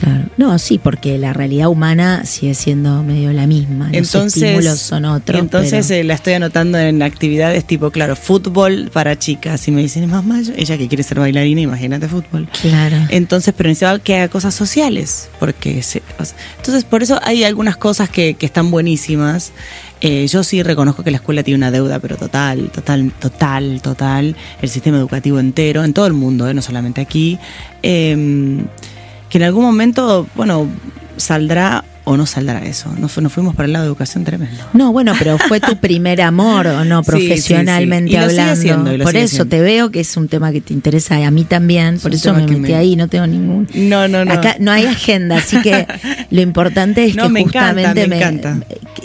Claro. 0.00 0.24
No, 0.36 0.58
sí, 0.58 0.78
porque 0.78 1.18
la 1.18 1.32
realidad 1.32 1.68
humana 1.68 2.24
sigue 2.24 2.54
siendo 2.54 3.02
medio 3.02 3.32
la 3.32 3.46
misma. 3.46 3.86
Los 3.88 3.96
Entonces, 4.14 4.42
estímulos 4.42 4.78
son 4.78 5.04
otros. 5.04 5.38
entonces 5.38 5.86
pero- 5.88 6.00
eh, 6.00 6.04
la 6.04 6.14
estoy 6.14 6.32
anotando 6.34 6.78
en 6.78 7.02
actividades 7.02 7.64
tipo, 7.66 7.90
claro, 7.90 8.16
fútbol 8.16 8.90
para 8.92 9.18
chicas. 9.18 9.66
Y 9.68 9.70
me 9.72 9.82
dicen, 9.82 10.08
mamá, 10.10 10.40
yo- 10.40 10.52
ella 10.56 10.78
que 10.78 10.88
quiere 10.88 11.02
ser 11.02 11.20
bailarina, 11.20 11.60
imagínate 11.60 12.08
fútbol. 12.08 12.48
Claro. 12.62 12.96
Entonces, 13.10 13.52
pero 13.56 13.68
necesitaba 13.68 13.98
que 13.98 14.16
haga 14.16 14.28
cosas 14.28 14.54
sociales, 14.54 15.28
porque 15.38 15.82
se- 15.82 16.02
o 16.18 16.24
sea, 16.24 16.36
entonces 16.56 16.84
por 16.84 17.02
eso 17.02 17.20
hay 17.22 17.44
algunas 17.44 17.76
cosas 17.76 18.08
que, 18.08 18.34
que 18.34 18.46
están 18.46 18.70
buenísimas. 18.70 19.52
Eh, 20.00 20.26
yo 20.28 20.42
sí 20.44 20.62
reconozco 20.62 21.02
que 21.04 21.10
la 21.10 21.18
escuela 21.18 21.42
tiene 21.42 21.58
una 21.58 21.70
deuda, 21.70 21.98
pero 21.98 22.16
total, 22.16 22.70
total, 22.70 23.12
total, 23.20 23.82
total. 23.82 24.34
El 24.62 24.68
sistema 24.70 24.96
educativo 24.96 25.38
entero, 25.38 25.84
en 25.84 25.92
todo 25.92 26.06
el 26.06 26.14
mundo, 26.14 26.48
eh, 26.48 26.54
no 26.54 26.62
solamente 26.62 27.02
aquí. 27.02 27.38
Eh, 27.82 28.64
que 29.30 29.38
en 29.38 29.44
algún 29.44 29.64
momento, 29.64 30.26
bueno, 30.34 30.68
saldrá 31.16 31.84
o 32.10 32.16
no 32.16 32.26
saldrá 32.26 32.64
eso. 32.64 32.92
Nos, 32.98 33.12
fu- 33.12 33.20
nos 33.20 33.32
fuimos 33.32 33.54
para 33.54 33.66
el 33.66 33.72
lado 33.72 33.84
de 33.84 33.88
educación 33.88 34.24
tremendo. 34.24 34.56
No, 34.72 34.92
bueno, 34.92 35.12
pero 35.18 35.38
fue 35.38 35.60
tu 35.60 35.76
primer 35.78 36.20
amor, 36.22 36.66
¿o 36.66 36.84
no? 36.84 37.02
Sí, 37.04 37.10
sí, 37.12 37.20
sí. 37.20 37.26
Profesionalmente 37.28 38.10
Y 38.12 38.16
lo 38.16 38.28
sigue 38.28 38.40
hablando. 38.40 38.62
siendo, 38.62 38.92
y 38.94 38.98
lo 38.98 39.04
por 39.04 39.12
sigue 39.12 39.24
eso 39.24 39.36
siendo. 39.36 39.50
te 39.56 39.60
veo 39.62 39.90
que 39.90 40.00
es 40.00 40.16
un 40.16 40.28
tema 40.28 40.50
que 40.52 40.60
te 40.60 40.72
interesa 40.74 41.24
a 41.26 41.30
mí 41.30 41.44
también. 41.44 41.98
Por 42.00 42.12
eso 42.14 42.32
me 42.34 42.42
metí 42.46 42.56
me- 42.60 42.74
ahí, 42.74 42.96
no 42.96 43.08
tengo 43.08 43.26
ningún. 43.26 43.68
No, 43.74 44.08
no, 44.08 44.24
no. 44.24 44.32
Acá 44.32 44.56
no 44.58 44.70
hay 44.72 44.86
agenda, 44.86 45.36
así 45.36 45.60
que 45.62 45.86
lo 46.30 46.40
importante 46.40 47.04
es 47.04 47.14
No, 47.16 47.24
que 47.24 47.28
me 47.28 47.40
encanta, 47.40 47.68
justamente 47.68 48.08
me 48.08 48.16
encanta. 48.16 48.58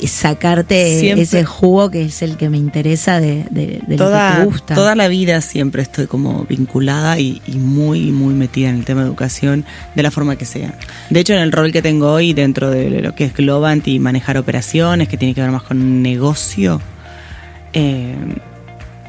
sacarte 0.09 0.99
Siempre- 0.99 1.23
ese 1.23 1.45
jugo 1.45 1.91
que 1.91 2.03
es 2.05 2.21
el 2.21 2.37
que 2.37 2.49
me 2.49 2.57
interesa 2.57 3.19
de, 3.19 3.45
de- 3.51 3.65
de 3.65 3.79
lo 3.81 3.87
que 3.87 3.95
toda, 3.97 4.37
te 4.39 4.45
gusta. 4.45 4.75
toda 4.75 4.95
la 4.95 5.07
vida 5.07 5.41
siempre 5.41 5.81
estoy 5.81 6.07
como 6.07 6.45
vinculada 6.49 7.19
y, 7.19 7.41
y 7.47 7.57
muy, 7.57 8.11
muy 8.11 8.33
metida 8.33 8.69
en 8.69 8.75
el 8.77 8.85
tema 8.85 9.01
de 9.01 9.07
educación 9.07 9.65
de 9.95 10.03
la 10.03 10.11
forma 10.11 10.35
que 10.35 10.45
sea. 10.45 10.77
De 11.09 11.19
hecho, 11.19 11.33
en 11.33 11.39
el 11.39 11.51
rol 11.51 11.71
que 11.71 11.81
tengo 11.81 12.11
hoy 12.13 12.33
dentro 12.33 12.69
de 12.71 12.94
lo 13.01 13.15
que 13.15 13.25
es 13.25 13.33
Globant 13.33 13.87
y 13.87 13.99
manejar 13.99 14.37
operaciones, 14.37 15.07
que 15.07 15.17
tiene 15.17 15.33
que 15.33 15.41
ver 15.41 15.51
más 15.51 15.63
con 15.63 15.81
un 15.81 16.01
negocio, 16.01 16.81
eh, 17.73 18.15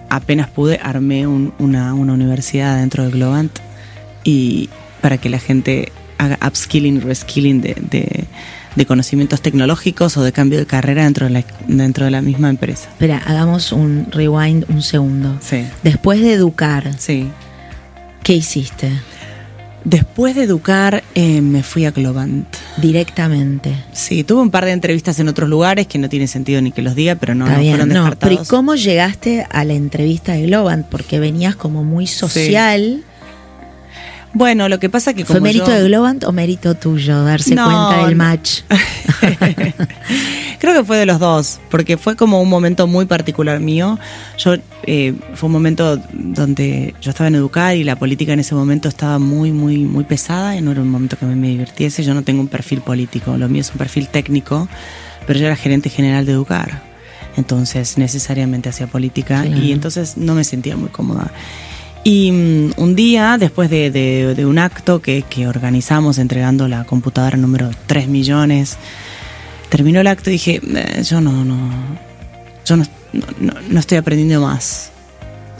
apenas 0.08 0.48
pude, 0.48 0.78
armé 0.82 1.26
un- 1.26 1.52
una, 1.58 1.94
una 1.94 2.12
universidad 2.12 2.78
dentro 2.78 3.04
de 3.04 3.10
Globant 3.10 3.58
y 4.24 4.68
para 5.00 5.18
que 5.18 5.28
la 5.28 5.38
gente 5.38 5.92
haga 6.18 6.38
upskilling, 6.46 7.00
reskilling 7.02 7.60
de, 7.60 7.76
de, 7.90 8.24
de 8.74 8.86
conocimientos 8.86 9.40
tecnológicos 9.42 10.16
o 10.16 10.22
de 10.24 10.32
cambio 10.32 10.58
de 10.58 10.66
carrera 10.66 11.04
dentro 11.04 11.26
de 11.26 11.32
la, 11.32 11.44
dentro 11.68 12.04
de 12.06 12.10
la 12.10 12.22
misma 12.22 12.48
empresa. 12.48 12.88
Espera, 12.88 13.22
hagamos 13.26 13.72
un 13.72 14.06
rewind 14.10 14.64
un 14.68 14.82
segundo. 14.82 15.36
Sí. 15.40 15.64
Después 15.82 16.20
de 16.20 16.32
educar, 16.32 16.90
Sí. 16.98 17.28
¿qué 18.22 18.34
hiciste? 18.34 18.90
Después 19.88 20.34
de 20.34 20.42
educar, 20.42 21.04
eh, 21.14 21.40
me 21.40 21.62
fui 21.62 21.84
a 21.84 21.92
Globant. 21.92 22.44
Directamente. 22.76 23.72
Sí, 23.92 24.24
tuve 24.24 24.40
un 24.42 24.50
par 24.50 24.64
de 24.64 24.72
entrevistas 24.72 25.20
en 25.20 25.28
otros 25.28 25.48
lugares 25.48 25.86
que 25.86 25.96
no 25.98 26.08
tiene 26.08 26.26
sentido 26.26 26.60
ni 26.60 26.72
que 26.72 26.82
los 26.82 26.96
diga, 26.96 27.14
pero 27.14 27.36
no, 27.36 27.46
no 27.46 27.54
fueron 27.54 27.88
no, 27.90 27.94
pero 27.94 27.96
¿y 27.96 28.10
descartados. 28.10 28.48
cómo 28.48 28.74
llegaste 28.74 29.46
a 29.48 29.62
la 29.62 29.74
entrevista 29.74 30.32
de 30.32 30.42
Globant? 30.46 30.86
Porque 30.86 31.20
venías 31.20 31.54
como 31.54 31.84
muy 31.84 32.08
social. 32.08 33.04
Bueno, 34.32 34.68
lo 34.68 34.80
que 34.80 34.90
pasa 34.90 35.14
que 35.14 35.24
¿Fue 35.24 35.36
como 35.36 35.44
mérito 35.44 35.66
yo- 35.68 35.72
de 35.74 35.84
Globant 35.84 36.24
o 36.24 36.32
mérito 36.32 36.74
tuyo 36.74 37.22
darse 37.22 37.54
No, 37.54 37.64
cuenta 37.64 38.06
del 38.06 38.16
match? 38.16 38.62
Creo 40.66 40.80
que 40.80 40.84
fue 40.84 40.96
de 40.96 41.06
los 41.06 41.20
dos, 41.20 41.60
porque 41.70 41.96
fue 41.96 42.16
como 42.16 42.40
un 42.42 42.48
momento 42.48 42.88
muy 42.88 43.04
particular 43.06 43.60
mío. 43.60 44.00
Yo 44.36 44.54
eh, 44.82 45.14
fue 45.34 45.46
un 45.46 45.52
momento 45.52 45.96
donde 46.12 46.92
yo 47.00 47.10
estaba 47.10 47.28
en 47.28 47.36
educar 47.36 47.76
y 47.76 47.84
la 47.84 47.94
política 47.94 48.32
en 48.32 48.40
ese 48.40 48.56
momento 48.56 48.88
estaba 48.88 49.20
muy, 49.20 49.52
muy, 49.52 49.78
muy 49.84 50.02
pesada 50.02 50.56
y 50.56 50.62
no 50.62 50.72
era 50.72 50.80
un 50.80 50.90
momento 50.90 51.16
que 51.16 51.24
me 51.26 51.46
divirtiese. 51.48 52.02
Yo 52.02 52.14
no 52.14 52.22
tengo 52.22 52.40
un 52.40 52.48
perfil 52.48 52.80
político, 52.80 53.36
lo 53.36 53.48
mío 53.48 53.60
es 53.60 53.70
un 53.70 53.78
perfil 53.78 54.08
técnico, 54.08 54.68
pero 55.24 55.38
yo 55.38 55.46
era 55.46 55.54
gerente 55.54 55.88
general 55.88 56.26
de 56.26 56.32
educar. 56.32 56.82
Entonces 57.36 57.96
necesariamente 57.96 58.68
hacía 58.68 58.88
política 58.88 59.42
Claro. 59.42 59.62
y 59.62 59.70
entonces 59.70 60.16
no 60.16 60.34
me 60.34 60.42
sentía 60.42 60.76
muy 60.76 60.88
cómoda. 60.88 61.30
Y 62.02 62.32
mm, 62.32 62.70
un 62.76 62.94
día, 62.96 63.36
después 63.38 63.68
de, 63.70 63.90
de- 63.92 64.34
de 64.34 64.46
un 64.46 64.58
acto 64.58 65.00
que, 65.00 65.22
que 65.22 65.46
organizamos 65.46 66.18
entregando 66.18 66.66
la 66.66 66.84
computadora 66.84 67.36
número 67.36 67.70
3 67.86 68.08
millones, 68.08 68.78
terminó 69.68 70.00
el 70.00 70.06
acto 70.06 70.30
y 70.30 70.34
dije, 70.34 70.60
"Eh, 70.62 71.02
yo 71.02 71.20
no, 71.20 71.44
no, 71.44 71.70
yo 72.64 72.76
no, 72.76 72.84
no, 73.12 73.54
no 73.68 73.80
estoy 73.80 73.98
aprendiendo 73.98 74.40
más. 74.40 74.90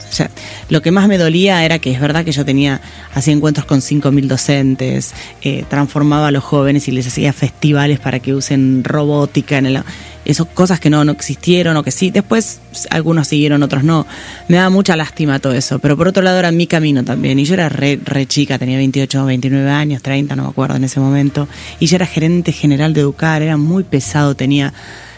O 0.09 0.13
sea, 0.13 0.29
lo 0.69 0.81
que 0.81 0.91
más 0.91 1.07
me 1.07 1.17
dolía 1.17 1.65
era 1.65 1.79
que 1.79 1.91
es 1.91 1.99
verdad 1.99 2.23
que 2.23 2.31
yo 2.31 2.45
tenía, 2.45 2.81
hacía 3.13 3.33
encuentros 3.33 3.65
con 3.65 3.81
5.000 3.81 4.27
docentes, 4.27 5.13
eh, 5.41 5.65
transformaba 5.69 6.27
a 6.27 6.31
los 6.31 6.43
jóvenes 6.43 6.87
y 6.87 6.91
les 6.91 7.07
hacía 7.07 7.33
festivales 7.33 7.99
para 7.99 8.19
que 8.19 8.33
usen 8.33 8.83
robótica 8.83 9.57
en 9.57 9.65
el... 9.65 9.83
Eso, 10.27 10.45
cosas 10.45 10.79
que 10.79 10.89
no, 10.89 11.03
no 11.03 11.11
existieron 11.11 11.77
o 11.77 11.83
que 11.83 11.91
sí. 11.91 12.11
Después 12.11 12.59
algunos 12.89 13.27
siguieron, 13.27 13.63
otros 13.63 13.83
no. 13.83 14.05
Me 14.47 14.57
daba 14.57 14.69
mucha 14.69 14.95
lástima 14.95 15.39
todo 15.39 15.53
eso. 15.53 15.79
Pero 15.79 15.97
por 15.97 16.07
otro 16.07 16.23
lado 16.23 16.39
era 16.39 16.51
mi 16.51 16.67
camino 16.67 17.03
también. 17.03 17.39
Y 17.39 17.45
yo 17.45 17.53
era 17.53 17.69
re, 17.69 17.99
re 18.03 18.25
chica, 18.25 18.59
tenía 18.59 18.77
28, 18.77 19.25
29 19.25 19.69
años, 19.69 20.01
30, 20.01 20.35
no 20.35 20.43
me 20.43 20.49
acuerdo 20.49 20.75
en 20.75 20.83
ese 20.83 20.99
momento. 20.99 21.47
Y 21.79 21.87
yo 21.87 21.95
era 21.95 22.05
gerente 22.05 22.51
general 22.51 22.93
de 22.93 23.01
Educar, 23.01 23.41
era 23.41 23.57
muy 23.57 23.83
pesado, 23.83 24.35
tenía, 24.35 24.73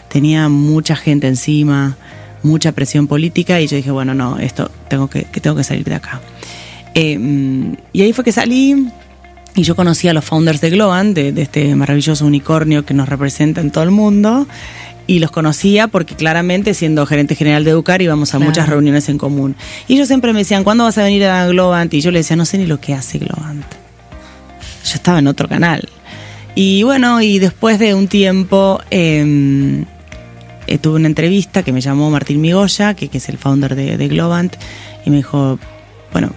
tenía 0.08 0.48
mucha 0.48 0.96
gente 0.96 1.26
encima 1.26 1.96
mucha 2.42 2.72
presión 2.72 3.06
política 3.06 3.60
y 3.60 3.66
yo 3.66 3.76
dije, 3.76 3.90
bueno, 3.90 4.14
no, 4.14 4.38
esto 4.38 4.70
tengo 4.88 5.08
que, 5.08 5.24
que 5.24 5.40
tengo 5.40 5.56
que 5.56 5.64
salir 5.64 5.84
de 5.84 5.94
acá. 5.94 6.20
Eh, 6.94 7.18
mm, 7.18 7.74
y 7.92 8.02
ahí 8.02 8.12
fue 8.12 8.24
que 8.24 8.32
salí 8.32 8.88
y 9.54 9.62
yo 9.64 9.74
conocí 9.76 10.08
a 10.08 10.12
los 10.14 10.24
founders 10.24 10.60
de 10.60 10.70
Globan, 10.70 11.12
de, 11.14 11.32
de 11.32 11.42
este 11.42 11.74
maravilloso 11.74 12.24
unicornio 12.26 12.84
que 12.84 12.94
nos 12.94 13.08
representa 13.08 13.60
en 13.60 13.70
todo 13.70 13.84
el 13.84 13.90
mundo. 13.90 14.46
y 15.06 15.18
los 15.18 15.32
conocía 15.32 15.88
porque 15.88 16.14
claramente 16.14 16.72
siendo 16.72 17.04
gerente 17.04 17.34
general 17.34 17.64
de 17.64 17.72
Educar 17.72 18.00
íbamos 18.00 18.28
a 18.32 18.38
Claro. 18.38 18.48
muchas 18.48 18.68
reuniones 18.68 19.08
en 19.08 19.18
común. 19.18 19.56
Y 19.88 19.94
ellos 19.94 20.06
siempre 20.06 20.32
me 20.32 20.38
decían, 20.40 20.62
¿cuándo 20.62 20.84
vas 20.84 20.98
a 20.98 21.02
venir 21.02 21.24
a 21.24 21.48
Globant? 21.48 21.92
Y 21.94 22.00
yo 22.00 22.12
le 22.12 22.20
decía, 22.20 22.36
no 22.36 22.44
sé 22.44 22.58
ni 22.58 22.66
lo 22.66 22.78
que 22.80 22.94
hace 22.94 23.18
Globant. 23.18 23.64
Yo 24.84 24.94
estaba 24.94 25.18
en 25.18 25.26
otro 25.26 25.48
canal. 25.48 25.88
Y 26.54 26.84
bueno, 26.84 27.20
y 27.22 27.40
después 27.40 27.80
de 27.80 27.94
un 27.94 28.06
tiempo 28.06 28.80
eh, 28.92 29.84
eh, 30.68 30.78
tuve 30.78 30.96
una 30.96 31.08
entrevista 31.08 31.64
que 31.64 31.72
me 31.72 31.80
llamó 31.80 32.08
Martín 32.10 32.40
Migoya, 32.40 32.94
que, 32.94 33.08
que 33.08 33.18
es 33.18 33.28
el 33.28 33.36
founder 33.38 33.74
de, 33.74 33.96
de 33.96 34.06
Globant, 34.08 34.54
y 35.04 35.10
me 35.10 35.16
dijo, 35.16 35.58
bueno, 36.12 36.30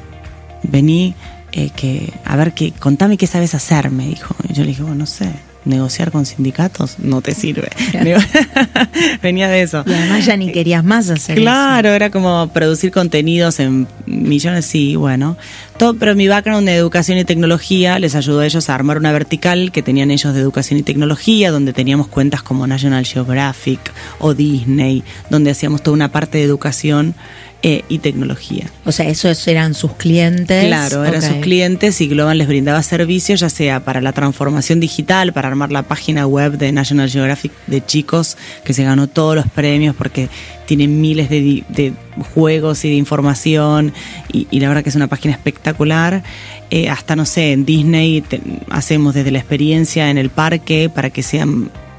vení, 0.64 1.14
eh, 1.56 1.70
que, 1.76 2.12
a 2.26 2.36
ver, 2.36 2.54
que, 2.54 2.72
contame 2.72 3.16
qué 3.16 3.28
sabes 3.28 3.54
hacer, 3.54 3.92
me 3.92 4.08
dijo. 4.08 4.36
Y 4.50 4.54
yo 4.54 4.64
le 4.64 4.70
dije, 4.70 4.82
bueno, 4.82 4.96
no 4.96 5.06
sé, 5.06 5.32
negociar 5.66 6.12
con 6.12 6.26
sindicatos 6.26 6.98
no 6.98 7.22
te 7.22 7.36
sirve. 7.36 7.70
Venía 9.22 9.48
de 9.50 9.62
eso. 9.62 9.84
Y 9.86 9.94
además 9.94 10.26
ya 10.26 10.36
ni 10.36 10.52
querías 10.52 10.84
más 10.84 11.12
hacer 11.12 11.38
Claro, 11.38 11.90
era 11.90 12.10
como 12.10 12.50
producir 12.52 12.92
contenidos 12.92 13.60
en 13.60 13.88
millones, 14.08 14.66
sí, 14.66 14.96
bueno. 14.96 15.38
Todo, 15.78 15.94
pero 15.96 16.16
mi 16.16 16.28
background 16.28 16.68
de 16.68 16.76
educación 16.76 17.20
y 17.20 17.24
tecnología 17.24 18.00
les 18.00 18.16
ayudó 18.16 18.40
a 18.40 18.48
ellos 18.48 18.70
a 18.70 18.76
armar 18.76 18.98
una 18.98 19.12
vertical 19.12 19.72
que 19.72 19.84
tenían 19.84 20.10
ellos 20.10 20.34
de 20.34 20.40
educación 20.40 20.80
y 20.80 20.84
tecnología, 20.84 21.52
donde 21.52 21.72
teníamos 21.72 22.08
cuentas 22.08 22.42
como 22.42 22.66
National 22.66 23.06
Geographic 23.06 23.80
o 24.18 24.34
Disney, 24.34 25.04
donde 25.30 25.52
hacíamos 25.52 25.84
toda 25.84 25.94
una 25.94 26.12
parte 26.12 26.40
de 26.40 26.46
educación 26.46 27.14
eh, 27.64 27.84
y 27.90 28.00
tecnología. 28.00 28.70
O 28.86 28.92
sea, 28.92 29.08
esos 29.10 29.48
eran 29.48 29.74
sus 29.74 29.94
clientes. 29.94 30.66
Claro, 30.66 31.06
eran 31.06 31.22
sus 31.22 31.38
clientes 31.38 32.02
y 32.02 32.08
Globan 32.08 32.38
les 32.38 32.48
brindaba 32.48 32.84
servicios, 32.84 33.40
ya 33.40 33.50
sea 33.50 33.80
para 33.84 34.02
la 34.02 34.12
transformación 34.12 34.80
digital, 34.82 35.32
para 35.34 35.48
armar 35.48 35.72
la 35.72 35.84
página 35.84 36.28
web 36.28 36.58
de 36.58 36.72
National 36.74 37.10
Geographic 37.10 37.54
de 37.68 37.84
chicos, 37.86 38.38
que 38.66 38.74
se 38.74 38.84
ganó 38.84 39.08
todos 39.08 39.36
los 39.36 39.48
premios 39.48 39.96
porque 39.96 40.28
tiene 40.66 40.88
miles 40.88 41.30
de, 41.30 41.64
de 41.70 41.94
juegos 42.34 42.84
y 42.86 42.90
de 42.90 42.96
información, 42.96 43.94
y, 44.32 44.48
y 44.52 44.60
la 44.60 44.68
verdad 44.68 44.84
que 44.84 44.90
es 44.90 44.96
una 44.96 45.08
página 45.08 45.34
espectacular. 45.34 46.22
Eh, 46.70 46.90
hasta, 46.90 47.16
no 47.16 47.26
sé, 47.26 47.52
en 47.54 47.66
Disney 47.66 48.22
te- 48.22 48.42
hacemos 48.70 49.14
desde 49.14 49.32
la 49.32 49.40
experiencia 49.40 50.10
en 50.10 50.18
el 50.18 50.30
parque 50.30 50.90
para 50.94 51.10
que 51.12 51.22
sea 51.24 51.46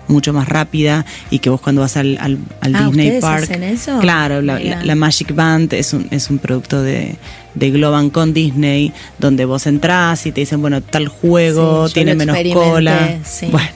mucho 0.09 0.32
más 0.32 0.48
rápida 0.48 1.05
y 1.30 1.38
que 1.38 1.50
vos 1.50 1.61
cuando 1.61 1.80
vas 1.82 1.96
al, 1.96 2.18
al- 2.20 2.38
al 2.61 2.74
Ah, 2.76 2.86
Disney 2.86 3.07
¿ustedes 3.09 3.20
Park 3.22 3.42
hacen 3.44 3.62
eso? 3.62 3.98
claro 4.00 4.42
la, 4.42 4.57
Mirá. 4.59 4.76
la- 4.78 4.84
la 4.84 4.94
Magic 4.94 5.34
Band 5.34 5.72
es 5.72 5.92
un, 5.92 6.07
es 6.11 6.28
un 6.30 6.38
producto 6.38 6.82
de, 6.82 7.16
de 7.55 7.70
Globan 7.70 8.11
con 8.11 8.34
Disney, 8.34 8.92
donde 9.18 9.44
vos 9.44 9.66
entrás 9.66 10.26
y 10.26 10.32
te 10.32 10.40
dicen, 10.42 10.61
bueno, 10.61 10.80
tal 10.82 11.09
juego 11.09 11.88
Sí, 11.88 11.94
tiene 11.94 12.14
menos 12.14 12.36
cola. 12.52 13.18
sí. 13.24 13.46
Bueno, 13.50 13.68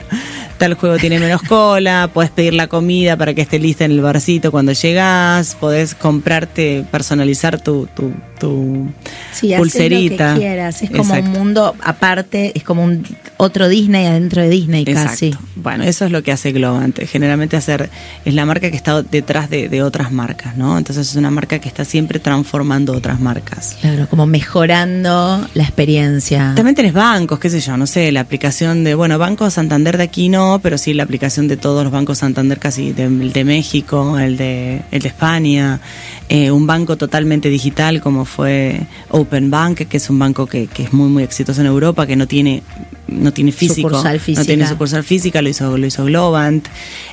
tal 0.59 0.75
juego 0.75 0.97
tiene 0.99 1.19
menos 1.19 1.43
cola, 1.43 2.11
podés 2.13 2.31
pedir 2.31 2.55
la 2.55 2.67
comida 2.67 3.17
para 3.17 3.33
que 3.35 3.41
esté 3.43 3.59
lista 3.59 3.85
en 3.85 3.93
el 3.93 4.01
barcito 4.01 4.51
cuando 4.51 4.73
llegás, 4.73 5.55
podés 5.55 5.95
comprarte, 5.95 6.85
personalizar 6.91 7.61
tu, 7.61 7.87
tu, 7.95 8.13
tu 8.39 8.89
Sí, 9.33 9.55
pulserita. 9.57 10.31
lo 10.31 10.35
que 10.35 10.41
quieras. 10.41 10.83
Es 10.83 10.91
como 10.91 11.15
Exacto. 11.15 11.27
un 11.31 11.33
mundo 11.33 11.75
aparte, 11.83 12.53
es 12.55 12.65
como 12.65 12.83
un 12.85 13.07
otro 13.37 13.69
Disney 13.69 14.07
adentro 14.07 14.43
de 14.43 14.49
Disney 14.51 14.85
casi. 14.85 15.35
Bueno, 15.55 15.85
eso 15.85 16.05
es 16.05 16.11
lo 16.11 16.23
que 16.23 16.33
hace 16.33 16.53
Globant. 16.53 16.99
Generalmente 17.07 17.57
hacer 17.57 17.89
es 18.25 18.35
la 18.35 18.45
marca 18.45 18.71
que 18.71 18.77
está 18.77 19.03
detrás 19.03 19.49
de, 19.51 19.69
de 19.69 19.83
otras 19.83 20.11
marcas, 20.13 20.57
¿no? 20.57 20.77
Entonces 20.77 21.09
es 21.11 21.17
una 21.17 21.31
marca 21.31 21.59
que 21.61 21.69
está 21.69 21.85
siempre 21.85 22.19
transformando 22.19 22.93
otras 22.95 23.21
marcas. 23.21 23.77
Claro, 23.81 24.09
como 24.09 24.27
mejorando 24.27 25.47
la 25.55 25.63
experiencia. 25.63 26.53
También 26.57 26.75
tenés 26.75 26.93
bancos, 26.93 27.39
qué 27.39 27.49
sé 27.51 27.61
yo, 27.61 27.77
no 27.77 27.87
sé, 27.87 28.11
la 28.13 28.21
aplicación 28.21 28.83
de, 28.85 28.95
bueno, 28.95 29.19
Banco 29.19 29.49
Santander 29.51 29.97
de 29.97 30.05
aquí 30.05 30.29
pero 30.63 30.79
sí 30.79 30.95
la 30.95 31.03
aplicación 31.03 31.49
de 31.49 31.57
todos 31.57 31.85
los 31.85 31.93
bancos 31.93 32.19
Santander 32.19 32.59
casi, 32.59 32.93
de- 32.93 33.05
el 33.05 33.33
de 33.33 33.45
México, 33.45 34.19
el 34.19 34.37
de, 34.37 34.83
el 34.91 35.03
de 35.03 35.09
España, 35.09 35.81
eh, 36.29 36.51
un 36.51 36.67
banco 36.67 36.97
totalmente 36.97 37.49
digital 37.51 38.01
como 38.01 38.25
fue 38.25 38.81
Open 39.11 39.51
Bank, 39.51 39.83
que 39.89 39.97
es 39.99 40.09
un 40.11 40.19
banco 40.19 40.47
que, 40.47 40.67
que 40.67 40.85
es 40.85 40.93
muy, 40.93 41.09
muy 41.09 41.23
exitoso 41.23 41.61
en 41.61 41.67
Europa, 41.67 42.07
que 42.07 42.17
no 42.17 42.27
tiene, 42.27 42.63
no 43.09 43.33
tiene 43.33 43.53
físico, 43.53 43.89
Sucursal 43.89 44.17
no 44.19 44.23
tiene 44.23 44.45
física. 44.45 44.69
sucursal 44.69 45.05
física, 45.05 45.43
lo 45.43 45.49
hizo, 45.49 45.77
lo 45.77 45.87
hizo 45.87 46.05
Globant. 46.05 46.67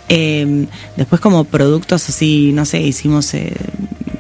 Eh, 0.09 0.65
después 0.97 1.19
como 1.21 1.43
productos 1.45 2.07
así, 2.09 2.51
no 2.53 2.65
sé, 2.65 2.81
hicimos... 2.81 3.33
eh, 3.33 3.53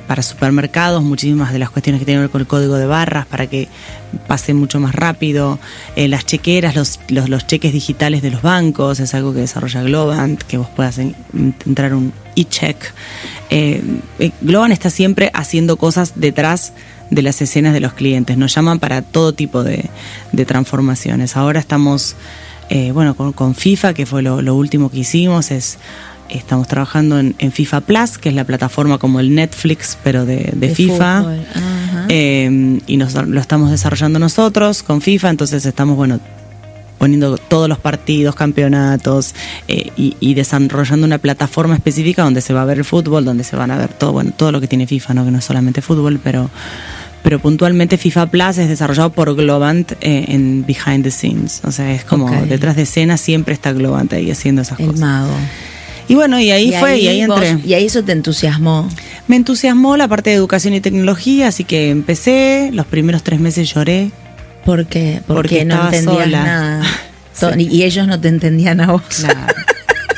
para 0.07 0.21
supermercados, 0.21 1.01
muchísimas 1.01 1.51
de 1.51 1.57
las 1.57 1.71
cuestiones 1.71 1.99
que 1.99 2.05
tienen 2.05 2.19
que 2.19 2.25
ver 2.25 2.29
con 2.29 2.39
el 2.41 2.45
código 2.45 2.75
de 2.75 2.85
barras 2.85 3.25
para 3.25 3.47
que 3.47 3.67
pase 4.27 4.53
mucho 4.53 4.79
más 4.79 4.93
rápido. 4.93 5.57
Eh, 5.95 6.07
las 6.07 6.27
chequeras, 6.27 6.75
los, 6.75 6.99
los, 7.07 7.27
los 7.27 7.47
cheques 7.47 7.73
digitales 7.73 8.21
de 8.21 8.29
los 8.29 8.43
bancos, 8.43 8.99
es 8.99 9.15
algo 9.15 9.33
que 9.33 9.39
desarrolla 9.39 9.81
Globant, 9.81 10.43
que 10.43 10.57
vos 10.59 10.67
puedas 10.75 10.99
en- 10.99 11.15
entrar 11.65 11.95
un 11.95 12.13
e-check. 12.35 12.77
Eh, 13.49 13.81
Globant 14.41 14.73
está 14.73 14.91
siempre 14.91 15.31
haciendo 15.33 15.75
cosas 15.77 16.13
detrás 16.17 16.73
de 17.09 17.21
las 17.21 17.41
escenas 17.41 17.73
de 17.73 17.79
los 17.79 17.93
clientes. 17.93 18.37
Nos 18.37 18.53
llaman 18.53 18.79
para 18.79 19.01
todo 19.01 19.33
tipo 19.33 19.63
de, 19.63 19.89
de 20.31 20.45
transformaciones. 20.45 21.37
Ahora 21.37 21.59
estamos, 21.59 22.15
eh, 22.69 22.91
bueno, 22.91 23.15
con, 23.15 23.33
con 23.33 23.55
FIFA, 23.55 23.93
que 23.93 24.05
fue 24.05 24.21
lo, 24.21 24.41
lo 24.41 24.55
último 24.55 24.89
que 24.89 24.99
hicimos, 24.99 25.51
es 25.51 25.77
estamos 26.29 26.67
trabajando 26.67 27.19
en, 27.19 27.35
en 27.37 27.51
FIFA 27.51 27.81
Plus, 27.81 28.17
que 28.17 28.29
es 28.29 28.35
la 28.35 28.43
plataforma 28.43 28.97
como 28.97 29.19
el 29.19 29.35
Netflix, 29.35 29.97
pero 30.03 30.25
de, 30.25 30.51
de 30.53 30.67
De 30.67 30.75
FIFA. 30.75 31.35
Eh, 32.09 32.79
y 32.87 32.97
nos, 32.97 33.13
lo 33.13 33.39
estamos 33.39 33.71
desarrollando 33.71 34.19
nosotros 34.19 34.83
con 34.83 35.01
FIFA, 35.01 35.29
entonces 35.29 35.65
estamos, 35.65 35.95
bueno, 35.95 36.19
poniendo 36.97 37.37
todos 37.37 37.67
los 37.67 37.77
partidos, 37.77 38.35
campeonatos 38.35 39.35
eh, 39.67 39.91
y, 39.95 40.15
y 40.19 40.33
desarrollando 40.33 41.05
una 41.05 41.17
plataforma 41.17 41.75
específica 41.75 42.23
donde 42.23 42.41
se 42.41 42.53
va 42.53 42.61
a 42.61 42.65
ver 42.65 42.79
el 42.79 42.85
fútbol, 42.85 43.25
donde 43.25 43.43
se 43.43 43.55
van 43.55 43.71
a 43.71 43.77
ver 43.77 43.89
todo, 43.89 44.13
bueno, 44.13 44.31
todo 44.35 44.51
lo 44.51 44.61
que 44.61 44.67
tiene 44.67 44.87
FIFA, 44.87 45.13
¿no? 45.13 45.25
que 45.25 45.31
no 45.31 45.39
es 45.39 45.45
solamente 45.45 45.81
fútbol, 45.81 46.19
pero, 46.23 46.49
pero 47.25 47.39
puntualmente 47.39 47.97
FIFA 47.97 48.27
Plus 48.27 48.59
es 48.59 48.69
desarrollado 48.69 49.09
por 49.11 49.33
Globant 49.35 49.93
eh, 49.99 50.25
en 50.27 50.63
behind 50.65 51.03
the 51.03 51.09
scenes, 51.09 51.59
o 51.63 51.71
sea, 51.71 51.91
es 51.91 52.03
como 52.05 52.29
detrás 52.45 52.75
de 52.75 52.83
escena 52.83 53.17
siempre 53.17 53.55
está 53.55 53.73
Globant 53.73 54.13
ahí 54.13 54.29
haciendo 54.29 54.61
esas 54.61 54.79
el 54.79 54.85
cosas. 54.85 55.01
mago. 55.01 55.33
Y 56.07 56.13
bueno, 56.13 56.39
y 56.39 56.51
ahí 56.51 56.71
fue, 56.79 56.99
y 56.99 57.07
ahí 57.07 57.25
vos- 57.25 57.41
entré. 57.41 57.67
y 57.67 57.73
ahí 57.73 57.87
eso 57.87 58.03
te 58.03 58.11
entusiasmó. 58.11 58.87
Me 59.27 59.37
entusiasmó 59.37 59.97
la 59.97 60.07
parte 60.07 60.29
de 60.29 60.35
educación 60.35 60.75
y 60.75 60.81
tecnología, 60.81 61.47
así 61.47 61.63
que 61.63 61.89
empecé, 61.89 62.69
los 62.73 62.85
primeros 62.85 63.23
tres 63.23 63.39
meses 63.39 63.73
lloré. 63.73 64.11
Porque, 64.63 65.21
porque, 65.25 65.61
Porque 65.61 65.65
no 65.65 65.83
entendías 65.85 66.23
sola. 66.25 66.43
nada. 66.43 66.83
Sí. 67.33 67.67
Y 67.69 67.83
ellos 67.83 68.07
no 68.07 68.17
te 68.21 68.27
entendían 68.29 68.79
a 68.81 68.91
vos. 68.93 69.01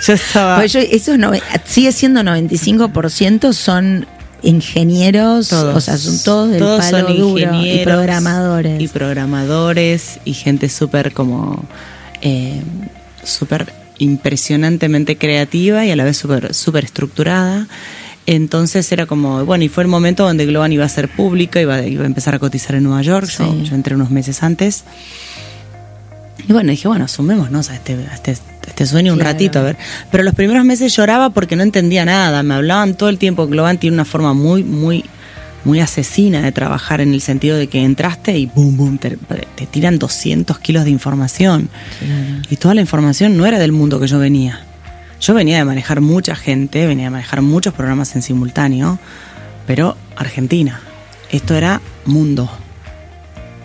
Yo 0.06 0.14
estaba... 0.14 0.58
Pues 0.60 0.72
yo, 0.74 0.80
esos 0.82 1.18
nove- 1.18 1.42
sigue 1.66 1.92
siendo 1.92 2.22
95% 2.22 3.54
son 3.54 4.06
ingenieros, 4.42 5.50
Todos. 5.50 5.76
o 5.76 5.82
sea, 5.82 5.98
son 5.98 6.20
todos 6.24 6.50
del 6.50 6.60
Todos 6.60 6.86
palo 6.86 7.08
son 7.08 7.18
duro 7.18 7.64
y 7.64 7.80
programadores. 7.84 8.82
Y 8.82 8.88
programadores 8.88 10.20
y 10.26 10.34
gente 10.34 10.70
súper 10.70 11.14
como... 11.14 11.64
Eh, 12.22 12.62
súper 13.24 13.74
impresionantemente 14.00 15.18
creativa 15.18 15.86
y 15.86 15.92
a 15.92 15.96
la 15.96 16.04
vez 16.04 16.18
súper 16.18 16.54
súper 16.54 16.86
estructurada. 16.86 17.68
Entonces 18.26 18.92
era 18.92 19.06
como, 19.06 19.46
bueno, 19.46 19.64
y 19.64 19.70
fue 19.70 19.84
el 19.84 19.90
momento 19.90 20.24
donde 20.24 20.46
Globan 20.46 20.74
iba 20.74 20.84
a 20.84 20.90
ser 20.90 21.08
pública, 21.08 21.62
iba, 21.62 21.82
iba 21.84 22.04
a 22.04 22.08
empezar 22.08 22.36
a 22.36 22.40
cotizar 22.40 22.76
en 22.76 22.84
Nueva 22.84 23.02
York, 23.02 23.30
yo, 23.30 23.64
yo 23.64 23.74
entré 23.74 23.96
unos 23.96 24.12
meses 24.12 24.44
antes. 24.44 24.84
Y 26.48 26.54
bueno, 26.54 26.72
dije, 26.72 26.88
bueno, 26.88 27.08
sumémonos 27.08 27.70
a 27.70 27.76
este, 27.76 27.94
a 27.94 28.14
este, 28.14 28.32
a 28.32 28.70
este 28.70 28.86
sueño 28.86 29.14
un 29.14 29.20
ratito, 29.20 29.60
a 29.60 29.64
ver. 29.64 29.78
Pero 30.12 30.24
los 30.24 30.36
primeros 30.36 30.66
meses 30.66 30.96
lloraba 30.96 31.30
porque 31.30 31.56
no 31.56 31.64
entendía 31.64 32.06
nada, 32.06 32.44
me 32.44 32.54
hablaban 32.54 32.96
todo 32.96 33.10
el 33.10 33.18
tiempo. 33.18 33.48
Globan 33.48 33.78
tiene 33.78 33.96
una 33.96 34.06
forma 34.06 34.34
muy, 34.34 34.64
muy, 34.64 35.04
muy 35.64 35.80
asesina 35.80 36.42
de 36.42 36.52
trabajar 36.52 37.02
en 37.02 37.14
el 37.14 37.22
sentido 37.22 37.58
de 37.58 37.68
que 37.68 37.84
entraste 37.84 38.38
y 38.38 38.46
boom, 38.46 38.78
boom, 38.78 38.98
te, 38.98 39.18
te 39.56 39.66
tiran 39.66 40.00
200 40.00 40.60
kilos 40.60 40.84
de 40.86 40.92
información. 40.92 41.70
Y 42.50 42.56
toda 42.58 42.74
la 42.74 42.82
información 42.82 43.38
no 43.38 43.46
era 43.46 43.60
del 43.60 43.72
mundo 43.72 44.00
que 44.00 44.08
yo 44.08 44.20
venía. 44.20 44.62
Yo 45.20 45.34
venía 45.34 45.58
de 45.58 45.66
manejar 45.66 46.00
mucha 46.02 46.36
gente, 46.36 46.86
venía 46.86 47.06
de 47.06 47.10
manejar 47.10 47.42
muchos 47.42 47.74
programas 47.74 48.16
en 48.16 48.22
simultáneo, 48.22 49.00
pero 49.66 49.98
Argentina. 50.16 50.80
Esto 51.32 51.56
era 51.56 51.82
mundo. 52.06 52.50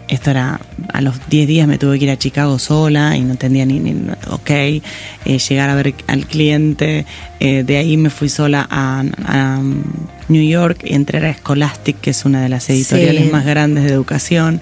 Esto 0.08 0.30
era, 0.30 0.60
a 0.92 1.00
los 1.00 1.14
10 1.30 1.46
días 1.48 1.66
me 1.66 1.78
tuve 1.78 1.98
que 1.98 2.04
ir 2.04 2.10
a 2.10 2.18
Chicago 2.18 2.58
sola 2.58 3.16
y 3.16 3.20
no 3.22 3.30
entendía 3.32 3.64
ni, 3.64 3.78
ni 3.78 3.94
ok, 4.30 4.50
eh, 4.50 4.82
llegar 5.24 5.70
a 5.70 5.74
ver 5.74 5.94
al 6.06 6.26
cliente. 6.26 7.06
eh, 7.40 7.62
de 7.64 7.76
ahí 7.78 7.96
me 7.96 8.10
fui 8.10 8.28
sola 8.28 8.66
a, 8.70 9.02
a, 9.26 9.58
um, 9.58 9.82
New 10.28 10.42
York 10.42 10.80
y 10.84 10.94
entré 10.94 11.26
a 11.26 11.32
Scholastic, 11.34 12.00
que 12.00 12.10
es 12.10 12.24
una 12.24 12.42
de 12.42 12.48
las 12.50 12.68
editoriales 12.68 13.24
Sí. 13.24 13.30
más 13.30 13.44
grandes 13.46 13.84
de 13.84 13.90
educación. 13.90 14.60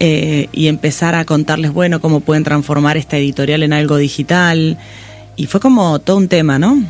eh, 0.00 0.48
y 0.52 0.66
empezar 0.66 1.14
a 1.14 1.24
contarles, 1.24 1.72
bueno, 1.72 2.00
cómo 2.00 2.18
pueden 2.18 2.42
transformar 2.42 2.96
esta 2.96 3.16
editorial 3.16 3.62
en 3.62 3.72
algo 3.72 3.96
digital. 3.96 4.76
Y 5.36 5.46
fue 5.46 5.60
como 5.60 6.00
todo 6.00 6.16
un 6.16 6.26
tema, 6.26 6.58
¿no? 6.58 6.82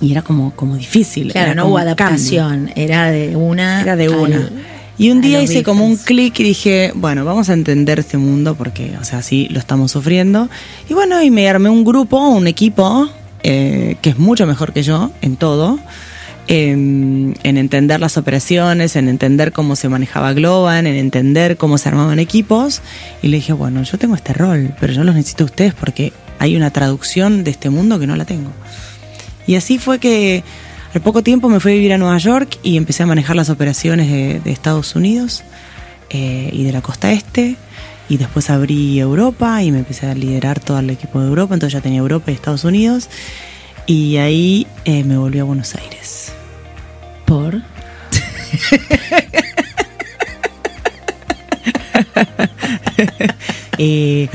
Y 0.00 0.12
era 0.12 0.20
como, 0.20 0.52
como 0.54 0.76
difícil. 0.76 1.32
Claro, 1.32 1.52
era 1.52 1.54
no 1.54 1.66
hubo 1.66 1.76
cambio. 1.76 1.94
adaptación, 1.94 2.70
era 2.76 3.10
de 3.10 3.34
una. 3.36 3.80
Era 3.80 3.96
de 3.96 4.04
al- 4.04 4.14
una. 4.14 4.50
Y 4.98 5.10
un 5.10 5.20
día 5.20 5.40
hice 5.40 5.62
como 5.62 5.86
un 5.86 5.96
clic 5.96 6.40
y 6.40 6.42
dije, 6.42 6.92
bueno, 6.94 7.24
vamos 7.24 7.48
a 7.48 7.52
entender 7.52 8.00
este 8.00 8.18
mundo 8.18 8.56
porque, 8.56 8.96
o 9.00 9.04
sea, 9.04 9.22
sí 9.22 9.46
lo 9.50 9.60
estamos 9.60 9.92
sufriendo. 9.92 10.48
Y 10.90 10.94
bueno, 10.94 11.22
y 11.22 11.30
me 11.30 11.48
armé 11.48 11.70
un 11.70 11.84
grupo, 11.84 12.18
un 12.28 12.48
equipo 12.48 13.08
eh, 13.44 13.96
que 14.02 14.10
es 14.10 14.18
mucho 14.18 14.44
mejor 14.44 14.72
que 14.72 14.82
yo 14.82 15.12
en 15.22 15.36
todo, 15.36 15.78
en, 16.48 17.36
en 17.44 17.58
entender 17.58 18.00
las 18.00 18.16
operaciones, 18.16 18.96
en 18.96 19.08
entender 19.08 19.52
cómo 19.52 19.76
se 19.76 19.88
manejaba 19.88 20.32
Globan, 20.32 20.88
en 20.88 20.96
entender 20.96 21.56
cómo 21.56 21.78
se 21.78 21.88
armaban 21.88 22.18
equipos. 22.18 22.82
Y 23.22 23.28
le 23.28 23.36
dije, 23.36 23.52
bueno, 23.52 23.84
yo 23.84 23.98
tengo 23.98 24.16
este 24.16 24.32
rol, 24.32 24.74
pero 24.80 24.92
yo 24.92 25.04
los 25.04 25.14
necesito 25.14 25.44
a 25.44 25.46
ustedes 25.46 25.74
porque 25.74 26.12
hay 26.40 26.56
una 26.56 26.72
traducción 26.72 27.44
de 27.44 27.52
este 27.52 27.70
mundo 27.70 28.00
que 28.00 28.08
no 28.08 28.16
la 28.16 28.24
tengo. 28.24 28.50
Y 29.46 29.54
así 29.54 29.78
fue 29.78 30.00
que 30.00 30.42
al 30.94 31.00
poco 31.02 31.22
tiempo 31.22 31.48
me 31.48 31.60
fui 31.60 31.72
a 31.72 31.74
vivir 31.74 31.92
a 31.92 31.98
Nueva 31.98 32.18
York 32.18 32.58
y 32.62 32.76
empecé 32.76 33.02
a 33.02 33.06
manejar 33.06 33.36
las 33.36 33.50
operaciones 33.50 34.10
de, 34.10 34.40
de 34.40 34.50
Estados 34.50 34.96
Unidos 34.96 35.44
eh, 36.10 36.50
y 36.52 36.64
de 36.64 36.72
la 36.72 36.80
costa 36.80 37.12
este. 37.12 37.56
Y 38.08 38.16
después 38.16 38.48
abrí 38.48 38.98
Europa 38.98 39.62
y 39.62 39.70
me 39.70 39.80
empecé 39.80 40.06
a 40.06 40.14
liderar 40.14 40.60
todo 40.60 40.78
el 40.78 40.88
equipo 40.88 41.20
de 41.20 41.28
Europa. 41.28 41.52
Entonces 41.54 41.74
ya 41.74 41.82
tenía 41.82 41.98
Europa 41.98 42.30
y 42.30 42.34
Estados 42.34 42.64
Unidos. 42.64 43.10
Y 43.86 44.16
ahí 44.16 44.66
eh, 44.84 45.04
me 45.04 45.18
volví 45.18 45.38
a 45.38 45.44
Buenos 45.44 45.74
Aires. 45.74 46.32
¿Por? 47.26 47.60
Eh, 53.78 54.28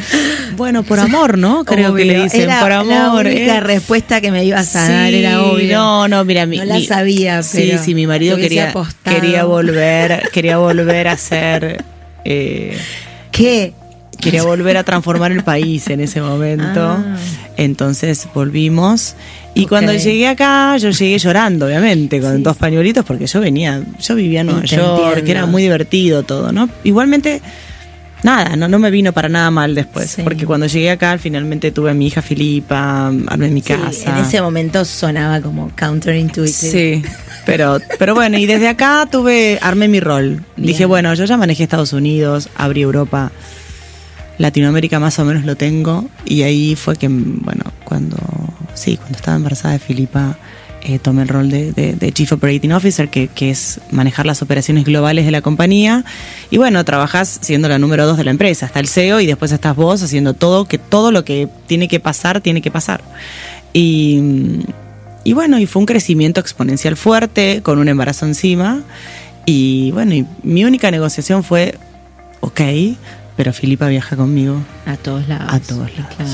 bueno, 0.55 0.83
por 0.83 0.99
amor, 0.99 1.37
¿no? 1.37 1.65
Creo 1.65 1.93
que 1.93 2.05
le 2.05 2.23
dicen 2.23 2.41
Era 2.43 2.61
por 2.61 2.71
amor. 2.71 3.25
La 3.25 3.31
única 3.31 3.57
eh. 3.57 3.59
respuesta 3.59 4.21
que 4.21 4.31
me 4.31 4.45
ibas 4.45 4.75
a 4.75 4.87
dar 4.87 5.09
Sí, 5.11 5.15
era 5.17 5.43
obvio. 5.43 5.77
No, 5.77 6.07
no, 6.07 6.23
mira, 6.25 6.45
mi, 6.45 6.57
No 6.57 6.65
la 6.65 6.75
mi- 6.75 6.85
sabía, 6.85 7.43
Sí, 7.43 7.67
pero 7.69 7.83
sí, 7.83 7.93
mi 7.93 8.07
marido 8.07 8.37
quería, 8.37 8.69
apostado. 8.69 9.15
quería 9.19 9.43
volver, 9.43 10.29
quería 10.31 10.57
volver 10.57 11.07
a 11.09 11.17
ser, 11.17 11.83
eh, 12.23 12.77
¿Qué? 13.31 13.73
quería 14.21 14.43
volver 14.43 14.77
a 14.77 14.83
transformar 14.83 15.33
el 15.33 15.43
país 15.43 15.87
en 15.89 15.99
ese 15.99 16.21
momento. 16.21 16.79
Ah. 16.81 17.17
Entonces 17.57 18.27
volvimos. 18.33 19.15
Y 19.55 19.65
cuando 19.67 19.93
llegué 19.93 20.27
acá, 20.27 20.77
yo 20.77 20.89
llegué 20.89 21.17
llorando, 21.19 21.65
obviamente, 21.67 22.19
con 22.21 22.41
dos 22.41 22.57
pañuelitos, 22.57 23.05
porque 23.05 23.27
yo 23.27 23.39
venía, 23.39 23.83
yo 23.99 24.15
vivía 24.15 24.41
en 24.41 24.47
Nueva 24.47 24.63
York, 24.65 25.23
que 25.25 25.31
era 25.31 25.45
muy 25.45 25.61
divertido 25.61 26.23
todo, 26.23 26.51
¿no? 26.51 26.69
Igualmente, 26.83 27.41
nada, 28.23 28.55
no, 28.55 28.67
no 28.67 28.79
me 28.79 28.89
vino 28.91 29.11
para 29.13 29.29
nada 29.29 29.51
mal 29.51 29.75
después, 29.75 30.11
Sí. 30.11 30.21
porque 30.23 30.45
cuando 30.45 30.65
llegué 30.67 30.91
acá, 30.91 31.17
finalmente 31.17 31.71
tuve 31.71 31.91
a 31.91 31.93
mi 31.93 32.07
hija 32.07 32.21
Filipa, 32.21 33.07
armé 33.27 33.49
mi 33.49 33.61
Sí, 33.61 33.73
casa. 33.73 34.17
en 34.17 34.25
ese 34.25 34.41
momento 34.41 34.83
sonaba 34.85 35.41
como 35.41 35.71
counterintuitive. 35.77 36.47
Sí, 36.71 37.03
pero, 37.45 37.79
pero 37.99 38.15
bueno, 38.15 38.37
y 38.37 38.45
desde 38.45 38.67
acá 38.69 39.07
tuve, 39.11 39.59
armé 39.61 39.87
mi 39.87 39.99
rol. 39.99 40.43
Dije, 40.57 40.85
bueno, 40.85 41.13
yo 41.13 41.25
ya 41.25 41.37
manejé 41.37 41.63
Estados 41.63 41.93
Unidos, 41.93 42.49
abrí 42.55 42.81
Europa, 42.81 43.31
Latinoamérica 44.37 44.99
más 44.99 45.19
o 45.19 45.25
menos 45.25 45.45
lo 45.45 45.55
tengo, 45.55 46.05
y 46.25 46.41
ahí 46.41 46.75
fue 46.75 46.95
que, 46.95 47.07
bueno, 47.09 47.63
cuando, 47.83 48.17
sí, 48.73 48.97
cuando 48.97 49.17
estaba 49.17 49.37
embarazada 49.37 49.73
de 49.73 49.79
Filipa, 49.79 50.37
eh, 50.83 50.99
tomé 50.99 51.21
el 51.23 51.29
rol 51.29 51.49
de, 51.49 51.71
de- 51.71 51.93
de 51.93 52.11
Chief 52.11 52.31
Operating 52.31 52.71
Officer, 52.73 53.09
que, 53.09 53.27
que 53.29 53.49
es 53.49 53.79
manejar 53.91 54.25
las 54.25 54.41
operaciones 54.41 54.83
globales 54.85 55.25
de 55.25 55.31
la 55.31 55.41
compañía. 55.41 56.03
Y 56.51 56.57
bueno, 56.57 56.83
trabajás 56.85 57.39
siendo 57.41 57.69
la 57.69 57.79
número 57.79 58.05
dos 58.05 58.17
de 58.17 58.23
la 58.25 58.31
empresa. 58.31 58.65
Está 58.65 58.79
el 58.79 58.87
CEO 58.87 59.19
y 59.21 59.25
después 59.25 59.51
estás 59.51 59.75
vos 59.75 60.03
haciendo 60.03 60.33
todo, 60.33 60.65
que 60.65 60.77
todo 60.77 61.11
lo 61.11 61.23
que 61.23 61.47
tiene 61.67 61.87
que 61.87 61.99
pasar, 61.99 62.41
tiene 62.41 62.61
que 62.61 62.69
pasar. 62.71 63.01
Y, 63.73 64.59
y 65.23 65.33
bueno, 65.33 65.57
y 65.59 65.65
fue 65.65 65.79
un 65.79 65.85
crecimiento 65.85 66.39
exponencial 66.41 66.97
fuerte, 66.97 67.61
con 67.63 67.79
un 67.79 67.87
embarazo 67.87 68.25
encima. 68.25 68.81
Y 69.45 69.91
bueno, 69.91 70.13
y 70.13 70.25
mi 70.43 70.63
única 70.65 70.91
negociación 70.91 71.43
fue, 71.43 71.77
ok, 72.41 72.61
pero 73.35 73.51
Filipa 73.53 73.87
viaja 73.87 74.15
conmigo. 74.15 74.57
A 74.85 74.95
todos 74.97 75.27
lados. 75.27 75.53
A 75.53 75.59
todos 75.59 75.89
lados. 75.97 76.13
Claro. 76.15 76.31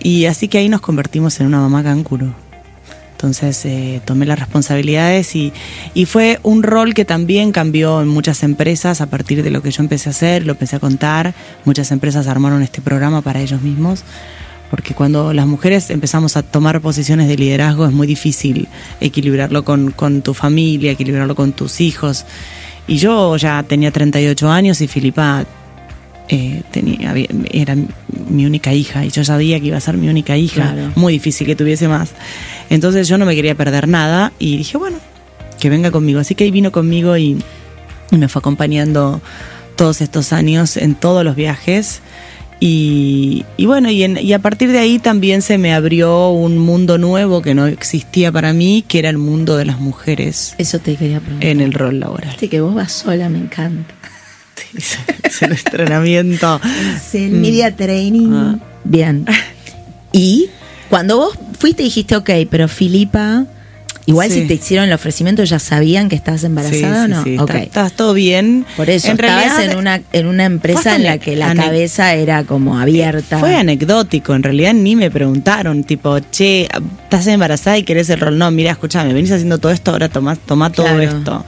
Y 0.00 0.26
así 0.26 0.48
que 0.48 0.58
ahí 0.58 0.68
nos 0.68 0.80
convertimos 0.82 1.40
en 1.40 1.46
una 1.46 1.60
mamá 1.60 1.82
canguro. 1.82 2.34
Entonces 3.24 3.64
eh, 3.64 4.02
tomé 4.04 4.26
las 4.26 4.38
responsabilidades 4.38 5.34
y, 5.34 5.50
y 5.94 6.04
fue 6.04 6.40
un 6.42 6.62
rol 6.62 6.92
que 6.92 7.06
también 7.06 7.52
cambió 7.52 8.02
en 8.02 8.08
muchas 8.08 8.42
empresas 8.42 9.00
a 9.00 9.06
partir 9.06 9.42
de 9.42 9.50
lo 9.50 9.62
que 9.62 9.70
yo 9.70 9.82
empecé 9.82 10.10
a 10.10 10.12
hacer, 10.12 10.44
lo 10.44 10.52
empecé 10.52 10.76
a 10.76 10.78
contar. 10.78 11.32
Muchas 11.64 11.90
empresas 11.90 12.26
armaron 12.26 12.62
este 12.62 12.82
programa 12.82 13.22
para 13.22 13.40
ellos 13.40 13.62
mismos. 13.62 14.04
Porque 14.70 14.92
cuando 14.92 15.32
las 15.32 15.46
mujeres 15.46 15.88
empezamos 15.88 16.36
a 16.36 16.42
tomar 16.42 16.82
posiciones 16.82 17.26
de 17.26 17.38
liderazgo 17.38 17.86
es 17.86 17.92
muy 17.92 18.06
difícil 18.06 18.68
equilibrarlo 19.00 19.64
con, 19.64 19.90
con 19.90 20.20
tu 20.20 20.34
familia, 20.34 20.92
equilibrarlo 20.92 21.34
con 21.34 21.52
tus 21.52 21.80
hijos. 21.80 22.26
Y 22.86 22.98
yo 22.98 23.38
ya 23.38 23.62
tenía 23.62 23.90
38 23.90 24.50
años 24.50 24.82
y 24.82 24.86
Filipa 24.86 25.46
eh, 26.28 26.62
tenía, 26.70 27.10
había- 27.10 27.28
era 27.50 27.76
mi 28.30 28.46
única 28.46 28.72
hija 28.72 29.04
y 29.04 29.10
yo 29.10 29.24
sabía 29.24 29.60
que 29.60 29.66
iba 29.66 29.76
a 29.76 29.80
ser 29.80 29.96
mi 29.96 30.08
única 30.08 30.36
hija. 30.36 30.72
Claro. 30.72 30.92
Muy 30.96 31.12
difícil 31.12 31.46
que 31.46 31.54
tuviese 31.56 31.86
más. 31.88 32.10
Entonces 32.70 33.08
yo 33.08 33.18
no 33.18 33.26
me 33.26 33.34
quería 33.34 33.54
perder 33.54 33.88
nada 33.88 34.32
y 34.38 34.56
dije, 34.56 34.78
bueno, 34.78 34.96
que 35.60 35.68
venga 35.70 35.90
conmigo. 35.90 36.20
Así 36.20 36.34
que 36.34 36.44
ahí 36.44 36.50
vino 36.50 36.72
conmigo 36.72 37.16
y, 37.16 37.36
y 38.10 38.16
me 38.16 38.28
fue 38.28 38.40
acompañando 38.40 39.20
todos 39.76 40.00
estos 40.00 40.32
años 40.32 40.76
en 40.76 40.94
todos 40.94 41.24
los 41.24 41.36
viajes. 41.36 42.00
Y, 42.60 43.44
y 43.56 43.66
bueno, 43.66 43.90
y, 43.90 44.04
en- 44.04 44.16
y 44.16 44.32
a 44.32 44.38
partir 44.38 44.70
de 44.72 44.78
ahí 44.78 44.98
también 44.98 45.42
se 45.42 45.58
me 45.58 45.74
abrió 45.74 46.30
un 46.30 46.56
mundo 46.58 46.96
nuevo 46.98 47.42
que 47.42 47.54
no 47.54 47.66
existía 47.66 48.32
para 48.32 48.52
mí, 48.52 48.84
que 48.86 49.00
era 49.00 49.10
el 49.10 49.18
mundo 49.18 49.56
de 49.56 49.64
las 49.66 49.80
mujeres 49.80 50.54
Eso 50.56 50.78
te 50.78 50.94
quería 50.96 51.20
preguntar. 51.20 51.48
en 51.50 51.60
el 51.60 51.72
rol 51.74 52.00
laboral. 52.00 52.30
Viste 52.30 52.48
que 52.48 52.60
vos 52.60 52.74
vas 52.74 52.92
sola, 52.92 53.28
me 53.28 53.38
encanta. 53.38 53.92
Es 55.22 55.42
el 55.42 55.52
entrenamiento. 55.52 56.60
Es 56.96 57.14
el 57.14 57.32
media 57.32 57.74
training. 57.74 58.30
Ah. 58.32 58.58
Bien. 58.84 59.24
Y 60.12 60.48
cuando 60.90 61.16
vos 61.16 61.36
fuiste 61.58 61.82
dijiste, 61.82 62.14
ok, 62.14 62.30
pero 62.48 62.68
Filipa, 62.68 63.46
igual 64.06 64.30
Sí. 64.30 64.42
si 64.42 64.46
te 64.46 64.54
hicieron 64.54 64.86
el 64.86 64.92
ofrecimiento, 64.92 65.42
¿ya 65.42 65.58
sabían 65.58 66.08
que 66.08 66.14
estabas 66.14 66.44
embarazada 66.44 67.06
o 67.06 67.08
no? 67.08 67.24
sí, 67.24 67.36
Ok. 67.36 67.50
está- 67.50 67.62
Estabas 67.64 67.92
todo 67.94 68.14
bien. 68.14 68.64
Por 68.76 68.88
eso, 68.90 69.08
En 69.08 69.14
estabas 69.14 69.42
realidad, 69.56 69.72
en 69.72 69.76
una, 69.76 70.00
en 70.12 70.26
una 70.28 70.44
empresa 70.44 70.94
en 70.94 71.02
la 71.02 71.18
que 71.18 71.34
la 71.34 71.52
cabeza 71.56 72.14
era 72.14 72.44
como 72.44 72.78
abierta. 72.78 73.38
Fue 73.40 73.56
anecdótico, 73.56 74.36
en 74.36 74.44
realidad 74.44 74.72
ni 74.72 74.94
me 74.94 75.10
preguntaron, 75.10 75.82
tipo, 75.82 76.16
che, 76.30 76.68
estás 77.02 77.26
embarazada 77.26 77.76
y 77.76 77.82
querés 77.82 78.08
el 78.10 78.20
rol. 78.20 78.38
No, 78.38 78.48
mira, 78.52 78.70
escúchame, 78.70 79.12
venís 79.14 79.32
haciendo 79.32 79.58
todo 79.58 79.72
esto, 79.72 79.90
ahora 79.90 80.08
toma, 80.08 80.36
toma 80.36 80.70
todo 80.70 80.86
Claro. 80.86 81.02
esto. 81.02 81.44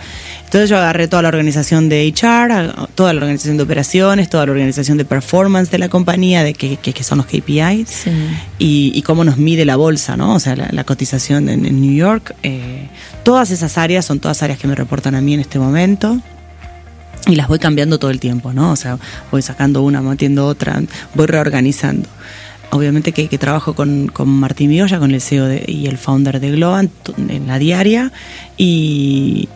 Entonces 0.46 0.70
yo 0.70 0.76
agarré 0.78 1.06
toda 1.08 1.22
la 1.22 1.28
organización 1.28 1.88
de 1.88 2.06
HR, 2.06 2.88
toda 2.94 3.12
la 3.12 3.20
organización 3.20 3.56
de 3.58 3.64
operaciones, 3.64 4.30
toda 4.30 4.46
la 4.46 4.52
organización 4.52 4.96
de 4.96 5.04
performance 5.04 5.70
de 5.70 5.78
la 5.78 5.88
compañía, 5.88 6.42
de 6.44 6.54
que, 6.54 6.76
que- 6.78 6.92
que 6.92 7.04
son 7.04 7.18
los 7.18 7.26
KPIs, 7.26 7.88
Sí. 7.88 8.10
y, 8.58 8.92
y 8.94 9.02
cómo 9.02 9.24
nos 9.24 9.36
mide 9.38 9.64
la 9.64 9.76
bolsa, 9.76 10.16
¿no? 10.16 10.34
O 10.34 10.40
sea, 10.40 10.56
la, 10.56 10.68
la 10.70 10.84
cotización 10.84 11.48
en, 11.48 11.66
en 11.66 11.80
New 11.80 11.94
York. 11.94 12.34
eh, 12.42 12.88
todas 13.24 13.50
esas 13.50 13.76
áreas 13.76 14.04
son 14.04 14.20
todas 14.20 14.42
áreas 14.42 14.58
que 14.58 14.68
me 14.68 14.74
reportan 14.76 15.14
a 15.16 15.20
mí 15.20 15.34
en 15.34 15.40
este 15.40 15.58
momento. 15.58 16.20
Y 17.26 17.34
las 17.34 17.48
voy 17.48 17.58
cambiando 17.58 17.98
todo 17.98 18.12
el 18.12 18.20
tiempo, 18.20 18.52
¿no? 18.52 18.70
O 18.70 18.76
sea, 18.76 18.98
voy 19.32 19.42
sacando 19.42 19.82
una, 19.82 20.00
metiendo 20.00 20.46
otra, 20.46 20.80
voy 21.14 21.26
reorganizando. 21.26 22.08
Obviamente 22.70 23.10
que, 23.10 23.26
que 23.28 23.36
trabajo 23.36 23.74
con, 23.74 24.06
con 24.08 24.28
Martín 24.28 24.70
Mioya, 24.70 25.00
con 25.00 25.10
el 25.10 25.20
CEO 25.20 25.46
de- 25.46 25.64
y 25.66 25.86
el 25.88 25.98
founder 25.98 26.38
de 26.38 26.52
Globan 26.52 26.88
en 27.28 27.48
la 27.48 27.58
diaria. 27.58 28.12
Y, 28.56 29.48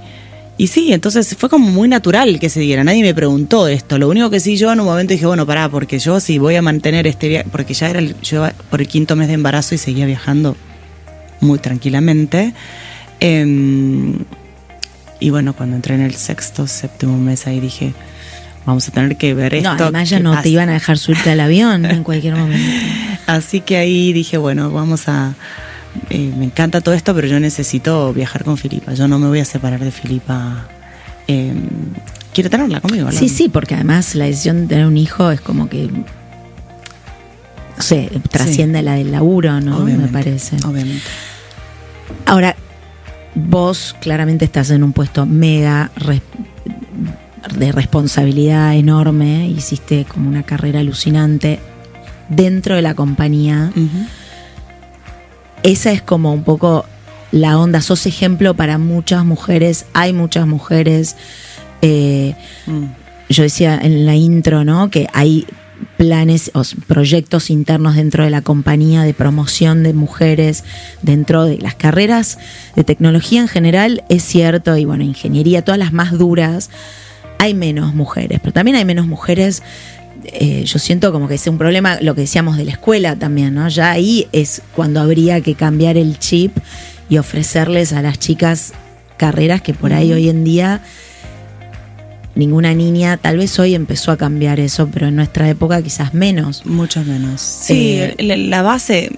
y 0.60 0.66
sí, 0.66 0.92
entonces 0.92 1.34
fue 1.38 1.48
como 1.48 1.70
muy 1.70 1.88
natural 1.88 2.38
que 2.38 2.50
se 2.50 2.60
diera. 2.60 2.84
Nadie 2.84 3.00
me 3.00 3.14
preguntó 3.14 3.66
esto. 3.66 3.96
Lo 3.96 4.10
único 4.10 4.28
que 4.28 4.40
sí 4.40 4.58
yo 4.58 4.70
en 4.70 4.80
un 4.80 4.84
momento 4.84 5.14
dije, 5.14 5.24
bueno, 5.24 5.46
pará, 5.46 5.70
porque 5.70 5.98
yo 5.98 6.20
sí 6.20 6.36
voy 6.36 6.54
a 6.56 6.60
mantener 6.60 7.06
este 7.06 7.28
viaje, 7.28 7.48
porque 7.50 7.72
ya 7.72 7.88
era 7.88 7.98
el, 7.98 8.14
yo 8.20 8.46
por 8.68 8.82
el 8.82 8.86
quinto 8.86 9.16
mes 9.16 9.28
de 9.28 9.32
embarazo 9.32 9.74
y 9.74 9.78
seguía 9.78 10.04
viajando 10.04 10.58
muy 11.40 11.58
tranquilamente. 11.60 12.52
Em, 13.20 14.16
y 15.18 15.30
bueno, 15.30 15.54
cuando 15.54 15.76
entré 15.76 15.94
en 15.94 16.02
el 16.02 16.14
sexto, 16.14 16.66
séptimo 16.66 17.16
mes 17.16 17.46
ahí 17.46 17.58
dije, 17.58 17.94
vamos 18.66 18.86
a 18.86 18.92
tener 18.92 19.16
que 19.16 19.32
ver 19.32 19.54
esto. 19.54 19.74
No, 19.76 19.84
además 19.84 20.10
ya 20.10 20.18
¿qué 20.18 20.22
no 20.22 20.32
pasa? 20.32 20.42
te 20.42 20.48
iban 20.50 20.68
a 20.68 20.74
dejar 20.74 20.98
subirte 20.98 21.30
al 21.30 21.40
avión 21.40 21.86
en 21.86 22.04
cualquier 22.04 22.36
momento. 22.36 22.76
Así 23.26 23.62
que 23.62 23.78
ahí 23.78 24.12
dije, 24.12 24.36
bueno, 24.36 24.70
vamos 24.70 25.08
a... 25.08 25.32
eh, 26.10 26.32
me 26.36 26.44
encanta 26.44 26.80
todo 26.80 26.94
esto, 26.94 27.14
pero 27.14 27.26
yo 27.26 27.40
necesito 27.40 28.12
viajar 28.12 28.44
con 28.44 28.56
Filipa. 28.56 28.94
Yo 28.94 29.08
no 29.08 29.18
me 29.18 29.26
voy 29.28 29.40
a 29.40 29.44
separar 29.44 29.80
de 29.80 29.90
Filipa. 29.90 30.68
Eh, 31.28 31.52
quiero 32.32 32.50
tenerla 32.50 32.80
conmigo. 32.80 33.06
¿no? 33.06 33.12
Sí, 33.12 33.28
sí, 33.28 33.48
porque 33.48 33.74
además 33.74 34.14
la 34.14 34.24
decisión 34.26 34.62
de 34.62 34.66
tener 34.68 34.86
un 34.86 34.96
hijo 34.96 35.30
es 35.30 35.40
como 35.40 35.68
que, 35.68 35.88
no 35.88 37.82
sé, 37.82 38.10
trasciende 38.30 38.82
la 38.82 38.94
del 38.94 39.12
laburo, 39.12 39.60
¿no? 39.60 39.78
Obviamente, 39.78 40.06
Me 40.06 40.12
parece. 40.12 40.56
Obviamente. 40.66 41.02
Ahora, 42.26 42.56
vos 43.34 43.94
claramente 44.00 44.44
estás 44.44 44.70
en 44.70 44.82
un 44.82 44.92
puesto 44.92 45.24
mega 45.26 45.90
res- 45.96 46.22
de 47.56 47.72
responsabilidad 47.72 48.74
enorme, 48.76 49.48
hiciste 49.48 50.04
como 50.04 50.28
una 50.28 50.42
carrera 50.42 50.80
alucinante 50.80 51.58
dentro 52.28 52.74
de 52.76 52.82
la 52.82 52.94
compañía. 52.94 53.72
Esa 55.62 55.92
es 55.92 56.02
como 56.02 56.32
un 56.32 56.42
poco 56.44 56.84
la 57.32 57.58
onda, 57.58 57.80
sos 57.80 58.06
ejemplo 58.06 58.54
para 58.54 58.78
muchas 58.78 59.24
mujeres, 59.24 59.86
hay 59.92 60.12
muchas 60.12 60.46
mujeres. 60.46 61.16
eh, 61.82 62.34
Mm. 62.66 62.84
yo 63.30 63.42
decía 63.42 63.78
en 63.80 64.04
la 64.04 64.14
intro, 64.14 64.64
¿no? 64.64 64.90
Que 64.90 65.06
hay 65.14 65.46
planes 65.96 66.50
o 66.52 66.62
proyectos 66.86 67.48
internos 67.48 67.96
dentro 67.96 68.24
de 68.24 68.30
la 68.30 68.42
compañía 68.42 69.02
de 69.02 69.14
promoción 69.14 69.82
de 69.82 69.94
mujeres 69.94 70.64
dentro 71.00 71.44
de 71.46 71.56
las 71.56 71.74
carreras 71.74 72.38
de 72.76 72.84
tecnología 72.84 73.40
en 73.40 73.48
general, 73.48 74.04
es 74.10 74.22
cierto, 74.24 74.76
y 74.76 74.84
bueno, 74.84 75.04
ingeniería, 75.04 75.62
todas 75.62 75.78
las 75.78 75.92
más 75.92 76.18
duras, 76.18 76.68
hay 77.38 77.54
menos 77.54 77.94
mujeres, 77.94 78.40
pero 78.42 78.52
también 78.52 78.76
hay 78.76 78.84
menos 78.84 79.06
mujeres. 79.06 79.62
Eh, 80.24 80.64
yo 80.64 80.78
siento 80.78 81.12
como 81.12 81.28
que 81.28 81.34
es 81.34 81.46
un 81.46 81.58
problema, 81.58 81.98
lo 82.00 82.14
que 82.14 82.22
decíamos 82.22 82.56
de 82.56 82.64
la 82.64 82.72
escuela 82.72 83.16
también, 83.16 83.54
¿no? 83.54 83.68
Ya 83.68 83.90
ahí 83.90 84.28
es 84.32 84.62
cuando 84.74 85.00
habría 85.00 85.40
que 85.40 85.54
cambiar 85.54 85.96
el 85.96 86.18
chip 86.18 86.56
y 87.08 87.18
ofrecerles 87.18 87.92
a 87.92 88.02
las 88.02 88.18
chicas 88.18 88.72
carreras 89.16 89.62
que 89.62 89.74
por 89.74 89.92
ahí 89.92 90.12
hoy 90.12 90.28
en 90.28 90.44
día 90.44 90.80
ninguna 92.34 92.74
niña, 92.74 93.16
tal 93.16 93.36
vez 93.36 93.58
hoy 93.58 93.74
empezó 93.74 94.12
a 94.12 94.16
cambiar 94.16 94.60
eso, 94.60 94.88
pero 94.92 95.08
en 95.08 95.16
nuestra 95.16 95.48
época 95.48 95.82
quizás 95.82 96.14
menos. 96.14 96.64
Mucho 96.64 97.04
menos. 97.04 97.40
Sí, 97.40 97.98
Eh, 97.98 98.14
la, 98.20 98.36
la 98.36 98.62
base, 98.62 99.10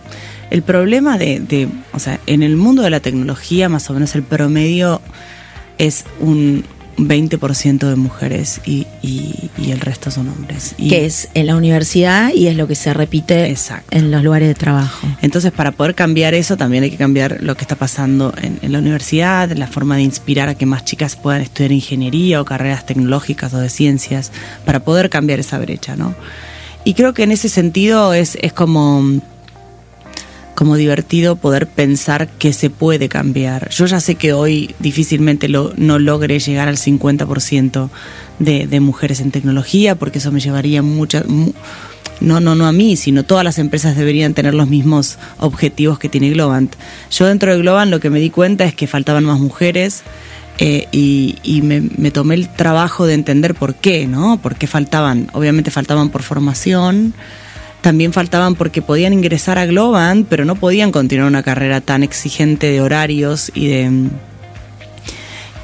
el 0.51 0.63
problema 0.63 1.19
de, 1.19 1.41
de, 1.41 1.69
o 1.93 1.99
sea, 1.99 2.19
en 2.27 2.43
el 2.43 2.57
mundo 2.57 2.83
de 2.83 2.91
la 2.91 3.01
tecnología, 3.01 3.69
más 3.69 3.89
o 3.91 3.95
menos 3.95 4.15
el 4.15 4.23
promedio 4.23 5.01
es 5.79 6.05
un 6.21 6.65
20% 6.99 7.89
de 7.89 7.97
mujeres 7.97 8.61
y, 8.65 8.87
y- 9.03 9.51
y 9.59 9.71
el 9.71 9.81
resto 9.81 10.11
son 10.11 10.29
hombres. 10.29 10.75
Y 10.79 10.89
que 10.89 11.07
es 11.07 11.29
en 11.35 11.47
la 11.47 11.57
universidad 11.57 12.33
y 12.35 12.47
es 12.49 12.57
lo 12.57 12.67
que 12.69 12.75
se 12.75 12.93
repite 12.95 13.47
Exacto. 13.51 13.97
en 13.97 14.11
los 14.11 14.23
lugares 14.23 14.49
de 14.49 14.55
trabajo. 14.55 15.07
Entonces, 15.23 15.53
para 15.53 15.73
poder 15.73 15.95
cambiar 15.95 16.35
eso, 16.35 16.57
también 16.57 16.85
hay 16.85 16.91
que 16.91 16.97
cambiar 16.97 17.39
lo 17.41 17.55
que 17.55 17.63
está 17.63 17.77
pasando 17.77 18.33
en, 18.41 18.59
en 18.63 18.73
la 18.73 18.79
universidad, 18.79 19.51
la 19.53 19.67
forma 19.67 19.97
de 19.97 20.03
inspirar 20.03 20.49
a 20.49 20.55
que 20.55 20.67
más 20.67 20.85
chicas 20.85 21.17
puedan 21.17 21.41
estudiar 21.43 21.73
ingeniería 21.73 22.41
o 22.41 22.45
carreras 22.45 22.85
tecnológicas 22.87 23.55
o 23.55 23.59
de 23.59 23.69
ciencias, 23.69 24.31
para 24.65 24.81
poder 24.81 25.09
cambiar 25.11 25.41
esa 25.41 25.59
brecha, 25.59 25.97
¿no? 25.97 26.15
Y 26.85 26.95
creo 26.95 27.15
que 27.15 27.23
en 27.23 27.31
ese 27.33 27.49
sentido 27.49 28.13
es, 28.13 28.37
es 28.43 28.53
como, 28.53 29.21
como 30.63 30.77
divertido 30.77 31.35
poder 31.35 31.67
pensar 31.67 32.29
que 32.29 32.53
se 32.53 32.71
puede 32.71 33.09
cambiar. 33.09 33.69
Yo 33.71 33.87
ya 33.87 33.99
sé 33.99 34.15
que 34.15 34.33
hoy 34.33 34.77
difícilmente 34.79 35.49
lo, 35.49 35.73
no 35.77 35.99
logre 35.99 36.39
llegar 36.39 36.69
al 36.69 36.77
50% 36.77 37.89
de, 38.39 38.69
de 38.69 38.79
mujeres 38.79 39.19
en 39.19 39.33
tecnología, 39.33 39.97
porque 39.97 40.19
eso 40.21 40.31
me 40.31 40.39
llevaría 40.39 40.81
mucha, 40.81 41.25
mu- 41.27 41.53
no, 42.21 42.39
no, 42.39 42.55
no 42.55 42.67
a 42.69 42.73
mí, 42.73 42.95
sino 42.97 43.25
todas 43.25 43.43
las 43.43 43.59
empresas 43.59 43.97
deberían 43.97 44.35
tener 44.35 44.55
los 44.55 44.69
mismos 44.69 45.19
objetivos 45.39 45.99
que 45.99 46.09
tiene 46.09 46.31
Globant. 46.31 46.77
Yo 47.11 47.27
dentro 47.27 47.51
de 47.51 47.59
Globant 47.61 47.91
lo 47.91 47.99
que 47.99 48.11
me 48.11 48.21
di 48.21 48.31
cuenta 48.31 48.63
es 48.65 48.73
que 48.77 48.87
faltaban 48.87 49.25
más 49.25 49.41
mujeres 49.41 50.03
eh, 50.59 50.87
y, 50.93 51.39
y 51.43 51.63
me, 51.63 51.81
me 51.81 52.13
tomé 52.13 52.37
el 52.37 52.49
trabajo 52.49 53.05
de 53.07 53.15
entender 53.15 53.57
por 53.57 53.75
qué, 53.75 54.07
¿no? 54.07 54.39
Por 54.41 54.55
qué 54.55 54.69
faltaban. 54.69 55.29
Obviamente 55.33 55.73
faltaban 55.73 56.11
por 56.11 56.23
formación, 56.23 57.15
también 57.83 58.13
faltaban 58.13 58.55
porque 58.55 58.81
podían 58.81 59.13
ingresar 59.13 59.59
a 59.59 59.67
Globant, 59.67 60.27
pero 60.29 60.45
no 60.45 60.55
podían 60.55 60.93
continuar 60.93 61.29
una 61.29 61.43
carrera 61.43 61.81
tan 61.81 62.03
exigente 62.03 62.71
de 62.71 62.81
horarios 62.81 63.51
y 63.55 63.67
de, 63.67 64.09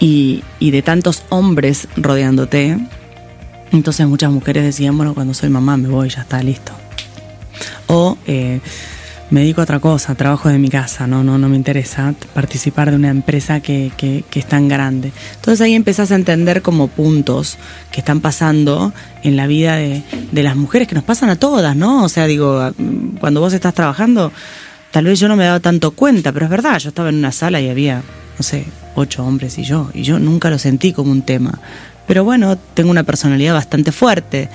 y, 0.01 0.45
y 0.59 0.71
de 0.73 0.83
tantos 0.83 1.23
hombres 1.31 1.89
rodeándote. 1.97 2.77
Entonces 3.73 4.07
muchas 4.07 4.31
mujeres 4.31 4.65
decían, 4.65 4.97
bueno, 4.97 5.15
cuando 5.15 5.33
soy 5.33 5.49
mamá 5.49 5.77
me 5.77 5.89
voy, 5.89 6.09
ya 6.09 6.23
está, 6.23 6.43
listo. 6.43 6.73
O 7.87 8.19
eh, 8.27 8.61
me 9.31 9.41
dedico 9.41 9.61
a 9.61 9.65
otra 9.65 9.79
cosa, 9.79 10.15
trabajo 10.15 10.49
de 10.49 10.59
mi 10.59 10.71
casa, 10.71 11.07
no, 11.07 11.23
no, 11.23 11.37
no 11.37 11.49
me 11.49 11.57
interesa 11.57 12.15
participar 12.33 12.91
de 12.91 12.97
una 12.97 13.11
empresa 13.11 13.61
que, 13.61 13.93
que, 13.97 14.25
es 14.33 14.47
tan 14.47 14.69
grande. 14.69 15.13
Entonces 15.35 15.61
ahí 15.61 15.75
empezás 15.75 16.11
a 16.13 16.15
entender 16.15 16.63
como 16.63 16.89
puntos 16.89 17.59
que 17.91 18.01
están 18.01 18.21
pasando 18.21 18.93
en 19.23 19.37
la 19.37 19.47
vida 19.47 19.77
de, 19.77 20.03
de 20.33 20.43
las 20.43 20.57
mujeres, 20.57 20.89
que 20.89 20.95
nos 20.95 21.05
pasan 21.05 21.29
a 21.29 21.37
todas, 21.37 21.77
¿no? 21.77 22.05
O 22.05 22.09
sea, 22.09 22.27
digo, 22.27 22.73
cuando 23.21 23.41
vos 23.41 23.53
estás 23.53 23.75
trabajando, 23.75 24.33
tal 24.91 25.05
vez 25.05 25.21
yo 25.21 25.29
no 25.29 25.37
me 25.37 25.45
daba 25.45 25.61
tanto 25.61 25.91
cuenta, 25.91 26.33
pero 26.33 26.47
es 26.47 26.51
verdad, 26.51 26.79
yo 26.79 26.89
estaba 26.89 27.11
en 27.11 27.17
una 27.17 27.33
sala 27.33 27.61
y 27.61 27.69
había, 27.69 28.03
no 28.39 28.43
sé, 28.43 28.65
ocho 28.95 29.25
hombres 29.25 29.59
y 29.59 29.65
yo, 29.65 29.91
y 29.93 30.03
yo 30.03 30.19
nunca 30.19 30.49
lo 30.49 30.59
sentí 30.59 30.93
como 30.93 31.13
un 31.13 31.23
tema. 31.23 31.59
Pero 32.07 32.25
bueno, 32.25 32.57
tengo 32.57 32.91
una 32.91 33.03
personalidad 33.03 33.53
bastante 33.53 33.93
fuerte 33.93 34.49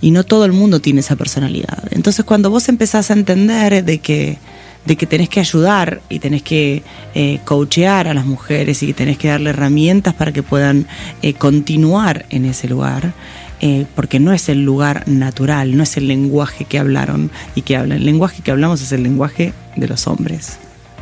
y 0.00 0.10
no 0.10 0.24
todo 0.24 0.44
el 0.44 0.52
mundo 0.52 0.80
tiene 0.80 1.00
esa 1.00 1.16
personalidad. 1.16 1.84
Entonces 1.90 2.24
cuando 2.24 2.50
vos 2.50 2.68
empezás 2.68 3.10
a 3.10 3.14
entender 3.14 3.84
de 3.84 3.98
que, 3.98 4.38
de 4.84 4.96
que 4.96 5.06
tenés 5.06 5.28
que 5.28 5.40
ayudar 5.40 6.00
y 6.08 6.18
tenés 6.18 6.42
que 6.42 6.82
eh, 7.14 7.40
coachear 7.44 8.08
a 8.08 8.14
las 8.14 8.26
mujeres 8.26 8.82
y 8.82 8.86
que 8.88 8.94
tenés 8.94 9.18
que 9.18 9.28
darle 9.28 9.50
herramientas 9.50 10.14
para 10.14 10.32
que 10.32 10.42
puedan 10.42 10.86
eh, 11.22 11.34
continuar 11.34 12.26
en 12.30 12.44
ese 12.44 12.68
lugar, 12.68 13.12
eh, 13.60 13.86
porque 13.96 14.20
no 14.20 14.32
es 14.32 14.48
el 14.48 14.64
lugar 14.64 15.06
natural, 15.08 15.76
no 15.76 15.82
es 15.82 15.96
el 15.96 16.06
lenguaje 16.06 16.64
que 16.64 16.78
hablaron 16.78 17.30
y 17.54 17.62
que 17.62 17.76
hablan. 17.76 17.98
El 17.98 18.06
lenguaje 18.06 18.42
que 18.42 18.50
hablamos 18.50 18.80
es 18.80 18.92
el 18.92 19.02
lenguaje 19.02 19.52
de 19.76 19.88
los 19.88 20.06
hombres 20.06 20.58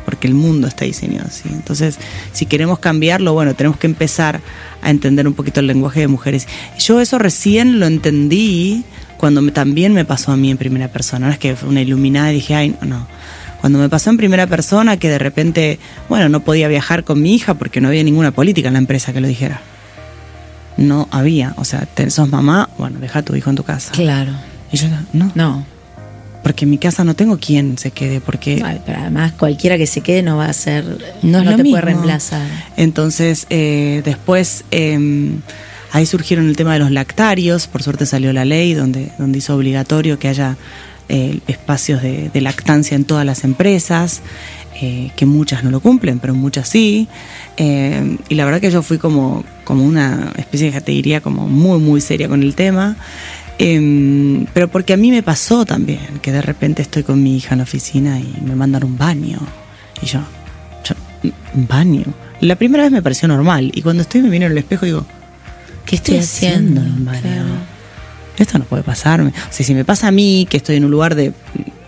porque 0.07 0.27
el 0.27 0.35
mundo 0.35 0.69
está 0.69 0.85
diseñado 0.85 1.27
así. 1.27 1.49
Entonces, 1.51 1.99
si 2.31 2.45
queremos 2.45 2.79
cambiarlo, 2.79 3.33
bueno, 3.33 3.55
tenemos 3.55 3.77
que 3.77 3.87
empezar 3.87 4.39
a 4.87 4.91
entender 4.91 5.27
un 5.27 5.33
poquito 5.33 5.59
el 5.59 5.67
lenguaje 5.67 5.99
de 5.99 6.07
mujeres. 6.07 6.47
Yo 6.79 7.01
eso 7.01 7.19
recién 7.19 7.79
lo 7.79 7.85
entendí 7.87 8.83
cuando 9.17 9.41
me, 9.41 9.51
también 9.51 9.93
me 9.93 10.05
pasó 10.05 10.31
a 10.31 10.37
mí 10.37 10.49
en 10.49 10.57
primera 10.57 10.87
persona. 10.87 11.27
No 11.27 11.31
es 11.33 11.37
que 11.39 11.55
fue 11.55 11.69
una 11.69 11.81
iluminada 11.81 12.31
y 12.31 12.35
dije, 12.35 12.55
ay, 12.55 12.75
no, 12.81 12.87
no. 12.87 13.07
Cuando 13.59 13.79
me 13.79 13.89
pasó 13.89 14.09
en 14.11 14.17
primera 14.17 14.47
persona 14.47 14.97
que 14.97 15.09
de 15.09 15.17
repente, 15.19 15.79
bueno, 16.09 16.29
no 16.29 16.39
podía 16.41 16.67
viajar 16.67 17.03
con 17.03 17.21
mi 17.21 17.35
hija 17.35 17.55
porque 17.55 17.81
no 17.81 17.87
había 17.89 18.03
ninguna 18.03 18.31
política 18.31 18.67
en 18.69 18.73
la 18.75 18.79
empresa 18.79 19.11
que 19.13 19.19
lo 19.19 19.27
dijera. 19.27 19.59
No 20.77 21.07
había. 21.11 21.53
O 21.57 21.65
sea, 21.65 21.81
te- 21.85 22.09
sos 22.11 22.29
mamá, 22.29 22.69
bueno, 22.77 22.99
deja 22.99 23.19
a 23.19 23.21
tu 23.23 23.35
hijo 23.35 23.49
en 23.49 23.55
tu 23.55 23.63
casa. 23.63 23.91
Claro. 23.93 24.31
Y 24.71 24.77
yo, 24.77 24.87
no, 25.13 25.31
No. 25.35 25.65
Porque 26.47 26.63
en 26.63 26.69
mi 26.71 26.77
casa 26.77 27.03
no 27.03 27.13
tengo 27.13 27.37
quien 27.39 27.77
se 27.77 27.91
quede, 27.91 28.21
porque 28.21 28.61
Ay, 28.63 28.79
pero 28.85 28.99
además 28.99 29.33
cualquiera 29.33 29.77
que 29.77 29.85
se 29.85 29.99
quede 29.99 30.23
no 30.23 30.37
va 30.37 30.45
a 30.45 30.53
ser, 30.53 30.85
No 31.21 31.31
no, 31.31 31.39
es 31.39 31.45
lo 31.45 31.51
te 31.57 31.63
mismo. 31.63 31.71
puede 31.71 31.81
reemplazar. 31.81 32.47
Entonces, 32.77 33.47
eh, 33.49 34.01
después 34.05 34.63
eh, 34.71 35.31
ahí 35.91 36.05
surgieron 36.05 36.47
el 36.47 36.55
tema 36.55 36.71
de 36.71 36.79
los 36.79 36.89
lactarios. 36.89 37.67
Por 37.67 37.83
suerte 37.83 38.05
salió 38.05 38.31
la 38.31 38.45
ley 38.45 38.73
donde, 38.73 39.11
donde 39.17 39.39
hizo 39.39 39.57
obligatorio 39.57 40.19
que 40.19 40.29
haya 40.29 40.55
eh, 41.09 41.39
espacios 41.47 42.01
de, 42.01 42.29
de 42.33 42.39
lactancia 42.39 42.95
en 42.95 43.03
todas 43.03 43.25
las 43.25 43.43
empresas, 43.43 44.21
eh, 44.81 45.11
que 45.17 45.25
muchas 45.25 45.65
no 45.65 45.69
lo 45.69 45.81
cumplen, 45.81 46.19
pero 46.19 46.33
muchas 46.33 46.69
sí. 46.69 47.09
Eh, 47.57 48.17
y 48.29 48.35
la 48.35 48.45
verdad 48.45 48.61
que 48.61 48.71
yo 48.71 48.83
fui 48.83 48.99
como, 48.99 49.43
como 49.65 49.83
una 49.83 50.31
especie 50.37 50.71
de, 50.71 50.79
te 50.79 50.93
diría, 50.93 51.19
como 51.19 51.45
muy, 51.49 51.77
muy 51.79 51.99
seria 51.99 52.29
con 52.29 52.41
el 52.41 52.55
tema. 52.55 52.95
Eh, 53.59 54.45
pero 54.53 54.67
porque 54.67 54.93
a 54.93 54.97
mí 54.97 55.09
me 55.11 55.23
pasó 55.23 55.65
también, 55.65 56.19
que 56.21 56.31
de 56.31 56.41
repente 56.41 56.81
estoy 56.81 57.03
con 57.03 57.21
mi 57.21 57.37
hija 57.37 57.53
en 57.53 57.59
la 57.59 57.63
oficina 57.63 58.19
y 58.19 58.35
me 58.45 58.55
mandan 58.55 58.83
un 58.83 58.97
baño. 58.97 59.39
Y 60.01 60.05
yo, 60.05 60.19
yo, 60.83 60.95
un 61.55 61.67
baño. 61.67 62.03
La 62.41 62.55
primera 62.55 62.83
vez 62.83 62.91
me 62.91 63.01
pareció 63.01 63.27
normal 63.27 63.71
y 63.73 63.81
cuando 63.81 64.03
estoy 64.03 64.21
me 64.21 64.29
miro 64.29 64.45
en 64.45 64.51
el 64.51 64.57
espejo 64.59 64.85
digo, 64.85 65.05
¿qué 65.85 65.95
estoy 65.95 66.17
haciendo 66.17 66.81
en 66.81 66.91
un 66.91 67.05
baño? 67.05 67.21
Claro. 67.21 67.77
Esto 68.37 68.59
no 68.59 68.65
puede 68.65 68.83
pasarme. 68.83 69.29
O 69.29 69.33
sea, 69.53 69.65
si 69.65 69.73
me 69.73 69.83
pasa 69.83 70.09
a 70.09 70.11
mí, 70.11 70.45
que 70.47 70.57
estoy 70.57 70.75
en 70.75 70.85
un 70.85 70.91
lugar 70.91 71.15
de 71.15 71.33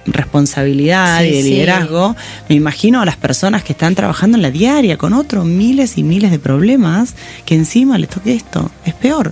responsabilidad 0.07 1.19
Sí, 1.21 1.27
y 1.27 1.31
de 1.33 1.43
sí. 1.43 1.49
liderazgo, 1.51 2.15
me 2.47 2.55
imagino 2.55 3.01
a 3.01 3.05
las 3.05 3.17
personas 3.17 3.63
que 3.63 3.73
están 3.73 3.93
trabajando 3.93 4.37
en 4.37 4.41
la 4.41 4.49
diaria 4.49 4.97
con 4.97 5.13
otros 5.13 5.45
miles 5.45 5.99
y 5.99 6.03
miles 6.03 6.31
de 6.31 6.39
problemas 6.39 7.13
que 7.45 7.53
encima 7.53 7.99
les 7.99 8.09
toque 8.09 8.33
esto. 8.33 8.71
Es 8.85 8.95
peor. 8.95 9.31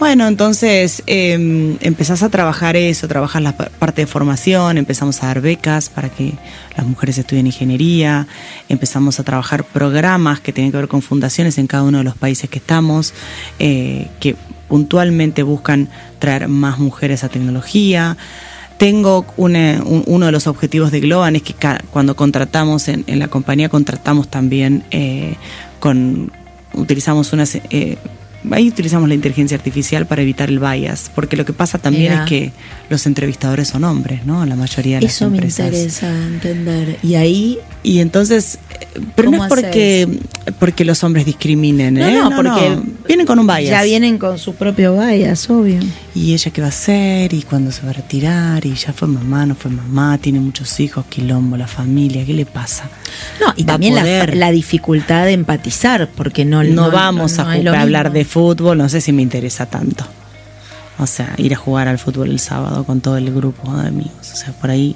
Bueno, 0.00 0.26
entonces 0.26 1.02
eh, 1.06 1.76
empezás 1.82 2.22
a 2.22 2.30
trabajar 2.30 2.74
eso, 2.74 3.06
trabajas 3.06 3.42
la 3.42 3.52
pa- 3.54 3.68
parte 3.68 4.00
de 4.00 4.06
formación, 4.06 4.78
empezamos 4.78 5.22
a 5.22 5.26
dar 5.26 5.42
becas 5.42 5.90
para 5.90 6.08
que 6.08 6.32
las 6.74 6.86
mujeres 6.86 7.18
estudien 7.18 7.46
ingeniería, 7.46 8.26
empezamos 8.70 9.20
a 9.20 9.24
trabajar 9.24 9.62
programas 9.62 10.40
que 10.40 10.54
tienen 10.54 10.72
que 10.72 10.78
ver 10.78 10.88
con 10.88 11.02
fundaciones 11.02 11.58
en 11.58 11.66
cada 11.66 11.82
uno 11.82 11.98
de 11.98 12.04
los 12.04 12.16
países 12.16 12.48
que 12.48 12.58
estamos, 12.60 13.12
eh, 13.58 14.08
que 14.20 14.36
puntualmente 14.68 15.42
buscan 15.42 15.90
traer 16.18 16.48
más 16.48 16.78
mujeres 16.78 17.22
a 17.22 17.28
tecnología. 17.28 18.16
Tengo 18.78 19.26
una- 19.36 19.82
un- 19.84 20.04
uno 20.06 20.24
de 20.26 20.32
los 20.32 20.46
objetivos 20.46 20.92
de 20.92 21.00
Globan 21.00 21.36
es 21.36 21.42
que 21.42 21.54
cuando 21.90 22.16
contratamos 22.16 22.88
en, 22.88 23.04
en 23.06 23.18
la 23.18 23.28
compañía 23.28 23.68
contratamos 23.68 24.28
también 24.28 24.82
eh, 24.92 25.34
con 25.78 26.32
utilizamos 26.72 27.34
unas 27.34 27.56
eh, 27.56 27.98
ahí 28.50 28.68
utilizamos 28.68 29.08
la 29.08 29.14
inteligencia 29.14 29.56
artificial 29.56 30.06
para 30.06 30.22
evitar 30.22 30.48
el 30.48 30.58
bias, 30.58 31.10
porque 31.14 31.36
lo 31.36 31.44
que 31.44 31.52
pasa 31.52 31.78
también 31.78 32.12
Mira. 32.12 32.24
es 32.24 32.28
que 32.28 32.52
los 32.88 33.06
entrevistadores 33.06 33.68
son 33.68 33.84
hombres, 33.84 34.24
¿no? 34.26 34.44
La 34.46 34.56
mayoría 34.56 34.96
de 34.96 35.02
las 35.02 35.14
Eso 35.14 35.28
me 35.30 35.36
empresas. 35.38 35.66
interesa 35.66 36.08
entender. 36.10 36.98
Y 37.02 37.14
ahí, 37.16 37.58
Y 37.82 38.00
entonces, 38.00 38.58
pero 39.14 39.30
no 39.30 39.38
¿Cómo 39.38 39.44
es 39.44 39.48
porque, 39.48 40.18
porque 40.58 40.84
los 40.84 41.02
hombres 41.02 41.24
discriminen, 41.24 41.94
No, 41.94 42.06
¿eh? 42.06 42.12
no, 42.14 42.30
porque 42.36 42.78
vienen 43.08 43.24
con 43.26 43.38
un 43.38 43.46
bias. 43.46 43.70
ya 43.70 43.82
vienen 43.82 44.18
con 44.18 44.38
su 44.38 44.54
propio 44.54 44.94
bias, 44.98 45.48
obvio. 45.48 45.78
¿Y 46.14 46.34
ella 46.34 46.50
qué 46.50 46.60
va 46.60 46.66
a 46.66 46.70
hacer? 46.70 47.32
¿Y 47.32 47.40
cuándo 47.42 47.72
se 47.72 47.82
va 47.82 47.90
a 47.90 47.92
retirar? 47.94 48.66
¿Y 48.66 48.74
ya 48.74 48.92
fue 48.92 49.08
mamá? 49.08 49.46
¿No 49.46 49.54
fue 49.54 49.70
mamá? 49.70 50.18
¿Tiene 50.18 50.40
muchos 50.40 50.78
hijos? 50.80 51.06
¿Quilombo? 51.08 51.56
¿La 51.56 51.66
familia? 51.68 52.26
¿Qué 52.26 52.34
le 52.34 52.44
pasa? 52.44 52.90
No, 53.40 53.52
y 53.56 53.64
también 53.64 53.94
la, 53.94 54.50
dificultad 54.50 55.24
de 55.24 55.32
empatizar, 55.32 56.08
porque 56.14 56.44
no 56.44 56.62
No, 56.62 56.90
vamos 56.90 57.38
no 57.38 57.62
lo 57.62 57.72
a 57.72 57.80
hablar 57.80 58.12
de 58.12 58.24
fútbol, 58.30 58.78
no 58.78 58.88
sé 58.88 59.00
si 59.00 59.12
me 59.12 59.22
interesa 59.22 59.66
tanto. 59.66 60.04
O 60.98 61.06
sea, 61.06 61.32
ir 61.38 61.54
a 61.54 61.56
jugar 61.56 61.88
al 61.88 61.98
fútbol 61.98 62.28
el 62.30 62.38
sábado 62.38 62.84
con 62.84 63.00
todo 63.00 63.16
el 63.16 63.32
grupo 63.34 63.74
de 63.74 63.88
amigos. 63.88 64.32
O 64.32 64.36
sea, 64.36 64.52
por 64.52 64.70
ahí. 64.70 64.94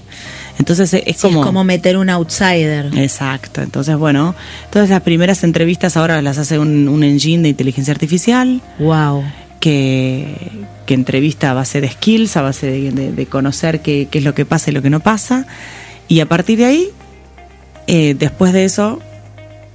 Entonces 0.59 0.93
es, 0.93 1.03
Sí, 1.17 1.23
como. 1.23 1.41
es 1.41 1.47
como 1.47 1.65
meter 1.65 1.97
un 1.97 2.11
outsider. 2.11 2.91
Exacto. 2.99 3.63
Entonces, 3.63 3.97
bueno, 3.97 4.35
todas 4.71 4.91
las 4.91 5.01
primeras 5.01 5.43
entrevistas 5.45 5.97
ahora 5.97 6.21
las 6.21 6.37
hace 6.37 6.59
un, 6.59 6.89
un 6.89 7.03
engine 7.05 7.43
de 7.43 7.49
inteligencia 7.51 7.93
artificial 7.93 8.61
Wow. 8.79 9.25
que, 9.61 10.37
que 10.85 10.93
entrevista 10.93 11.51
a 11.53 11.55
base 11.55 11.81
de 11.81 11.89
skills, 11.89 12.37
a 12.37 12.43
base 12.43 12.67
de, 12.67 12.91
de- 12.93 13.13
de 13.13 13.27
conocer 13.27 13.81
qué, 13.81 14.07
qué 14.11 14.19
es 14.19 14.25
lo 14.25 14.35
que 14.35 14.45
pasa 14.45 14.71
y 14.71 14.75
lo 14.75 14.83
que 14.83 14.91
no 14.91 15.01
pasa. 15.01 15.47
Y 16.07 16.21
a 16.21 16.27
partir 16.27 16.59
de 16.59 16.67
ahí, 16.67 16.89
eh, 17.87 18.15
después 18.19 18.53
de 18.53 18.67
eso, 18.67 19.01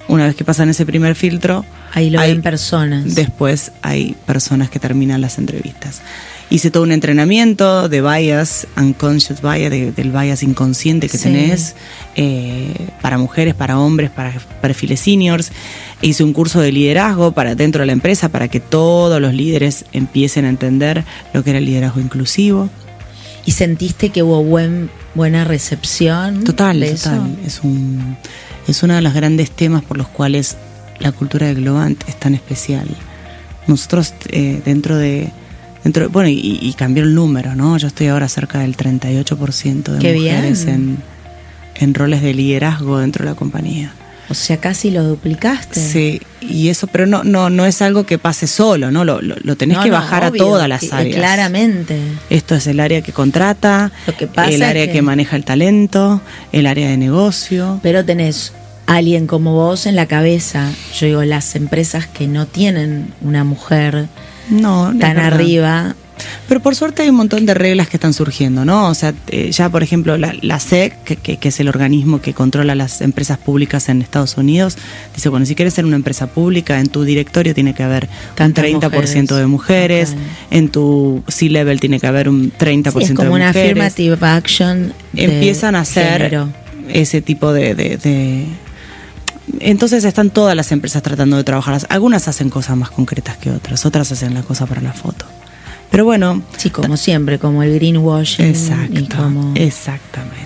una 0.10 0.26
vez 0.28 0.36
que 0.36 0.44
pasan 0.44 0.68
ese 0.70 0.86
primer 0.86 1.16
filtro, 1.16 1.64
Ahí 1.94 2.10
lo 2.10 2.20
hay- 2.20 2.34
ven 2.34 2.42
personas. 2.42 3.16
Después 3.16 3.72
hay 3.82 4.16
personas 4.26 4.70
que 4.70 4.80
terminan 4.80 5.22
las 5.22 5.38
entrevistas. 5.38 6.02
Hice 6.52 6.72
todo 6.72 6.82
un 6.82 6.92
entrenamiento 6.92 7.88
de 7.90 8.02
bias, 8.02 8.66
unconscious 8.76 9.40
bias, 9.42 9.70
de- 9.70 9.92
del 9.92 10.12
bias 10.12 10.42
inconsciente 10.42 11.08
que 11.08 11.18
Sí. 11.18 11.24
tenés, 11.26 11.76
eh, 12.16 12.74
para 13.04 13.20
mujeres, 13.20 13.54
para 13.54 13.78
hombres, 13.80 14.10
para 14.10 14.34
perfiles 14.60 15.00
seniors. 15.00 15.52
Hice 16.02 16.24
un 16.24 16.34
curso 16.34 16.60
de 16.60 16.72
liderazgo 16.72 17.32
para 17.34 17.54
dentro 17.54 17.82
de 17.82 17.86
la 17.86 17.94
empresa 17.94 18.30
para 18.30 18.48
que 18.48 18.60
todos 18.60 19.22
los 19.22 19.34
líderes 19.34 19.86
empiecen 19.94 20.46
a 20.46 20.50
entender 20.50 21.04
lo 21.34 21.44
que 21.44 21.52
era 21.52 21.60
el 21.60 21.66
liderazgo 21.66 22.02
inclusivo. 22.02 22.68
¿Y 23.46 23.52
sentiste 23.52 24.10
que 24.10 24.24
hubo 24.24 24.44
buen, 24.44 24.90
buena 25.16 25.44
recepción? 25.44 26.44
Total, 26.44 26.80
total. 26.80 27.38
Es, 27.46 27.60
un, 27.64 28.18
es 28.68 28.84
uno 28.84 28.94
de 28.96 29.02
los 29.02 29.14
grandes 29.14 29.52
temas 29.52 29.84
por 29.84 29.98
los 29.98 30.08
cuales 30.08 30.58
la 31.00 31.12
cultura 31.12 31.48
de 31.48 31.56
Globant 31.56 32.04
es 32.08 32.16
tan 32.20 32.34
especial. 32.36 32.88
Nosotros 33.68 34.14
eh, 34.30 34.62
dentro 34.66 34.98
de... 34.98 35.30
Dentro, 35.84 36.04
de- 36.04 36.10
bueno, 36.10 36.28
y, 36.30 36.60
y 36.62 36.74
cambió 36.74 37.04
el 37.04 37.16
número, 37.16 37.56
¿no? 37.56 37.78
Yo 37.78 37.88
estoy 37.88 38.08
ahora 38.08 38.28
cerca 38.28 38.60
del 38.60 38.76
38% 38.76 39.84
de 39.84 40.00
Qué 40.00 40.14
mujeres 40.14 40.66
en, 40.66 40.98
en 41.76 41.94
roles 41.94 42.22
de 42.22 42.34
liderazgo 42.34 43.00
dentro 43.00 43.24
de 43.24 43.32
la 43.32 43.36
compañía. 43.38 43.94
O 44.30 44.34
sea, 44.36 44.58
casi 44.58 44.92
lo 44.92 45.04
duplicaste. 45.04 45.80
Sí, 45.80 46.22
y 46.40 46.70
eso, 46.70 46.86
pero 46.88 47.08
no, 47.08 47.24
no, 47.24 47.50
no 47.50 47.66
es 47.66 47.82
algo 47.82 48.06
que 48.06 48.20
pase 48.20 48.46
solo, 48.46 48.92
¿no? 48.92 49.04
Lo, 49.04 49.22
lo, 49.22 49.36
lo 49.42 49.56
tenés 49.56 49.78
No, 49.78 49.84
que 49.84 49.90
no, 49.90 49.96
bajar 49.96 50.24
obvio, 50.30 50.44
a 50.44 50.46
todas 50.46 50.70
las 50.70 50.82
que- 50.82 50.90
áreas. 50.92 51.16
Claramente. 51.16 52.00
Esto 52.30 52.54
es 52.56 52.68
el 52.68 52.80
área 52.80 53.02
que 53.02 53.12
contrata, 53.12 53.92
Lo 54.06 54.16
que 54.16 54.28
pasa 54.28 54.50
el 54.50 54.62
es 54.62 54.68
área 54.68 54.86
que- 54.88 54.94
que 54.94 55.02
maneja 55.02 55.36
el 55.36 55.46
talento, 55.46 56.22
el 56.52 56.68
área 56.68 56.90
de 56.90 56.98
negocio. 56.98 57.80
Pero 57.82 58.06
tenés 58.06 58.54
alguien 58.86 59.26
como 59.28 59.54
vos 59.54 59.86
en 59.88 59.96
la 59.96 60.06
cabeza. 60.06 60.70
Yo 61.00 61.08
digo, 61.08 61.24
las 61.24 61.56
empresas 61.56 62.06
que 62.08 62.28
no 62.28 62.46
tienen 62.46 63.14
una 63.22 63.44
mujer 63.44 64.08
No, 64.50 64.94
tan 65.00 65.18
arriba. 65.18 65.96
Pero 66.48 66.60
por 66.62 66.76
suerte 66.76 67.04
hay 67.04 67.10
un 67.10 67.16
montón 67.16 67.46
de 67.46 67.54
reglas 67.54 67.90
que 67.90 67.98
están 67.98 68.14
surgiendo, 68.14 68.66
¿no? 68.66 68.90
O 68.90 68.94
sea, 68.94 69.14
eh, 69.28 69.52
ya 69.52 69.70
por 69.70 69.84
ejemplo 69.84 70.18
la, 70.18 70.34
la 70.42 70.60
SEC, 70.60 71.04
que, 71.04 71.16
que- 71.16 71.38
que 71.38 71.50
es 71.50 71.60
el 71.60 71.68
organismo 71.68 72.22
que 72.22 72.34
controla 72.34 72.76
las 72.76 73.02
empresas 73.02 73.38
públicas 73.38 73.90
en 73.90 74.02
Estados 74.02 74.38
Unidos, 74.38 74.78
dice, 75.16 75.30
bueno, 75.30 75.46
si 75.46 75.56
quieres 75.56 75.74
ser 75.74 75.86
una 75.86 75.96
empresa 75.96 76.28
pública, 76.28 76.80
en 76.80 76.88
tu 76.88 77.04
directorio 77.04 77.54
tiene 77.54 77.74
que 77.74 77.84
haber 77.84 78.08
un 78.40 78.54
30% 78.54 79.36
de 79.36 79.46
mujeres, 79.46 80.16
en 80.52 80.70
tu 80.70 81.24
C-level 81.28 81.80
tiene 81.80 82.00
que 82.00 82.08
haber 82.08 82.30
un 82.30 82.52
30% 82.52 82.92
Sí, 82.92 83.04
es 83.06 83.10
como 83.14 83.30
de 83.30 83.36
una 83.36 83.48
mujeres. 83.48 83.72
affirmative 83.72 84.18
action. 84.28 84.94
de 85.14 85.24
Empiezan 85.24 85.76
a 85.76 85.82
hacer 85.82 86.14
género. 86.22 86.50
ese 86.90 87.22
tipo 87.22 87.54
de, 87.54 87.76
de- 87.76 87.98
de- 87.98 88.46
Entonces 89.60 90.04
están 90.06 90.30
todas 90.30 90.56
las 90.56 90.72
empresas 90.72 91.02
tratando 91.02 91.36
de 91.38 91.44
trabajarlas. 91.44 91.88
Algunas 91.90 92.28
hacen 92.28 92.50
cosas 92.50 92.78
más 92.78 92.92
concretas 92.92 93.38
que 93.38 93.50
otras, 93.50 93.86
otras 93.86 94.12
hacen 94.12 94.34
la 94.34 94.44
cosa 94.44 94.66
para 94.68 94.82
la 94.82 94.94
foto. 94.94 95.26
Pero 95.92 96.06
bueno, 96.06 96.44
Sí, 96.58 96.70
como 96.70 96.98
siempre, 96.98 97.40
como 97.40 97.64
el 97.64 97.74
greenwashing. 97.76 98.46
y 98.46 98.50
Exacto, 98.50 99.16
como- 99.18 99.54
exactamente. 99.56 100.40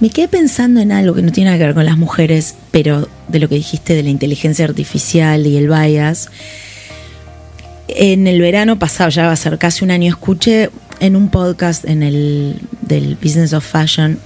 Me 0.00 0.10
quedé 0.10 0.28
pensando 0.28 0.80
en 0.80 0.90
algo 0.92 1.14
que 1.14 1.22
no 1.22 1.30
tiene 1.32 1.50
nada 1.50 1.58
que 1.58 1.64
ver 1.66 1.74
con 1.74 1.84
las 1.86 1.96
mujeres, 1.96 2.54
pero 2.72 3.08
de 3.28 3.38
lo 3.38 3.48
que 3.48 3.54
dijiste 3.56 3.94
de 3.94 4.02
la 4.02 4.10
inteligencia 4.10 4.64
artificial 4.64 5.46
y 5.46 5.56
el 5.56 5.68
bias. 5.68 6.28
En 7.88 8.26
el 8.26 8.40
verano 8.40 8.78
pasado, 8.78 9.10
ya 9.10 9.26
va 9.26 9.32
a 9.32 9.36
ser 9.36 9.58
casi 9.58 9.84
un 9.84 9.90
año, 9.90 10.08
escuché 10.08 10.70
en 11.00 11.14
un 11.16 11.28
podcast 11.28 11.84
en 11.84 12.02
el 12.02 12.60
del 12.80 13.16
Business 13.22 13.52
of 13.52 13.64
Fashion, 13.64 14.18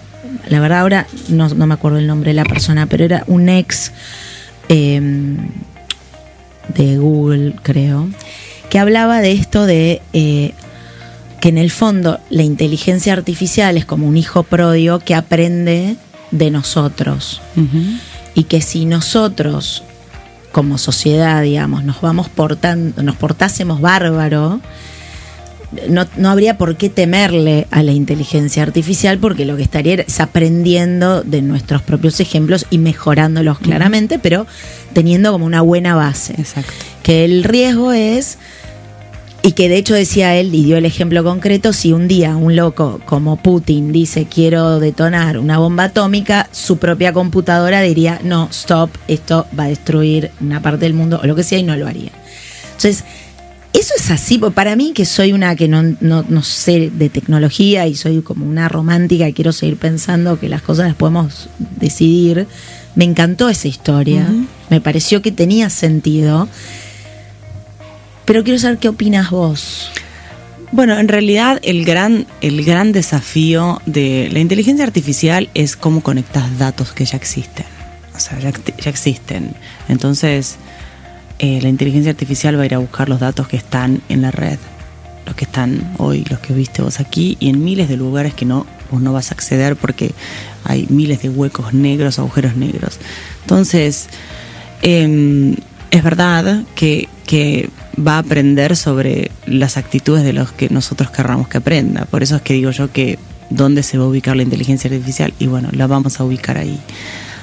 la 0.49 0.61
verdad 0.61 0.80
ahora 0.80 1.07
no, 1.28 1.49
no 1.49 1.66
me 1.66 1.74
acuerdo 1.74 1.99
el 1.99 2.07
nombre 2.07 2.30
de 2.30 2.34
la 2.34 2.45
persona, 2.45 2.87
pero 2.87 3.05
era 3.05 3.24
un 3.26 3.49
ex 3.49 3.93
eh, 4.68 5.01
de 6.74 6.99
Google, 6.99 7.55
creo, 7.62 8.09
que 8.71 8.79
hablaba 8.79 9.21
de 9.21 9.33
esto 9.33 9.67
de 9.67 10.03
eh, 10.12 10.53
que 11.41 11.49
en 11.49 11.59
el 11.59 11.71
fondo 11.71 12.19
la 12.31 12.43
inteligencia 12.43 13.12
artificial 13.12 13.77
es 13.77 13.85
como 13.85 14.07
un 14.07 14.17
hijo 14.17 14.43
prodio 14.43 14.99
que 14.99 15.14
aprende 15.14 15.97
de 16.31 16.51
nosotros. 16.51 17.41
Y 18.35 18.45
que 18.45 18.61
si 18.61 18.85
nosotros 18.85 19.83
como 20.53 20.79
sociedad, 20.79 21.43
digamos, 21.43 21.85
nos 21.85 22.01
vamos 22.01 22.29
portando, 22.29 23.03
nos 23.03 23.17
portásemos 23.17 23.81
bárbaro, 23.81 24.61
no, 25.89 26.07
no 26.16 26.31
habría 26.31 26.59
por 26.59 26.77
qué 26.77 26.89
temerle 26.89 27.66
a 27.70 27.83
la 27.83 27.93
inteligencia 27.93 28.62
artificial 28.62 29.18
porque 29.18 29.45
lo 29.45 29.57
que 29.57 29.62
estaría 29.62 29.95
es 29.95 30.20
aprendiendo 30.20 31.22
de 31.22 31.43
nuestros 31.43 31.83
propios 31.83 32.20
ejemplos 32.20 32.66
y 32.70 32.79
mejorándolos 32.79 33.59
claramente, 33.59 34.18
pero 34.18 34.47
teniendo 34.93 35.33
como 35.33 35.47
una 35.47 35.62
buena 35.62 35.95
base 35.95 36.35
Exacto. 36.39 36.72
que 37.03 37.24
el 37.24 37.45
riesgo 37.45 37.93
es, 37.93 38.39
y 39.43 39.53
que 39.53 39.68
de 39.68 39.77
hecho 39.77 39.95
decía 39.95 40.35
él, 40.35 40.53
y 40.53 40.64
dio 40.64 40.77
el 40.77 40.85
ejemplo 40.85 41.22
concreto, 41.22 41.72
si 41.72 41.93
un 41.93 42.09
día 42.09 42.37
un 42.37 42.57
loco 42.57 43.01
como 43.05 43.37
Putin 43.37 43.93
dice 43.93 44.27
quiero 44.29 44.81
detonar 44.81 45.39
una 45.39 45.59
bomba 45.59 45.85
atómica, 45.85 46.49
su 46.51 46.79
propia 46.79 47.12
computadora 47.12 47.81
diría, 47.81 48.20
no, 48.24 48.49
stop, 48.51 48.91
esto 49.07 49.47
va 49.57 49.64
a 49.64 49.68
destruir 49.68 50.33
una 50.41 50.61
parte 50.62 50.87
del 50.87 50.95
mundo 50.95 51.20
o 51.22 51.27
lo 51.27 51.37
que 51.37 51.45
sea 51.45 51.59
y 51.59 51.62
no 51.62 51.77
lo 51.77 51.87
haría. 51.87 52.11
Entonces, 52.64 53.05
eso 53.79 53.95
es 53.97 54.11
así, 54.11 54.39
para 54.39 54.74
mí 54.77 54.93
que 54.95 55.05
soy 55.05 55.33
una 55.33 55.55
que 55.55 55.68
no, 55.68 55.83
no, 56.01 56.24
no 56.29 56.43
sé 56.43 56.91
de 56.91 57.09
tecnología 57.09 57.87
y 57.87 57.95
soy 57.95 58.22
como 58.22 58.47
una 58.47 58.68
romántica 58.68 59.29
y 59.29 59.33
quiero 59.33 59.53
seguir 59.53 59.77
pensando 59.77 60.41
que 60.41 60.49
las 60.49 60.62
cosas 60.62 60.87
las 60.87 60.97
podemos 60.97 61.49
decidir, 61.59 62.47
me 62.95 63.05
encantó 63.05 63.49
esa 63.49 63.68
historia, 63.68 64.27
me 64.70 64.81
pareció 64.81 65.20
que 65.20 65.31
tenía 65.31 65.68
sentido, 65.68 66.49
pero 68.24 68.45
quiero 68.45 68.59
saber 68.59 68.79
qué 68.79 68.89
opinas 68.89 69.31
vos. 69.31 69.91
Bueno, 70.72 70.99
en 70.99 71.09
realidad 71.09 71.61
el 71.62 71.85
gran, 71.85 72.27
el 72.41 72.64
gran 72.64 72.93
desafío 72.93 73.81
de 73.87 74.29
la 74.33 74.41
inteligencia 74.41 74.85
artificial 74.85 75.49
es 75.55 75.77
cómo 75.77 76.03
conectas 76.03 76.59
datos 76.59 76.93
que 76.93 77.05
ya 77.05 77.16
existen. 77.16 77.66
O 78.14 78.18
sea, 78.18 78.39
ya, 78.41 78.51
ya 78.51 78.91
existen. 78.91 79.55
Entonces, 79.89 80.57
eh, 81.39 81.61
la 81.62 81.68
inteligencia 81.68 82.11
artificial 82.11 82.59
va 82.59 82.62
a 82.62 82.66
ir 82.66 82.74
a 82.74 82.78
buscar 82.78 83.09
los 83.09 83.20
datos 83.20 83.49
que 83.49 83.57
están 83.57 84.03
en 84.09 84.22
la 84.22 84.30
red. 84.30 84.59
Los 85.26 85.34
que 85.34 85.45
están 85.45 85.93
hoy, 85.99 86.24
los 86.30 86.39
que 86.39 86.55
viste 86.55 86.82
vos 86.82 87.01
aquí, 87.01 87.37
y 87.41 87.49
en 87.51 87.64
miles 87.64 87.89
de 87.89 87.97
lugares 87.97 88.32
que 88.32 88.45
no, 88.45 88.66
no 88.93 89.12
vas 89.12 89.30
a 89.30 89.34
acceder 89.34 89.74
porque 89.74 90.12
hay 90.64 90.87
miles 90.89 91.22
de 91.22 91.28
huecos 91.28 91.74
negros, 91.74 92.18
agujeros 92.18 92.57
negros. 92.57 92.99
Entonces, 93.43 94.07
eh, 94.82 95.57
es 95.91 96.03
verdad 96.03 96.62
que, 96.74 97.09
que 97.26 97.70
va 97.99 98.16
a 98.16 98.18
aprender 98.18 98.76
sobre 98.76 99.30
las 99.47 99.76
actitudes 99.76 100.24
de 100.24 100.32
los 100.32 100.53
que 100.53 100.68
nosotros 100.68 101.11
querramos 101.11 101.49
que 101.49 101.59
aprenda. 101.59 102.05
Por 102.05 102.22
eso 102.22 102.37
es 102.37 102.43
que 102.43 102.55
digo 102.55 102.70
yo 102.70 102.93
que 102.93 103.18
dónde 103.51 103.82
se 103.82 103.99
va 103.99 104.05
a 104.05 104.09
ubicar 104.09 104.37
la 104.37 104.43
inteligencia 104.43 104.91
artificial 104.91 105.32
y 105.39 105.47
bueno, 105.47 105.68
la 105.72 105.87
vamos 105.87 106.20
a 106.20 106.24
ubicar 106.24 106.59
ahí. 106.59 106.78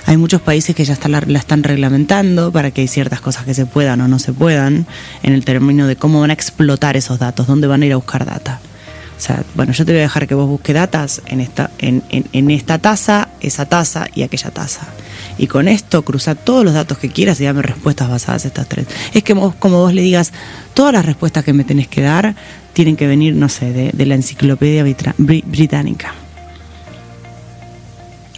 Hay 0.05 0.17
muchos 0.17 0.41
países 0.41 0.75
que 0.75 0.83
ya 0.83 0.93
está 0.93 1.07
la, 1.07 1.19
están 1.19 1.63
reglamentando 1.63 2.51
para 2.51 2.71
que 2.71 2.81
hay 2.81 2.87
ciertas 2.87 3.21
cosas 3.21 3.45
que 3.45 3.53
se 3.53 3.65
puedan 3.65 4.01
o 4.01 4.07
no 4.07 4.19
se 4.19 4.33
puedan 4.33 4.85
en 5.23 5.33
el 5.33 5.45
término 5.45 5.87
de 5.87 5.95
cómo 5.95 6.19
van 6.19 6.29
a 6.29 6.33
explotar 6.33 6.97
esos 6.97 7.19
datos, 7.19 7.47
dónde 7.47 7.67
van 7.67 7.83
a 7.83 7.85
ir 7.85 7.93
a 7.93 7.95
buscar 7.95 8.25
data. 8.25 8.59
O 9.17 9.25
sea, 9.25 9.43
bueno, 9.55 9.71
yo 9.71 9.85
te 9.85 9.93
voy 9.93 9.99
a 9.99 10.03
dejar 10.03 10.27
que 10.27 10.35
vos 10.35 10.49
busques 10.49 10.75
datas 10.75 11.21
en 11.27 11.39
esta, 11.39 11.69
en, 11.77 12.51
esta 12.51 12.79
taza, 12.79 13.29
esa 13.39 13.65
taza 13.65 14.07
y 14.13 14.23
aquella 14.23 14.51
taza. 14.51 14.81
Y 15.37 15.47
con 15.47 15.69
esto 15.69 16.01
cruza 16.01 16.35
todos 16.35 16.65
los 16.65 16.73
datos 16.73 16.97
que 16.97 17.09
quieras 17.09 17.39
y 17.39 17.45
dame 17.45 17.61
respuestas 17.61 18.09
basadas 18.09 18.43
en 18.43 18.49
estas 18.49 18.67
tres. 18.67 18.87
Es 19.13 19.23
que 19.23 19.33
vos, 19.33 19.55
como 19.55 19.79
vos 19.79 19.93
le 19.93 20.01
digas, 20.01 20.33
todas 20.73 20.91
las 20.91 21.05
respuestas 21.05 21.45
que 21.45 21.53
me 21.53 21.63
tenés 21.63 21.87
que 21.87 22.01
dar 22.01 22.35
tienen 22.73 22.97
que 22.97 23.07
venir, 23.07 23.33
no 23.35 23.47
sé, 23.47 23.71
de, 23.71 23.91
de 23.93 24.05
la 24.05 24.15
enciclopedia 24.15 24.83
británica. 25.17 26.13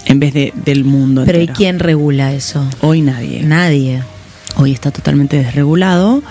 En 0.06 0.20
vez 0.20 0.34
de, 0.34 0.54
del 0.56 0.84
mundo 0.84 1.24
Pero 1.26 1.42
¿y 1.42 1.48
quién 1.48 1.80
regula 1.80 2.34
eso? 2.34 2.68
Hoy 2.82 3.02
nadie. 3.02 3.42
Nadie. 3.44 4.04
Hoy 4.58 4.72
está 4.72 4.92
totalmente 4.92 5.38
desregulado, 5.38 6.24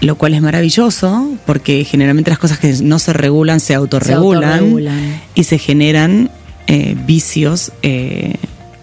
lo 0.00 0.16
cual 0.16 0.34
es 0.34 0.42
maravilloso, 0.42 1.30
porque 1.46 1.84
generalmente 1.84 2.30
las 2.30 2.38
cosas 2.38 2.58
que 2.58 2.72
no 2.82 2.98
se 2.98 3.12
regulan 3.12 3.60
se 3.60 3.74
autorregulan, 3.74 4.52
autorregulan. 4.52 5.20
y 5.34 5.44
se 5.44 5.58
generan 5.58 6.30
eh, 6.66 6.96
vicios 7.06 7.72
eh, 7.82 8.34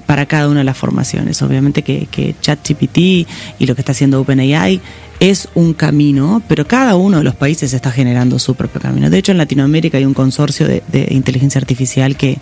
para 0.06 0.26
cada 0.26 0.48
una 0.48 0.60
de 0.60 0.66
las 0.66 0.78
formaciones. 0.78 1.42
Obviamente 1.42 1.82
que, 1.82 2.08
que 2.10 2.36
ChatGPT 2.40 2.98
y 2.98 3.66
lo 3.66 3.76
que 3.76 3.82
está 3.82 3.92
haciendo 3.92 4.22
OpenAI 4.22 4.80
es 5.20 5.50
un 5.54 5.74
camino, 5.74 6.42
pero 6.48 6.66
cada 6.66 6.96
uno 6.96 7.18
de 7.18 7.24
los 7.24 7.36
países 7.36 7.74
está 7.74 7.92
generando 7.92 8.40
su 8.40 8.56
propio 8.56 8.82
camino. 8.82 9.10
De 9.10 9.18
hecho, 9.18 9.32
en 9.32 9.38
Latinoamérica 9.38 9.98
hay 9.98 10.06
un 10.06 10.14
consorcio 10.14 10.68
de, 10.68 10.82
de 10.92 11.08
inteligencia 11.12 11.60
artificial 11.60 12.16
que, 12.16 12.40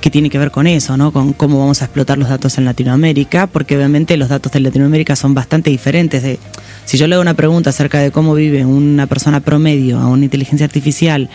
que 0.00 0.10
tiene 0.10 0.30
que 0.30 0.38
ver 0.38 0.50
con 0.50 0.66
eso, 0.66 0.96
¿no? 0.96 1.12
Con 1.12 1.32
cómo 1.32 1.58
vamos 1.58 1.82
a 1.82 1.86
explotar 1.86 2.16
los 2.18 2.28
datos 2.28 2.58
en 2.58 2.64
Latinoamérica, 2.64 3.46
porque 3.48 3.76
obviamente 3.76 4.16
los 4.16 4.28
datos 4.28 4.52
de 4.52 4.60
Latinoamérica 4.60 5.16
son 5.16 5.34
bastante 5.34 5.70
diferentes. 5.70 6.22
De, 6.22 6.38
si 6.84 6.96
yo 6.98 7.06
le 7.06 7.14
hago 7.14 7.22
una 7.22 7.34
pregunta 7.34 7.70
acerca 7.70 7.98
de 7.98 8.10
cómo 8.12 8.34
vive 8.34 8.64
una 8.64 9.06
persona 9.06 9.40
promedio 9.40 9.98
a 9.98 10.06
una 10.06 10.24
inteligencia 10.24 10.64
artificial, 10.64 11.28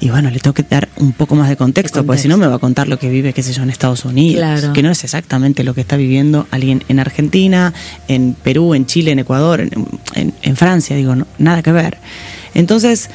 y 0.00 0.10
bueno, 0.10 0.30
le 0.30 0.40
tengo 0.40 0.52
que 0.54 0.64
dar 0.64 0.88
un 0.96 1.12
poco 1.12 1.36
más 1.36 1.48
de 1.48 1.56
contexto, 1.56 2.04
porque 2.04 2.20
si 2.22 2.26
no 2.28 2.36
me 2.36 2.46
va 2.48 2.56
a 2.56 2.58
contar 2.58 2.88
lo 2.88 2.98
que 2.98 3.08
vive, 3.08 3.32
qué 3.32 3.42
sé 3.42 3.52
yo, 3.52 3.62
en 3.62 3.70
Estados 3.70 4.04
Unidos, 4.04 4.38
Claro. 4.40 4.72
que 4.72 4.82
no 4.82 4.90
es 4.90 5.04
exactamente 5.04 5.62
lo 5.62 5.74
que 5.74 5.80
está 5.80 5.96
viviendo 5.96 6.48
alguien 6.50 6.82
en 6.88 6.98
Argentina, 6.98 7.72
en 8.08 8.34
Perú, 8.34 8.74
en 8.74 8.86
Chile, 8.86 9.12
en 9.12 9.20
Ecuador, 9.20 9.60
en, 9.60 9.70
en- 10.14 10.34
en 10.42 10.56
Francia, 10.56 10.96
digo, 10.96 11.14
no, 11.14 11.26
nada 11.38 11.62
que 11.62 11.70
ver. 11.70 11.98
Entonces, 12.54 13.10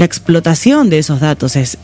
la 0.00 0.06
explotación 0.06 0.88
de 0.88 0.98
esos 0.98 1.20
datos 1.20 1.56
es, 1.56 1.76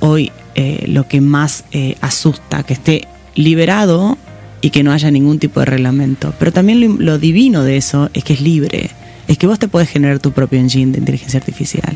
hoy 0.00 0.32
eh, 0.54 0.86
lo 0.88 1.06
que 1.06 1.20
más 1.20 1.64
eh, 1.72 1.96
asusta, 2.00 2.62
que 2.62 2.72
esté 2.72 3.06
liberado 3.34 4.16
y 4.62 4.70
que 4.70 4.82
no 4.82 4.90
haya 4.90 5.10
ningún 5.10 5.38
tipo 5.38 5.60
de 5.60 5.66
reglamento. 5.66 6.32
Pero 6.38 6.50
también 6.50 6.80
lo, 6.80 6.96
lo 6.98 7.18
divino 7.18 7.62
de 7.62 7.76
eso 7.76 8.08
es 8.14 8.24
que 8.24 8.32
es 8.32 8.40
libre, 8.40 8.88
es 9.28 9.36
que 9.36 9.46
vos 9.46 9.58
te 9.58 9.68
puedes 9.68 9.90
generar 9.90 10.18
tu 10.18 10.32
propio 10.32 10.60
engine 10.60 10.92
de 10.92 11.00
inteligencia 11.00 11.40
artificial. 11.40 11.94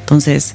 Entonces, 0.00 0.54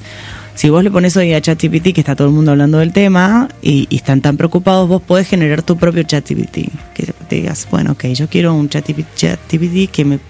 si 0.54 0.70
vos 0.70 0.84
le 0.84 0.92
pones 0.92 1.16
hoy 1.16 1.34
a 1.34 1.40
ChatGPT, 1.40 1.92
que 1.92 2.00
está 2.02 2.14
todo 2.14 2.28
el 2.28 2.34
mundo 2.34 2.52
hablando 2.52 2.78
del 2.78 2.92
tema, 2.92 3.48
y, 3.60 3.88
y 3.90 3.96
están 3.96 4.20
tan 4.20 4.36
preocupados, 4.36 4.88
vos 4.88 5.02
podés 5.02 5.26
generar 5.26 5.62
tu 5.62 5.76
propio 5.76 6.04
ChatGPT. 6.04 6.70
Que 6.94 7.12
te 7.28 7.34
digas, 7.34 7.66
bueno, 7.72 7.90
ok, 7.90 8.04
yo 8.10 8.28
quiero 8.28 8.54
un 8.54 8.68
ChatGPT 8.68 9.90
que 9.90 10.04
me 10.04 10.20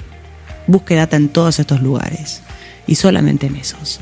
busque 0.66 0.95
data 0.95 1.16
en 1.16 1.29
todos 1.29 1.59
estos 1.59 1.83
lugares, 1.83 2.41
y 2.87 2.95
solamente 2.95 3.49
en 3.49 3.57
esos 3.57 4.01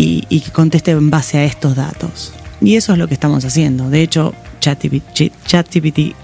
y, 0.00 0.24
y 0.28 0.40
que 0.40 0.50
conteste 0.50 0.90
en 0.92 1.10
base 1.10 1.38
a 1.38 1.44
estos 1.44 1.76
datos. 1.76 2.32
Y 2.62 2.76
eso 2.76 2.92
es 2.92 2.98
lo 2.98 3.08
que 3.08 3.14
estamos 3.14 3.44
haciendo. 3.44 3.88
De 3.88 4.02
hecho, 4.02 4.34
ChatGPT, 4.60 5.32
ChatGPT 5.46 6.14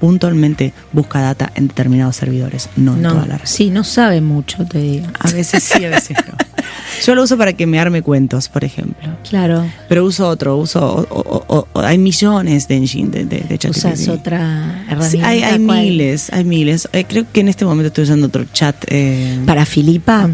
puntualmente 0.00 0.72
busca 0.92 1.20
data 1.20 1.52
en 1.54 1.68
determinados 1.68 2.16
servidores, 2.16 2.68
no 2.76 2.94
en 2.96 3.02
toda 3.02 3.26
la 3.26 3.36
red. 3.38 3.46
sí, 3.46 3.70
no 3.70 3.84
sabe 3.84 4.20
mucho, 4.20 4.64
te 4.66 4.78
digo. 4.78 5.06
A 5.18 5.30
veces 5.30 5.62
sí, 5.64 5.84
a 5.84 5.90
veces 5.90 6.16
no. 6.26 6.34
Yo 7.06 7.14
lo 7.14 7.22
uso 7.22 7.36
para 7.36 7.52
que 7.52 7.66
me 7.66 7.78
arme 7.78 8.02
cuentos, 8.02 8.48
por 8.48 8.64
ejemplo. 8.64 9.08
Claro, 9.28 9.64
Pero 9.88 10.04
uso 10.04 10.26
otro, 10.28 10.56
uso. 10.56 10.80
o- 10.84 11.06
o- 11.20 11.44
o- 11.48 11.68
o- 11.72 11.80
hay 11.80 11.98
millones 11.98 12.66
de 12.66 12.76
engine 12.76 13.10
de, 13.10 13.24
de, 13.26 13.40
de 13.40 13.58
ChatGPT. 13.58 13.76
usas 13.76 14.08
otra 14.08 14.84
herramienta. 14.88 15.10
Sí, 15.10 15.20
hay, 15.22 15.42
hay 15.42 15.58
miles, 15.58 16.32
hay 16.32 16.44
miles. 16.44 16.88
Eh, 16.92 17.04
creo 17.06 17.26
que 17.30 17.40
en 17.40 17.48
este 17.48 17.64
momento 17.64 17.88
estoy 17.88 18.04
usando 18.04 18.26
otro 18.28 18.44
chat. 18.52 18.74
eh, 18.88 19.38
Para 19.46 19.64
Filipa, 19.66 20.28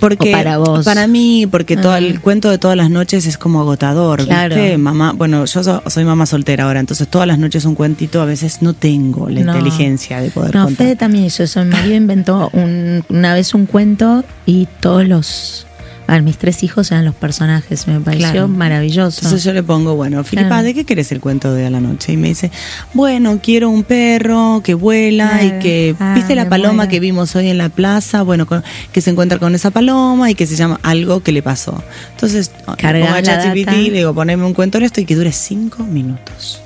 porque 0.00 0.30
¿O 0.30 0.32
para 0.32 0.58
vos? 0.58 0.84
Para 0.84 1.06
mí, 1.06 1.46
porque 1.50 1.76
todo 1.76 1.92
Ah. 1.92 1.98
el 1.98 2.20
cuento 2.20 2.50
de 2.50 2.58
todas 2.58 2.76
las 2.76 2.90
noches 2.90 3.26
es 3.26 3.38
como 3.38 3.60
agotador, 3.60 4.24
Claro. 4.24 4.54
¿viste? 4.54 4.78
Mamá, 4.78 5.12
bueno, 5.14 5.44
yo 5.44 5.62
so- 5.62 5.82
soy 5.88 6.04
mamá 6.04 6.26
soltera 6.26 6.64
ahora, 6.64 6.80
entonces 6.80 7.08
todas 7.08 7.26
las 7.28 7.38
noches 7.38 7.64
un 7.64 7.74
cuentito, 7.74 8.20
a 8.20 8.24
veces 8.24 8.62
no 8.62 8.74
tengo 8.74 9.28
la 9.28 9.40
No. 9.40 9.52
inteligencia 9.52 10.20
de 10.20 10.30
poder 10.30 10.54
no, 10.54 10.64
contar. 10.64 10.86
Fede 10.86 10.96
también 10.96 11.24
hizo 11.26 11.42
eso. 11.42 11.62
Mi 11.64 11.70
marido 11.70 11.94
inventó 11.96 12.50
un- 12.52 13.04
una 13.08 13.34
vez 13.34 13.54
un 13.54 13.66
cuento 13.66 14.24
y 14.46 14.66
todos 14.80 15.06
los. 15.06 15.66
A 16.06 16.20
mis 16.20 16.36
tres 16.36 16.62
hijos 16.62 16.90
eran 16.92 17.04
los 17.06 17.14
personajes. 17.14 17.86
Me 17.88 17.98
pareció 17.98 18.30
Claro. 18.30 18.48
maravilloso. 18.48 19.20
Entonces 19.22 19.42
yo 19.42 19.52
le 19.54 19.62
pongo, 19.62 19.96
bueno, 19.96 20.22
Filipa, 20.22 20.48
Claro. 20.48 20.62
¿de 20.64 20.74
qué 20.74 20.84
querés 20.84 21.10
el 21.12 21.20
cuento 21.20 21.52
de 21.54 21.66
a 21.66 21.70
la 21.70 21.80
noche? 21.80 22.12
Y 22.12 22.16
me 22.18 22.28
dice, 22.28 22.50
bueno, 22.92 23.40
quiero 23.42 23.70
un 23.70 23.84
perro 23.84 24.60
que 24.62 24.74
vuela 24.74 25.38
Claro. 25.40 25.46
y 25.46 25.58
que, 25.60 25.96
Ah, 25.98 26.12
¿viste 26.14 26.34
la 26.34 26.48
paloma 26.50 26.74
muero. 26.74 26.90
que 26.90 27.00
vimos 27.00 27.34
hoy 27.36 27.48
en 27.48 27.56
la 27.56 27.70
plaza? 27.70 28.22
Bueno, 28.22 28.44
con- 28.46 28.62
que 28.92 29.00
se 29.00 29.10
encuentra 29.10 29.38
con 29.38 29.54
esa 29.54 29.70
paloma 29.70 30.30
y 30.30 30.34
que 30.34 30.46
se 30.46 30.56
llama 30.56 30.78
algo 30.82 31.22
que 31.22 31.32
le 31.32 31.42
pasó. 31.42 31.82
Entonces, 32.12 32.50
Cargas 32.76 33.06
pongo 33.06 33.18
a 33.18 33.22
ChatGPT 33.22 33.72
y 33.72 33.90
le 33.90 33.98
digo, 33.98 34.12
poneme 34.14 34.44
un 34.44 34.52
cuento 34.52 34.76
en 34.78 34.84
esto 34.84 35.00
y 35.00 35.06
que 35.06 35.16
dure 35.16 35.32
cinco 35.32 35.84
minutos. 35.84 36.60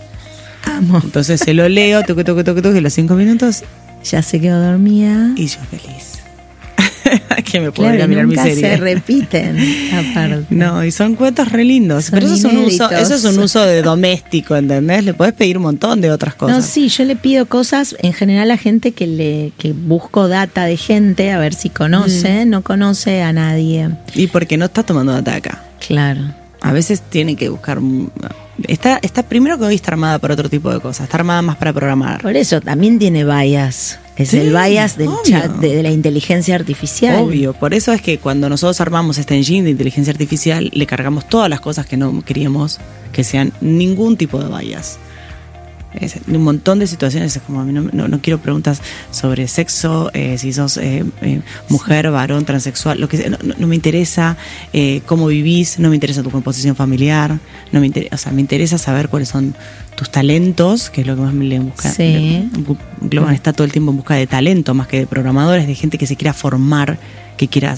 Amo. 0.64 1.00
Entonces 1.04 1.40
se 1.40 1.54
lo 1.54 1.68
leo, 1.68 2.02
toque, 2.02 2.24
toque, 2.24 2.42
toque, 2.42 2.60
toque, 2.60 2.80
los 2.80 2.92
cinco 2.92 3.14
minutos 3.14 3.62
Ya 4.04 4.20
se 4.22 4.40
quedó 4.40 4.60
dormida. 4.60 5.30
y 5.36 5.46
yo 5.46 5.58
feliz. 5.70 6.07
que 7.44 7.60
me 7.60 7.72
puedo 7.72 7.88
ir 7.90 7.96
Claro, 7.96 8.04
a 8.04 8.06
mirar 8.08 8.26
mi 8.26 8.34
nunca 8.34 8.42
serie. 8.48 8.60
se 8.62 8.76
repiten, 8.76 9.56
aparte. 9.94 10.46
No, 10.50 10.84
y 10.84 10.90
son 10.90 11.14
cuentos 11.14 11.50
re 11.52 11.64
lindos. 11.64 12.06
Son 12.06 12.14
pero 12.18 12.26
eso 12.26 12.34
es, 12.36 12.44
un 12.44 12.56
uso, 12.64 12.90
eso 12.90 13.14
es 13.14 13.24
un 13.24 13.38
uso 13.38 13.62
de 13.64 13.82
doméstico, 13.82 14.56
¿entendés? 14.56 15.04
Le 15.04 15.14
podés 15.14 15.32
pedir 15.34 15.56
un 15.56 15.64
montón 15.64 16.00
de 16.00 16.10
otras 16.10 16.34
cosas. 16.34 16.56
No, 16.56 16.62
sí, 16.62 16.88
yo 16.88 17.04
le 17.04 17.16
pido 17.16 17.46
cosas 17.46 17.96
en 18.00 18.12
general 18.12 18.50
a 18.50 18.56
gente 18.56 18.92
que 18.92 19.06
le 19.06 19.52
que 19.58 19.72
busco 19.72 20.28
data 20.28 20.64
de 20.64 20.76
gente 20.76 21.30
a 21.32 21.38
ver 21.38 21.54
si 21.54 21.70
conoce, 21.70 22.44
Mm. 22.46 22.50
no 22.50 22.62
conoce 22.62 23.22
a 23.22 23.32
nadie. 23.32 23.90
Y 24.14 24.26
porque 24.28 24.56
no 24.56 24.66
está 24.66 24.82
tomando 24.82 25.12
data 25.12 25.34
acá. 25.36 25.62
Claro. 25.86 26.20
A 26.60 26.72
veces 26.72 27.00
tiene 27.00 27.36
que 27.36 27.48
buscar. 27.48 27.78
Está, 28.66 28.98
está 29.02 29.22
primero 29.22 29.56
que 29.58 29.64
hoy 29.64 29.76
está 29.76 29.92
armada 29.92 30.18
para 30.18 30.34
otro 30.34 30.48
tipo 30.50 30.72
de 30.72 30.80
cosas. 30.80 31.04
Está 31.04 31.18
armada 31.18 31.40
más 31.42 31.56
para 31.56 31.72
programar. 31.72 32.20
Por 32.20 32.36
eso 32.36 32.60
también 32.60 32.98
tiene 32.98 33.24
bias. 33.24 33.98
Es 34.18 34.30
Sí, 34.30 34.38
el 34.38 34.50
bias 34.50 34.96
del 34.98 35.08
obvio. 35.08 35.20
chat 35.24 35.50
de, 35.58 35.76
de 35.76 35.82
la 35.82 35.90
inteligencia 35.90 36.56
artificial. 36.56 37.22
Obvio, 37.22 37.52
por 37.54 37.72
eso 37.72 37.92
es 37.92 38.02
que 38.02 38.18
cuando 38.18 38.48
nosotros 38.48 38.80
armamos 38.80 39.16
este 39.16 39.36
engine 39.36 39.62
de 39.64 39.70
inteligencia 39.70 40.12
artificial, 40.12 40.70
le 40.74 40.86
cargamos 40.86 41.28
todas 41.28 41.48
las 41.48 41.60
cosas 41.60 41.86
que 41.86 41.96
no 41.96 42.22
queríamos 42.22 42.80
que 43.12 43.22
sean 43.24 43.52
ningún 43.60 44.16
tipo 44.16 44.42
de 44.42 44.48
vallas. 44.48 44.98
Es, 46.00 46.16
un 46.26 46.42
montón 46.42 46.78
de 46.78 46.86
situaciones 46.86 47.34
es 47.36 47.42
como 47.42 47.60
a 47.60 47.64
mí 47.64 47.72
no, 47.72 47.82
no- 47.92 48.08
no 48.08 48.20
quiero 48.20 48.38
preguntas 48.38 48.80
sobre 49.10 49.48
sexo, 49.48 50.10
eh, 50.14 50.38
si 50.38 50.52
sos 50.52 50.76
eh, 50.76 51.04
eh, 51.22 51.40
mujer, 51.68 52.10
varón, 52.10 52.44
transexual, 52.44 53.00
lo 53.00 53.08
que 53.08 53.28
no, 53.30 53.38
no- 53.58 53.66
me 53.66 53.74
interesa 53.74 54.36
cómo 55.06 55.26
vivís, 55.26 55.78
no 55.78 55.88
me 55.90 55.96
interesa 55.96 56.22
tu 56.22 56.30
composición 56.30 56.76
familiar, 56.76 57.38
no 57.72 57.80
me 57.80 57.86
interesa, 57.86 58.14
o 58.14 58.18
sea, 58.18 58.32
me 58.32 58.40
interesa 58.40 58.78
saber 58.78 59.08
cuáles 59.08 59.28
son 59.28 59.54
tus 59.96 60.10
talentos, 60.10 60.90
que 60.90 61.00
es 61.02 61.06
lo 61.06 61.16
que 61.16 61.22
más 61.22 61.34
me 61.34 61.44
le 61.44 61.58
busca. 61.58 61.90
Sí. 61.92 62.02
le- 62.02 62.44
Globan 63.00 63.34
está 63.34 63.52
todo 63.52 63.64
el 63.64 63.72
tiempo 63.72 63.90
en 63.90 63.96
busca 63.98 64.14
de 64.14 64.26
talento 64.26 64.74
más 64.74 64.86
que 64.88 64.98
de 65.00 65.06
programadores, 65.06 65.66
de 65.66 65.74
gente 65.74 65.98
que 65.98 66.06
se 66.06 66.16
quiera 66.16 66.32
formar, 66.32 66.98
que 67.36 67.48
quiera 67.48 67.76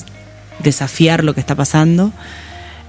desafiar 0.62 1.24
lo 1.24 1.34
que 1.34 1.40
está 1.40 1.54
pasando. 1.54 2.12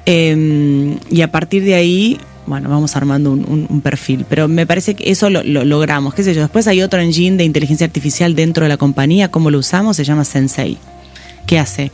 Eh, 0.06 0.98
y 1.10 1.22
a 1.22 1.32
partir 1.32 1.64
de 1.64 1.76
ahí, 1.76 2.20
bueno, 2.48 2.70
vamos 2.70 2.96
armando 2.96 3.32
un, 3.32 3.40
un- 3.48 3.68
un 3.70 3.82
perfil. 3.82 4.26
Pero 4.30 4.48
me 4.48 4.66
parece 4.66 4.96
que 4.96 5.12
eso 5.12 5.30
lo, 5.30 5.44
lo 5.44 5.64
logramos. 5.66 6.14
¿Qué 6.14 6.24
sé 6.24 6.34
yo? 6.34 6.42
Después 6.42 6.68
hay 6.68 6.82
otro 6.82 7.00
engine 7.00 7.38
de 7.38 7.44
inteligencia 7.44 7.86
artificial 7.86 8.36
dentro 8.36 8.64
de 8.66 8.70
la 8.70 8.78
compañía. 8.78 9.30
¿Cómo 9.30 9.52
lo 9.52 9.60
usamos? 9.60 9.96
Se 9.98 10.04
llama 10.04 10.24
Sensei. 10.26 10.78
¿Qué 11.48 11.60
hace? 11.60 11.92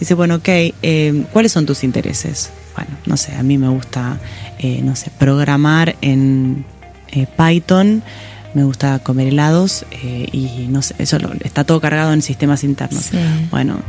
Dice, 0.00 0.14
bueno, 0.14 0.36
ok, 0.36 0.48
eh, 0.48 1.24
¿cuáles 1.32 1.50
son 1.52 1.66
tus 1.66 1.82
intereses? 1.82 2.50
Bueno, 2.76 2.90
no 3.06 3.16
sé, 3.16 3.34
a 3.34 3.42
mí 3.42 3.58
me 3.58 3.68
gusta, 3.68 4.18
eh, 4.60 4.80
no 4.84 4.94
sé, 4.94 5.10
programar 5.18 5.96
en 6.00 6.64
eh, 7.10 7.26
Python, 7.36 8.02
me 8.54 8.62
gusta 8.64 9.00
comer 9.00 9.28
helados 9.28 9.84
y 10.32 10.66
no 10.68 10.82
sé, 10.82 10.94
eso 10.98 11.18
lo- 11.18 11.32
está 11.44 11.64
todo 11.64 11.80
cargado 11.80 12.12
en 12.12 12.22
sistemas 12.22 12.62
internos. 12.62 13.04
Sí. 13.04 13.18
Bueno, 13.50 13.80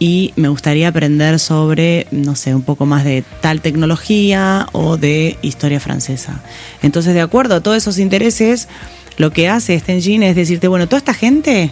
y 0.00 0.32
me 0.34 0.48
gustaría 0.48 0.88
aprender 0.88 1.38
sobre, 1.38 2.06
no 2.10 2.34
sé, 2.34 2.54
un 2.54 2.62
poco 2.62 2.86
más 2.86 3.04
de 3.04 3.22
tal 3.42 3.60
tecnología 3.60 4.66
o 4.72 4.96
de 4.96 5.36
historia 5.42 5.78
francesa. 5.78 6.40
Entonces, 6.82 7.12
de 7.12 7.20
acuerdo 7.20 7.56
a 7.56 7.60
todos 7.60 7.76
esos 7.76 7.98
intereses, 7.98 8.66
lo 9.18 9.30
que 9.30 9.48
hace 9.48 9.74
este 9.74 9.92
engine 9.92 10.30
es 10.30 10.36
decirte, 10.36 10.68
bueno, 10.68 10.86
toda 10.88 10.98
esta 10.98 11.12
gente 11.12 11.70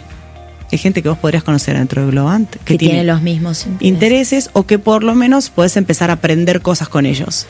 es 0.69 0.79
gente 0.79 1.01
que 1.01 1.09
vos 1.09 1.17
podrías 1.17 1.43
conocer 1.43 1.75
dentro 1.75 2.05
de 2.05 2.11
Globant, 2.11 2.55
que 2.57 2.77
tiene 2.77 3.03
los 3.03 3.23
mismos 3.23 3.65
intereses. 3.65 3.87
intereses 3.87 4.49
o 4.53 4.67
que 4.67 4.77
por 4.77 5.03
lo 5.03 5.15
menos 5.15 5.49
puedes 5.49 5.75
empezar 5.75 6.11
a 6.11 6.13
aprender 6.13 6.61
cosas 6.61 6.87
con 6.87 7.07
ellos. 7.07 7.47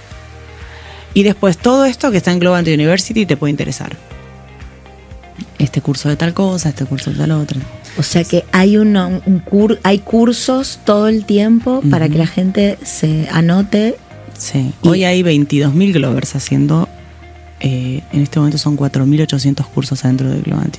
Y 1.13 1.23
después 1.23 1.57
todo 1.57 1.83
esto 1.83 2.09
que 2.11 2.17
está 2.17 2.31
en 2.31 2.39
Globant 2.39 2.69
University 2.69 3.25
te 3.25 3.35
puede 3.35 3.51
interesar. 3.51 3.97
Este 5.57 5.81
curso 5.81 6.07
de 6.07 6.15
tal 6.15 6.33
cosa, 6.33 6.69
este 6.69 6.85
curso 6.85 7.11
de 7.11 7.17
tal 7.17 7.31
otra. 7.31 7.59
O 7.97 8.03
sea 8.03 8.23
que 8.23 8.45
hay 8.51 8.77
una- 8.77 9.07
un, 9.07 9.43
cur- 9.43 9.79
hay 9.83 9.99
cursos 9.99 10.79
todo 10.85 11.07
el 11.07 11.25
tiempo 11.25 11.81
para 11.89 12.07
que 12.09 12.17
la 12.17 12.27
gente 12.27 12.77
se 12.83 13.27
anote. 13.31 13.95
Sí. 14.37 14.71
Y- 14.83 14.87
Hoy 14.87 15.03
hay 15.03 15.21
22.000 15.23 15.93
Glovers 15.93 16.35
haciendo, 16.35 16.87
eh, 17.59 18.01
en 18.13 18.21
este 18.21 18.39
momento 18.39 18.57
son 18.57 18.77
4.800 18.77 19.65
cursos 19.67 20.05
adentro 20.05 20.29
de 20.29 20.39
Globant. 20.41 20.77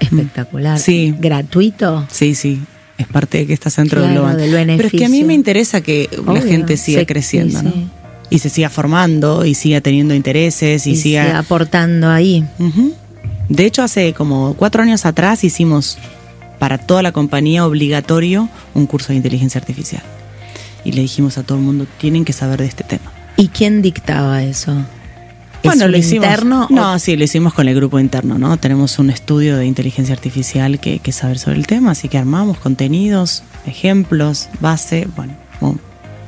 Espectacular. 0.00 0.78
Sí. 0.78 1.14
Gratuito. 1.18 2.06
Sí, 2.10 2.34
sí. 2.34 2.60
Es 2.98 3.06
parte 3.06 3.38
de 3.38 3.46
que 3.46 3.52
estás 3.52 3.76
dentro 3.76 4.00
Claro, 4.00 4.08
de 4.08 4.14
Globant. 4.18 4.38
del 4.68 4.76
Pero 4.78 4.88
es 4.88 4.92
que 4.94 5.04
a 5.04 5.08
mí 5.08 5.22
me 5.24 5.34
interesa 5.34 5.80
que 5.80 6.08
la 6.26 6.40
gente 6.40 6.76
siga 6.76 7.00
Sí, 7.00 7.06
creciendo, 7.06 7.58
sí, 7.60 7.64
¿no? 7.64 7.70
sí. 7.72 7.86
Y 8.30 8.38
se 8.40 8.48
siga 8.48 8.68
formando 8.70 9.44
y 9.44 9.54
siga 9.54 9.80
teniendo 9.80 10.12
intereses 10.14 10.86
y, 10.86 10.90
Y 10.92 10.96
siga 10.96 11.24
siga 11.26 11.38
aportando 11.38 12.10
ahí. 12.10 12.44
Ujú. 12.58 12.92
De 13.48 13.64
hecho, 13.64 13.82
hace 13.82 14.12
como 14.12 14.54
cuatro 14.54 14.82
años 14.82 15.06
atrás 15.06 15.44
hicimos 15.44 15.98
para 16.58 16.78
toda 16.78 17.02
la 17.02 17.12
compañía 17.12 17.66
obligatorio 17.66 18.48
un 18.74 18.86
curso 18.86 19.08
de 19.08 19.16
inteligencia 19.16 19.60
artificial. 19.60 20.02
Y 20.84 20.92
le 20.92 21.02
dijimos 21.02 21.36
a 21.38 21.42
todo 21.42 21.58
el 21.58 21.64
mundo, 21.64 21.86
tienen 21.98 22.24
que 22.24 22.32
saber 22.32 22.60
de 22.60 22.66
este 22.66 22.84
tema. 22.84 23.12
¿Y 23.36 23.48
quién 23.48 23.82
dictaba 23.82 24.42
eso? 24.42 24.74
¿Es 25.62 25.74
un 25.82 25.90
lo 25.90 25.96
hicimos. 25.96 26.24
interno? 26.26 26.66
No, 26.70 26.92
o- 26.94 26.98
sí, 26.98 27.16
lo 27.16 27.24
hicimos 27.24 27.52
con 27.54 27.66
el 27.68 27.74
grupo 27.74 27.98
interno, 27.98 28.38
¿no? 28.38 28.56
Tenemos 28.56 28.98
un 28.98 29.10
estudio 29.10 29.56
de 29.56 29.66
inteligencia 29.66 30.14
artificial 30.14 30.78
que, 30.78 31.00
que 31.00 31.12
saber 31.12 31.38
sobre 31.38 31.56
el 31.56 31.66
tema, 31.66 31.90
así 31.90 32.08
que 32.08 32.18
armamos 32.18 32.58
contenidos, 32.58 33.42
ejemplos, 33.66 34.48
base, 34.60 35.08
bueno, 35.16 35.34
bueno, 35.60 35.78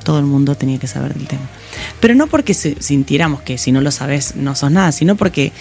todo 0.05 0.19
el 0.19 0.25
mundo 0.25 0.55
tenía 0.57 0.79
que 0.79 0.89
saber 0.89 1.15
del 1.15 1.29
tema. 1.29 1.43
Pero 2.01 2.15
no 2.17 2.27
porque 2.27 2.53
sintiéramos 2.55 3.41
que 3.43 3.59
si 3.59 3.71
no 3.71 3.81
lo 3.81 3.91
sabes 3.93 4.35
no 4.35 4.55
sos 4.57 4.73
nada, 4.73 4.91
sino 4.93 5.15
porque 5.15 5.53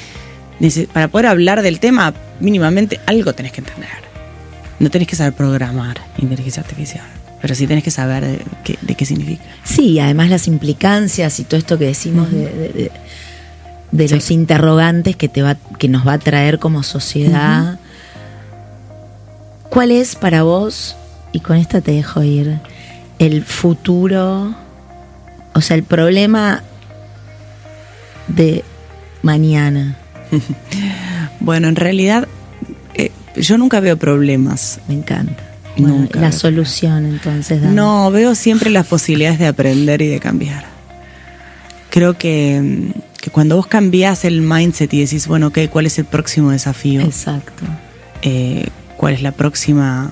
para 0.93 1.07
poder 1.07 1.27
hablar 1.27 1.61
del 1.61 1.79
tema, 1.79 2.13
mínimamente 2.39 2.99
algo 3.05 3.33
tenés 3.33 3.51
que 3.51 3.61
entender. 3.61 3.89
No 4.79 4.89
tenés 4.89 5.07
que 5.07 5.15
saber 5.15 5.33
programar 5.33 5.97
inteligencia 6.17 6.61
artificial, 6.61 7.05
pero 7.41 7.55
sí 7.55 7.65
tenés 7.67 7.83
que 7.83 7.91
saber 7.91 8.23
de 8.25 8.39
qué, 8.63 8.77
de 8.81 8.95
qué 8.95 9.05
significa. 9.05 9.43
Sí, 9.63 9.99
además 9.99 10.29
las 10.29 10.47
implicancias 10.47 11.39
y 11.39 11.43
todo 11.43 11.57
esto 11.57 11.77
que 11.77 11.85
decimos 11.85 12.31
de, 12.31 12.45
de- 12.51 12.69
de- 12.73 12.91
de 13.91 14.07
Sí. 14.09 14.15
los 14.15 14.31
interrogantes 14.31 15.15
que 15.15 15.29
te 15.29 15.41
va, 15.41 15.55
que 15.79 15.87
nos 15.87 16.05
va 16.07 16.13
a 16.13 16.17
traer 16.19 16.59
como 16.59 16.83
sociedad. 16.83 17.79
¿Cuál 19.69 19.91
es 19.91 20.15
para 20.15 20.43
vos, 20.43 20.95
y 21.31 21.39
con 21.39 21.57
esta 21.57 21.81
te 21.81 21.91
dejo 21.91 22.21
ir, 22.23 22.59
el 23.19 23.43
futuro, 23.43 24.53
o 25.53 25.61
sea, 25.61 25.75
el 25.77 25.83
problema 25.83 26.63
de 28.27 28.63
mañana? 29.21 29.97
Bueno, 31.39 31.67
en 31.67 31.75
realidad 31.75 32.27
eh, 32.95 33.11
yo 33.35 33.57
nunca 33.57 33.79
veo 33.79 33.97
problemas. 33.97 34.79
Me 34.87 34.95
encanta. 34.95 35.43
Bueno, 35.77 35.97
Nunca 35.99 36.19
la 36.19 36.31
solución, 36.31 37.05
entonces. 37.05 37.61
Dani. 37.61 37.75
No, 37.75 38.09
veo 38.11 38.33
siempre 38.35 38.69
las 38.71 38.87
posibilidades 38.87 39.37
de 39.39 39.45
aprender 39.47 40.01
y 40.01 40.07
de 40.07 40.19
cambiar. 40.19 40.65
Creo 41.91 42.17
que, 42.17 42.59
mm, 42.61 42.99
que 43.21 43.29
cuando 43.29 43.55
vos 43.55 43.67
cambiás 43.67 44.25
el 44.25 44.41
mindset 44.41 44.91
y 44.93 45.01
decís, 45.01 45.27
bueno, 45.27 45.47
ok, 45.47 45.59
¿cuál 45.71 45.85
es 45.85 45.99
el 45.99 46.05
próximo 46.05 46.51
desafío? 46.51 47.01
Exacto. 47.01 47.63
Eh, 48.23 48.67
¿Cuál 48.97 49.13
es 49.13 49.21
la 49.21 49.31
próxima, 49.31 50.11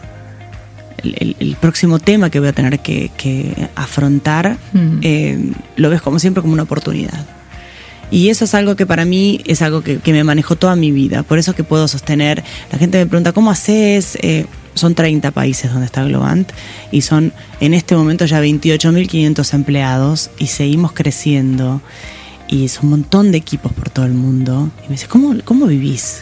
el, 1.04 1.16
el- 1.20 1.36
el 1.40 1.56
próximo 1.56 1.98
tema 1.98 2.30
que 2.30 2.40
voy 2.40 2.50
a 2.50 2.54
tener 2.54 2.80
que, 2.80 3.10
que 3.18 3.70
afrontar? 3.76 4.58
Mm. 4.74 5.00
Eh, 5.02 5.52
lo 5.78 5.90
ves 5.90 6.02
como 6.04 6.20
siempre 6.20 6.42
como 6.42 6.54
una 6.54 6.64
oportunidad. 6.64 7.26
Y 8.12 8.30
eso 8.30 8.46
es 8.46 8.54
algo 8.54 8.76
que 8.76 8.86
para 8.86 9.06
mí 9.06 9.42
es 9.46 9.62
algo 9.62 9.82
que, 9.82 10.00
me 10.06 10.24
manejó 10.24 10.56
toda 10.56 10.76
mi 10.76 10.92
vida. 10.92 11.24
Por 11.24 11.40
eso 11.40 11.54
que 11.54 11.64
puedo 11.64 11.88
sostener. 11.88 12.44
La 12.72 12.78
gente 12.78 12.98
me 13.00 13.06
pregunta, 13.06 13.34
¿cómo 13.34 13.52
haces? 13.52 14.18
Eh, 14.22 14.46
son 14.76 14.94
30 14.94 15.32
países 15.32 15.72
donde 15.72 15.86
está 15.86 16.04
Globant 16.04 16.52
y 16.92 17.02
son 17.02 17.34
en 17.62 17.74
este 17.74 17.96
momento 17.96 18.26
ya 18.26 18.42
28.500 18.42 19.54
empleados 19.54 20.30
y 20.38 20.48
seguimos 20.48 20.92
creciendo. 20.92 21.82
Y 22.48 22.66
es 22.66 22.82
un 22.82 22.90
montón 22.90 23.32
de 23.32 23.38
equipos 23.38 23.74
por 23.74 23.90
todo 23.90 24.06
el 24.06 24.14
mundo. 24.14 24.70
Y 24.80 24.84
me 24.84 24.96
dice, 24.96 25.08
¿cómo, 25.08 25.34
cómo 25.44 25.66
vivís? 25.66 26.22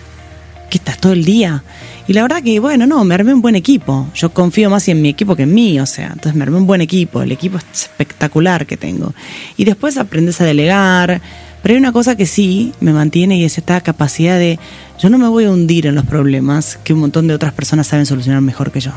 ¿Qué 0.70 0.78
estás 0.78 0.98
todo 0.98 1.12
el 1.12 1.26
día? 1.26 1.64
Y 2.08 2.14
la 2.14 2.22
verdad 2.22 2.42
que, 2.42 2.60
bueno, 2.60 2.88
no, 2.88 3.04
me 3.04 3.16
armé 3.16 3.34
un 3.34 3.42
buen 3.42 3.56
equipo. 3.56 4.08
Yo 4.16 4.34
confío 4.34 4.70
más 4.70 4.88
en 4.88 5.02
mi 5.02 5.10
equipo 5.10 5.36
que 5.36 5.44
en 5.44 5.54
mí, 5.54 5.80
o 5.80 5.86
sea, 5.86 6.08
entonces 6.08 6.36
me 6.36 6.44
armé 6.44 6.58
un 6.58 6.68
buen 6.68 6.82
equipo. 6.82 7.22
El 7.22 7.32
equipo 7.32 7.58
es 7.58 7.84
espectacular 7.84 8.66
que 8.66 8.78
tengo. 8.78 9.14
Y 9.58 9.66
después 9.66 9.98
aprendes 9.98 10.40
a 10.42 10.46
delegar. 10.46 11.22
Pero 11.64 11.76
hay 11.76 11.80
una 11.80 11.94
cosa 11.94 12.18
que 12.18 12.26
sí 12.26 12.74
me 12.82 12.92
mantiene 12.92 13.38
y 13.38 13.46
es 13.46 13.58
esta 13.58 13.80
capacidad 13.80 14.38
de, 14.38 14.60
yo 15.00 15.10
no 15.10 15.18
me 15.18 15.30
voy 15.30 15.46
a 15.46 15.52
hundir 15.52 15.88
en 15.88 15.96
los 15.96 16.06
problemas 16.06 16.78
que 16.84 16.94
un 16.94 17.00
montón 17.00 17.26
de 17.26 17.34
otras 17.34 17.54
personas 17.54 17.88
saben 17.88 18.06
solucionar 18.06 18.42
mejor 18.42 18.70
que 18.70 18.82
yo. 18.82 18.92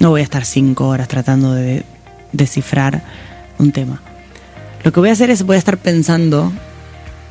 No 0.00 0.10
voy 0.10 0.22
a 0.22 0.24
estar 0.24 0.44
cinco 0.44 0.88
horas 0.88 1.06
tratando 1.06 1.54
de 1.54 1.84
descifrar 2.32 3.04
un 3.58 3.70
tema. 3.70 4.02
Lo 4.82 4.92
que 4.92 4.98
voy 4.98 5.10
a 5.10 5.12
hacer 5.12 5.30
es, 5.30 5.44
voy 5.44 5.54
a 5.54 5.58
estar 5.60 5.78
pensando 5.78 6.52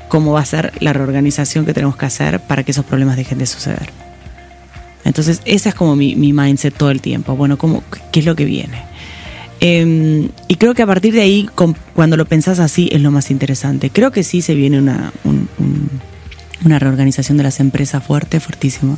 cómo 0.08 0.32
va 0.32 0.40
a 0.40 0.46
ser 0.46 0.72
la 0.80 0.94
reorganización 0.94 1.66
que 1.66 1.74
tenemos 1.74 1.98
que 1.98 2.06
hacer 2.06 2.40
para 2.40 2.64
que 2.64 2.72
esos 2.72 2.86
problemas 2.86 3.18
dejen 3.18 3.38
de 3.38 3.46
suceder. 3.46 3.90
Entonces, 5.04 5.42
ese 5.44 5.68
es 5.70 5.76
como 5.76 5.98
mi, 5.98 6.16
mi 6.16 6.32
mindset 6.32 6.74
todo 6.74 6.92
el 6.92 7.02
tiempo. 7.02 7.36
Bueno, 7.36 7.58
¿cómo, 7.58 7.84
¿qué 8.14 8.22
es 8.22 8.26
lo 8.26 8.38
que 8.38 8.46
viene? 8.46 8.91
Eh, 9.62 10.30
y 10.48 10.56
creo 10.56 10.74
que 10.74 10.82
a 10.82 10.88
partir 10.88 11.14
de 11.14 11.22
ahí, 11.22 11.48
cuando 11.94 12.18
lo 12.18 12.26
pensás 12.26 12.60
así, 12.60 12.90
es 12.92 13.00
lo 13.02 13.12
más 13.12 13.30
interesante. 13.32 13.90
Creo 13.92 14.12
que 14.12 14.24
sí 14.24 14.42
se 14.42 14.56
viene 14.56 14.80
una, 14.80 15.14
un- 15.24 15.48
un- 15.60 15.90
una 16.66 16.80
reorganización 16.80 17.38
de 17.38 17.44
las 17.44 17.60
empresas 17.60 18.04
fuerte, 18.04 18.40
fuertísimo. 18.40 18.98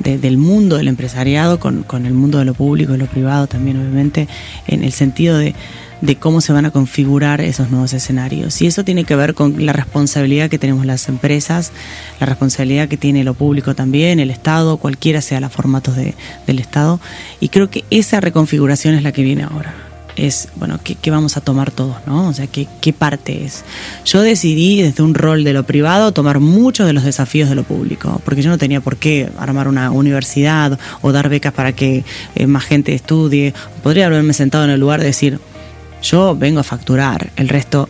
De- 0.00 0.18
del 0.18 0.36
mundo 0.36 0.76
del 0.76 0.88
empresariado 0.88 1.60
con, 1.60 1.82
con 1.84 2.04
el 2.06 2.14
mundo 2.14 2.38
de 2.38 2.44
lo 2.44 2.54
público 2.54 2.94
y 2.94 2.98
lo 2.98 3.06
privado 3.06 3.46
también, 3.46 3.76
obviamente, 3.78 4.26
en 4.66 4.82
el 4.82 4.92
sentido 4.92 5.38
de, 5.38 5.54
de 6.00 6.16
cómo 6.16 6.40
se 6.40 6.52
van 6.52 6.64
a 6.64 6.70
configurar 6.70 7.40
esos 7.40 7.70
nuevos 7.70 7.92
escenarios. 7.92 8.60
Y 8.62 8.66
eso 8.66 8.84
tiene 8.84 9.04
que 9.04 9.14
ver 9.16 9.34
con 9.34 9.64
la 9.64 9.72
responsabilidad 9.74 10.48
que 10.50 10.58
tenemos 10.58 10.86
las 10.86 11.08
empresas, 11.08 11.72
la 12.18 12.26
responsabilidad 12.26 12.88
que 12.88 12.96
tiene 12.96 13.22
lo 13.24 13.34
público 13.34 13.74
también, 13.74 14.18
el 14.20 14.30
Estado, 14.30 14.78
cualquiera 14.78 15.20
sea 15.20 15.40
los 15.40 15.52
formatos 15.52 15.96
de, 15.96 16.14
del 16.46 16.58
Estado. 16.58 16.98
Y 17.38 17.48
creo 17.50 17.68
que 17.70 17.84
esa 17.90 18.20
reconfiguración 18.20 18.94
es 18.94 19.02
la 19.02 19.12
que 19.12 19.22
viene 19.22 19.42
ahora. 19.42 19.74
Es, 20.16 20.48
bueno, 20.56 20.78
¿qué, 20.82 20.94
qué 20.94 21.10
vamos 21.10 21.36
a 21.36 21.40
tomar 21.40 21.70
todos, 21.70 21.96
no? 22.06 22.28
O 22.28 22.32
sea, 22.32 22.46
¿qué, 22.46 22.66
¿qué 22.80 22.92
parte 22.92 23.44
es? 23.44 23.64
Yo 24.04 24.22
decidí 24.22 24.82
desde 24.82 25.02
un 25.02 25.14
rol 25.14 25.44
de 25.44 25.52
lo 25.52 25.64
privado 25.64 26.12
tomar 26.12 26.40
muchos 26.40 26.86
de 26.86 26.92
los 26.92 27.04
desafíos 27.04 27.48
de 27.48 27.54
lo 27.54 27.64
público, 27.64 28.20
porque 28.24 28.42
yo 28.42 28.50
no 28.50 28.58
tenía 28.58 28.80
por 28.80 28.96
qué 28.96 29.30
armar 29.38 29.68
una 29.68 29.90
universidad 29.90 30.78
o 31.02 31.12
dar 31.12 31.28
becas 31.28 31.52
para 31.52 31.72
que 31.72 32.04
eh, 32.34 32.46
más 32.46 32.64
gente 32.64 32.94
estudie. 32.94 33.54
Podría 33.82 34.06
haberme 34.06 34.32
sentado 34.32 34.64
en 34.64 34.70
el 34.70 34.80
lugar 34.80 35.00
de 35.00 35.06
decir, 35.06 35.38
yo 36.02 36.36
vengo 36.36 36.60
a 36.60 36.64
facturar, 36.64 37.30
el 37.36 37.48
resto, 37.48 37.88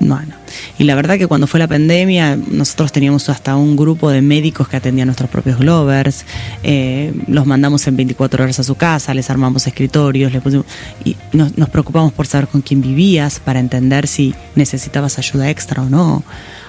bueno. 0.00 0.34
Y 0.78 0.84
la 0.84 0.94
verdad 0.94 1.18
que 1.18 1.26
cuando 1.26 1.46
fue 1.46 1.60
la 1.60 1.66
pandemia, 1.66 2.36
nosotros 2.36 2.92
teníamos 2.92 3.28
hasta 3.28 3.56
un 3.56 3.76
grupo 3.76 4.10
de 4.10 4.22
médicos 4.22 4.68
que 4.68 4.76
atendían 4.76 5.08
nuestros 5.08 5.28
propios 5.28 5.58
Glovers, 5.58 6.24
eh, 6.62 7.12
los 7.26 7.46
mandamos 7.46 7.86
en 7.86 7.96
24 7.96 8.44
horas 8.44 8.58
a 8.58 8.64
su 8.64 8.74
casa, 8.74 9.14
les 9.14 9.28
armamos 9.30 9.66
escritorios, 9.66 10.32
les 10.32 10.42
pusimos, 10.42 10.66
y 11.04 11.16
nos, 11.32 11.56
nos 11.58 11.68
preocupamos 11.68 12.12
por 12.12 12.26
saber 12.26 12.48
con 12.48 12.62
quién 12.62 12.80
vivías, 12.80 13.40
para 13.40 13.60
entender 13.60 14.06
si 14.06 14.34
necesitabas 14.54 15.18
ayuda 15.18 15.50
extra 15.50 15.82
o 15.82 15.90
no. 15.90 16.22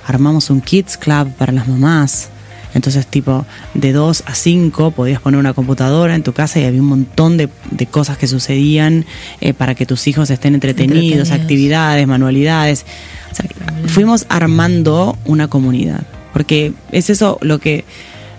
Armamos 0.05 0.49
un 0.49 0.61
Kids 0.61 0.97
Club 0.97 1.32
para 1.36 1.51
las 1.51 1.67
mamás. 1.67 2.30
Entonces, 2.74 3.07
tipo, 3.07 3.45
de 3.74 3.91
2 3.93 4.24
a 4.28 4.36
5 4.36 4.91
podías 4.91 5.20
poner 5.22 5.39
una 5.39 5.53
computadora 5.53 6.13
en 6.15 6.22
tu 6.24 6.34
casa 6.34 6.59
y 6.59 6.65
había 6.65 6.82
un 6.82 6.88
montón 6.88 7.36
de, 7.38 7.49
de 7.72 7.86
cosas 7.88 8.17
que 8.17 8.28
sucedían 8.28 9.05
eh, 9.41 9.53
para 9.53 9.74
que 9.76 9.86
tus 9.86 10.05
hijos 10.07 10.30
estén 10.30 10.53
entretenidos, 10.53 10.95
Entretenidos. 10.97 11.32
actividades, 11.32 12.07
manualidades. 12.07 12.86
O 13.32 13.36
sea, 13.36 13.45
fuimos 13.88 14.26
armando 14.30 15.17
una 15.26 15.47
comunidad. 15.47 16.01
Porque 16.34 16.74
es 16.91 17.09
eso 17.09 17.39
lo 17.41 17.57
que 17.59 17.86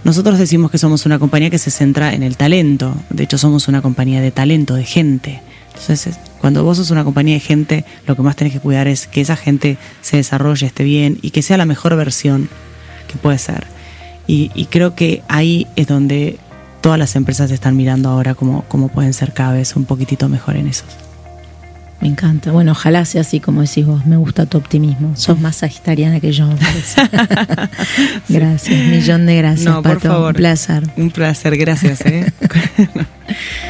nosotros 0.04 0.38
decimos 0.38 0.70
que 0.70 0.78
somos 0.78 1.06
una 1.06 1.18
compañía 1.18 1.50
que 1.50 1.58
se 1.58 1.70
centra 1.72 2.14
en 2.14 2.22
el 2.22 2.36
talento. 2.36 2.94
De 3.10 3.24
hecho, 3.24 3.36
somos 3.36 3.66
una 3.68 3.82
compañía 3.82 4.20
de 4.20 4.30
talento, 4.30 4.74
de 4.76 4.84
gente. 4.84 5.40
Entonces, 5.68 6.06
es- 6.06 6.18
cuando 6.40 6.62
vos 6.64 6.76
sos 6.78 6.90
una 6.90 7.02
compañía 7.04 7.34
de 7.34 7.40
gente, 7.40 7.84
lo 8.06 8.14
que 8.16 8.22
más 8.22 8.36
tenés 8.36 8.52
que 8.52 8.60
cuidar 8.60 8.86
es 8.88 9.06
que 9.08 9.20
esa 9.20 9.36
gente 9.36 9.76
se 10.02 10.16
desarrolle, 10.18 10.66
esté 10.66 10.84
bien 10.84 11.18
y 11.20 11.30
que 11.32 11.42
sea 11.42 11.56
la 11.56 11.66
mejor 11.66 11.96
versión 11.96 12.48
que 13.08 13.16
puede 13.18 13.38
ser. 13.38 13.64
Y, 14.30 14.52
y 14.54 14.66
creo 14.66 14.94
que 14.94 15.22
ahí 15.26 15.66
es 15.74 15.88
donde 15.88 16.38
todas 16.82 17.00
las 17.00 17.16
empresas 17.16 17.50
están 17.50 17.76
mirando 17.76 18.08
ahora 18.10 18.34
cómo, 18.36 18.64
cómo 18.68 18.86
pueden 18.86 19.12
ser 19.12 19.32
cada 19.32 19.54
vez 19.54 19.74
un 19.74 19.86
poquitito 19.86 20.28
mejor 20.28 20.54
en 20.54 20.68
eso. 20.68 20.84
Me 22.00 22.06
encanta. 22.06 22.52
Bueno, 22.52 22.70
ojalá 22.72 23.04
sea 23.06 23.22
así 23.22 23.40
como 23.40 23.60
decís 23.62 23.84
vos. 23.84 24.06
Me 24.06 24.16
gusta 24.16 24.46
tu 24.46 24.56
optimismo. 24.56 25.16
Sos 25.16 25.40
más 25.40 25.56
sagitariana 25.56 26.20
que 26.20 26.30
yo, 26.32 26.46
me 26.46 26.54
gracias, 28.28 28.86
millón 28.88 29.26
de 29.26 29.36
gracias, 29.36 29.66
No, 29.66 29.82
por 29.82 29.94
Pato. 29.96 30.08
favor. 30.08 30.28
Un 30.28 30.36
placer. 30.36 30.82
Un 30.96 31.10
placer, 31.10 31.56
gracias. 31.56 32.00
¿eh? 32.06 32.32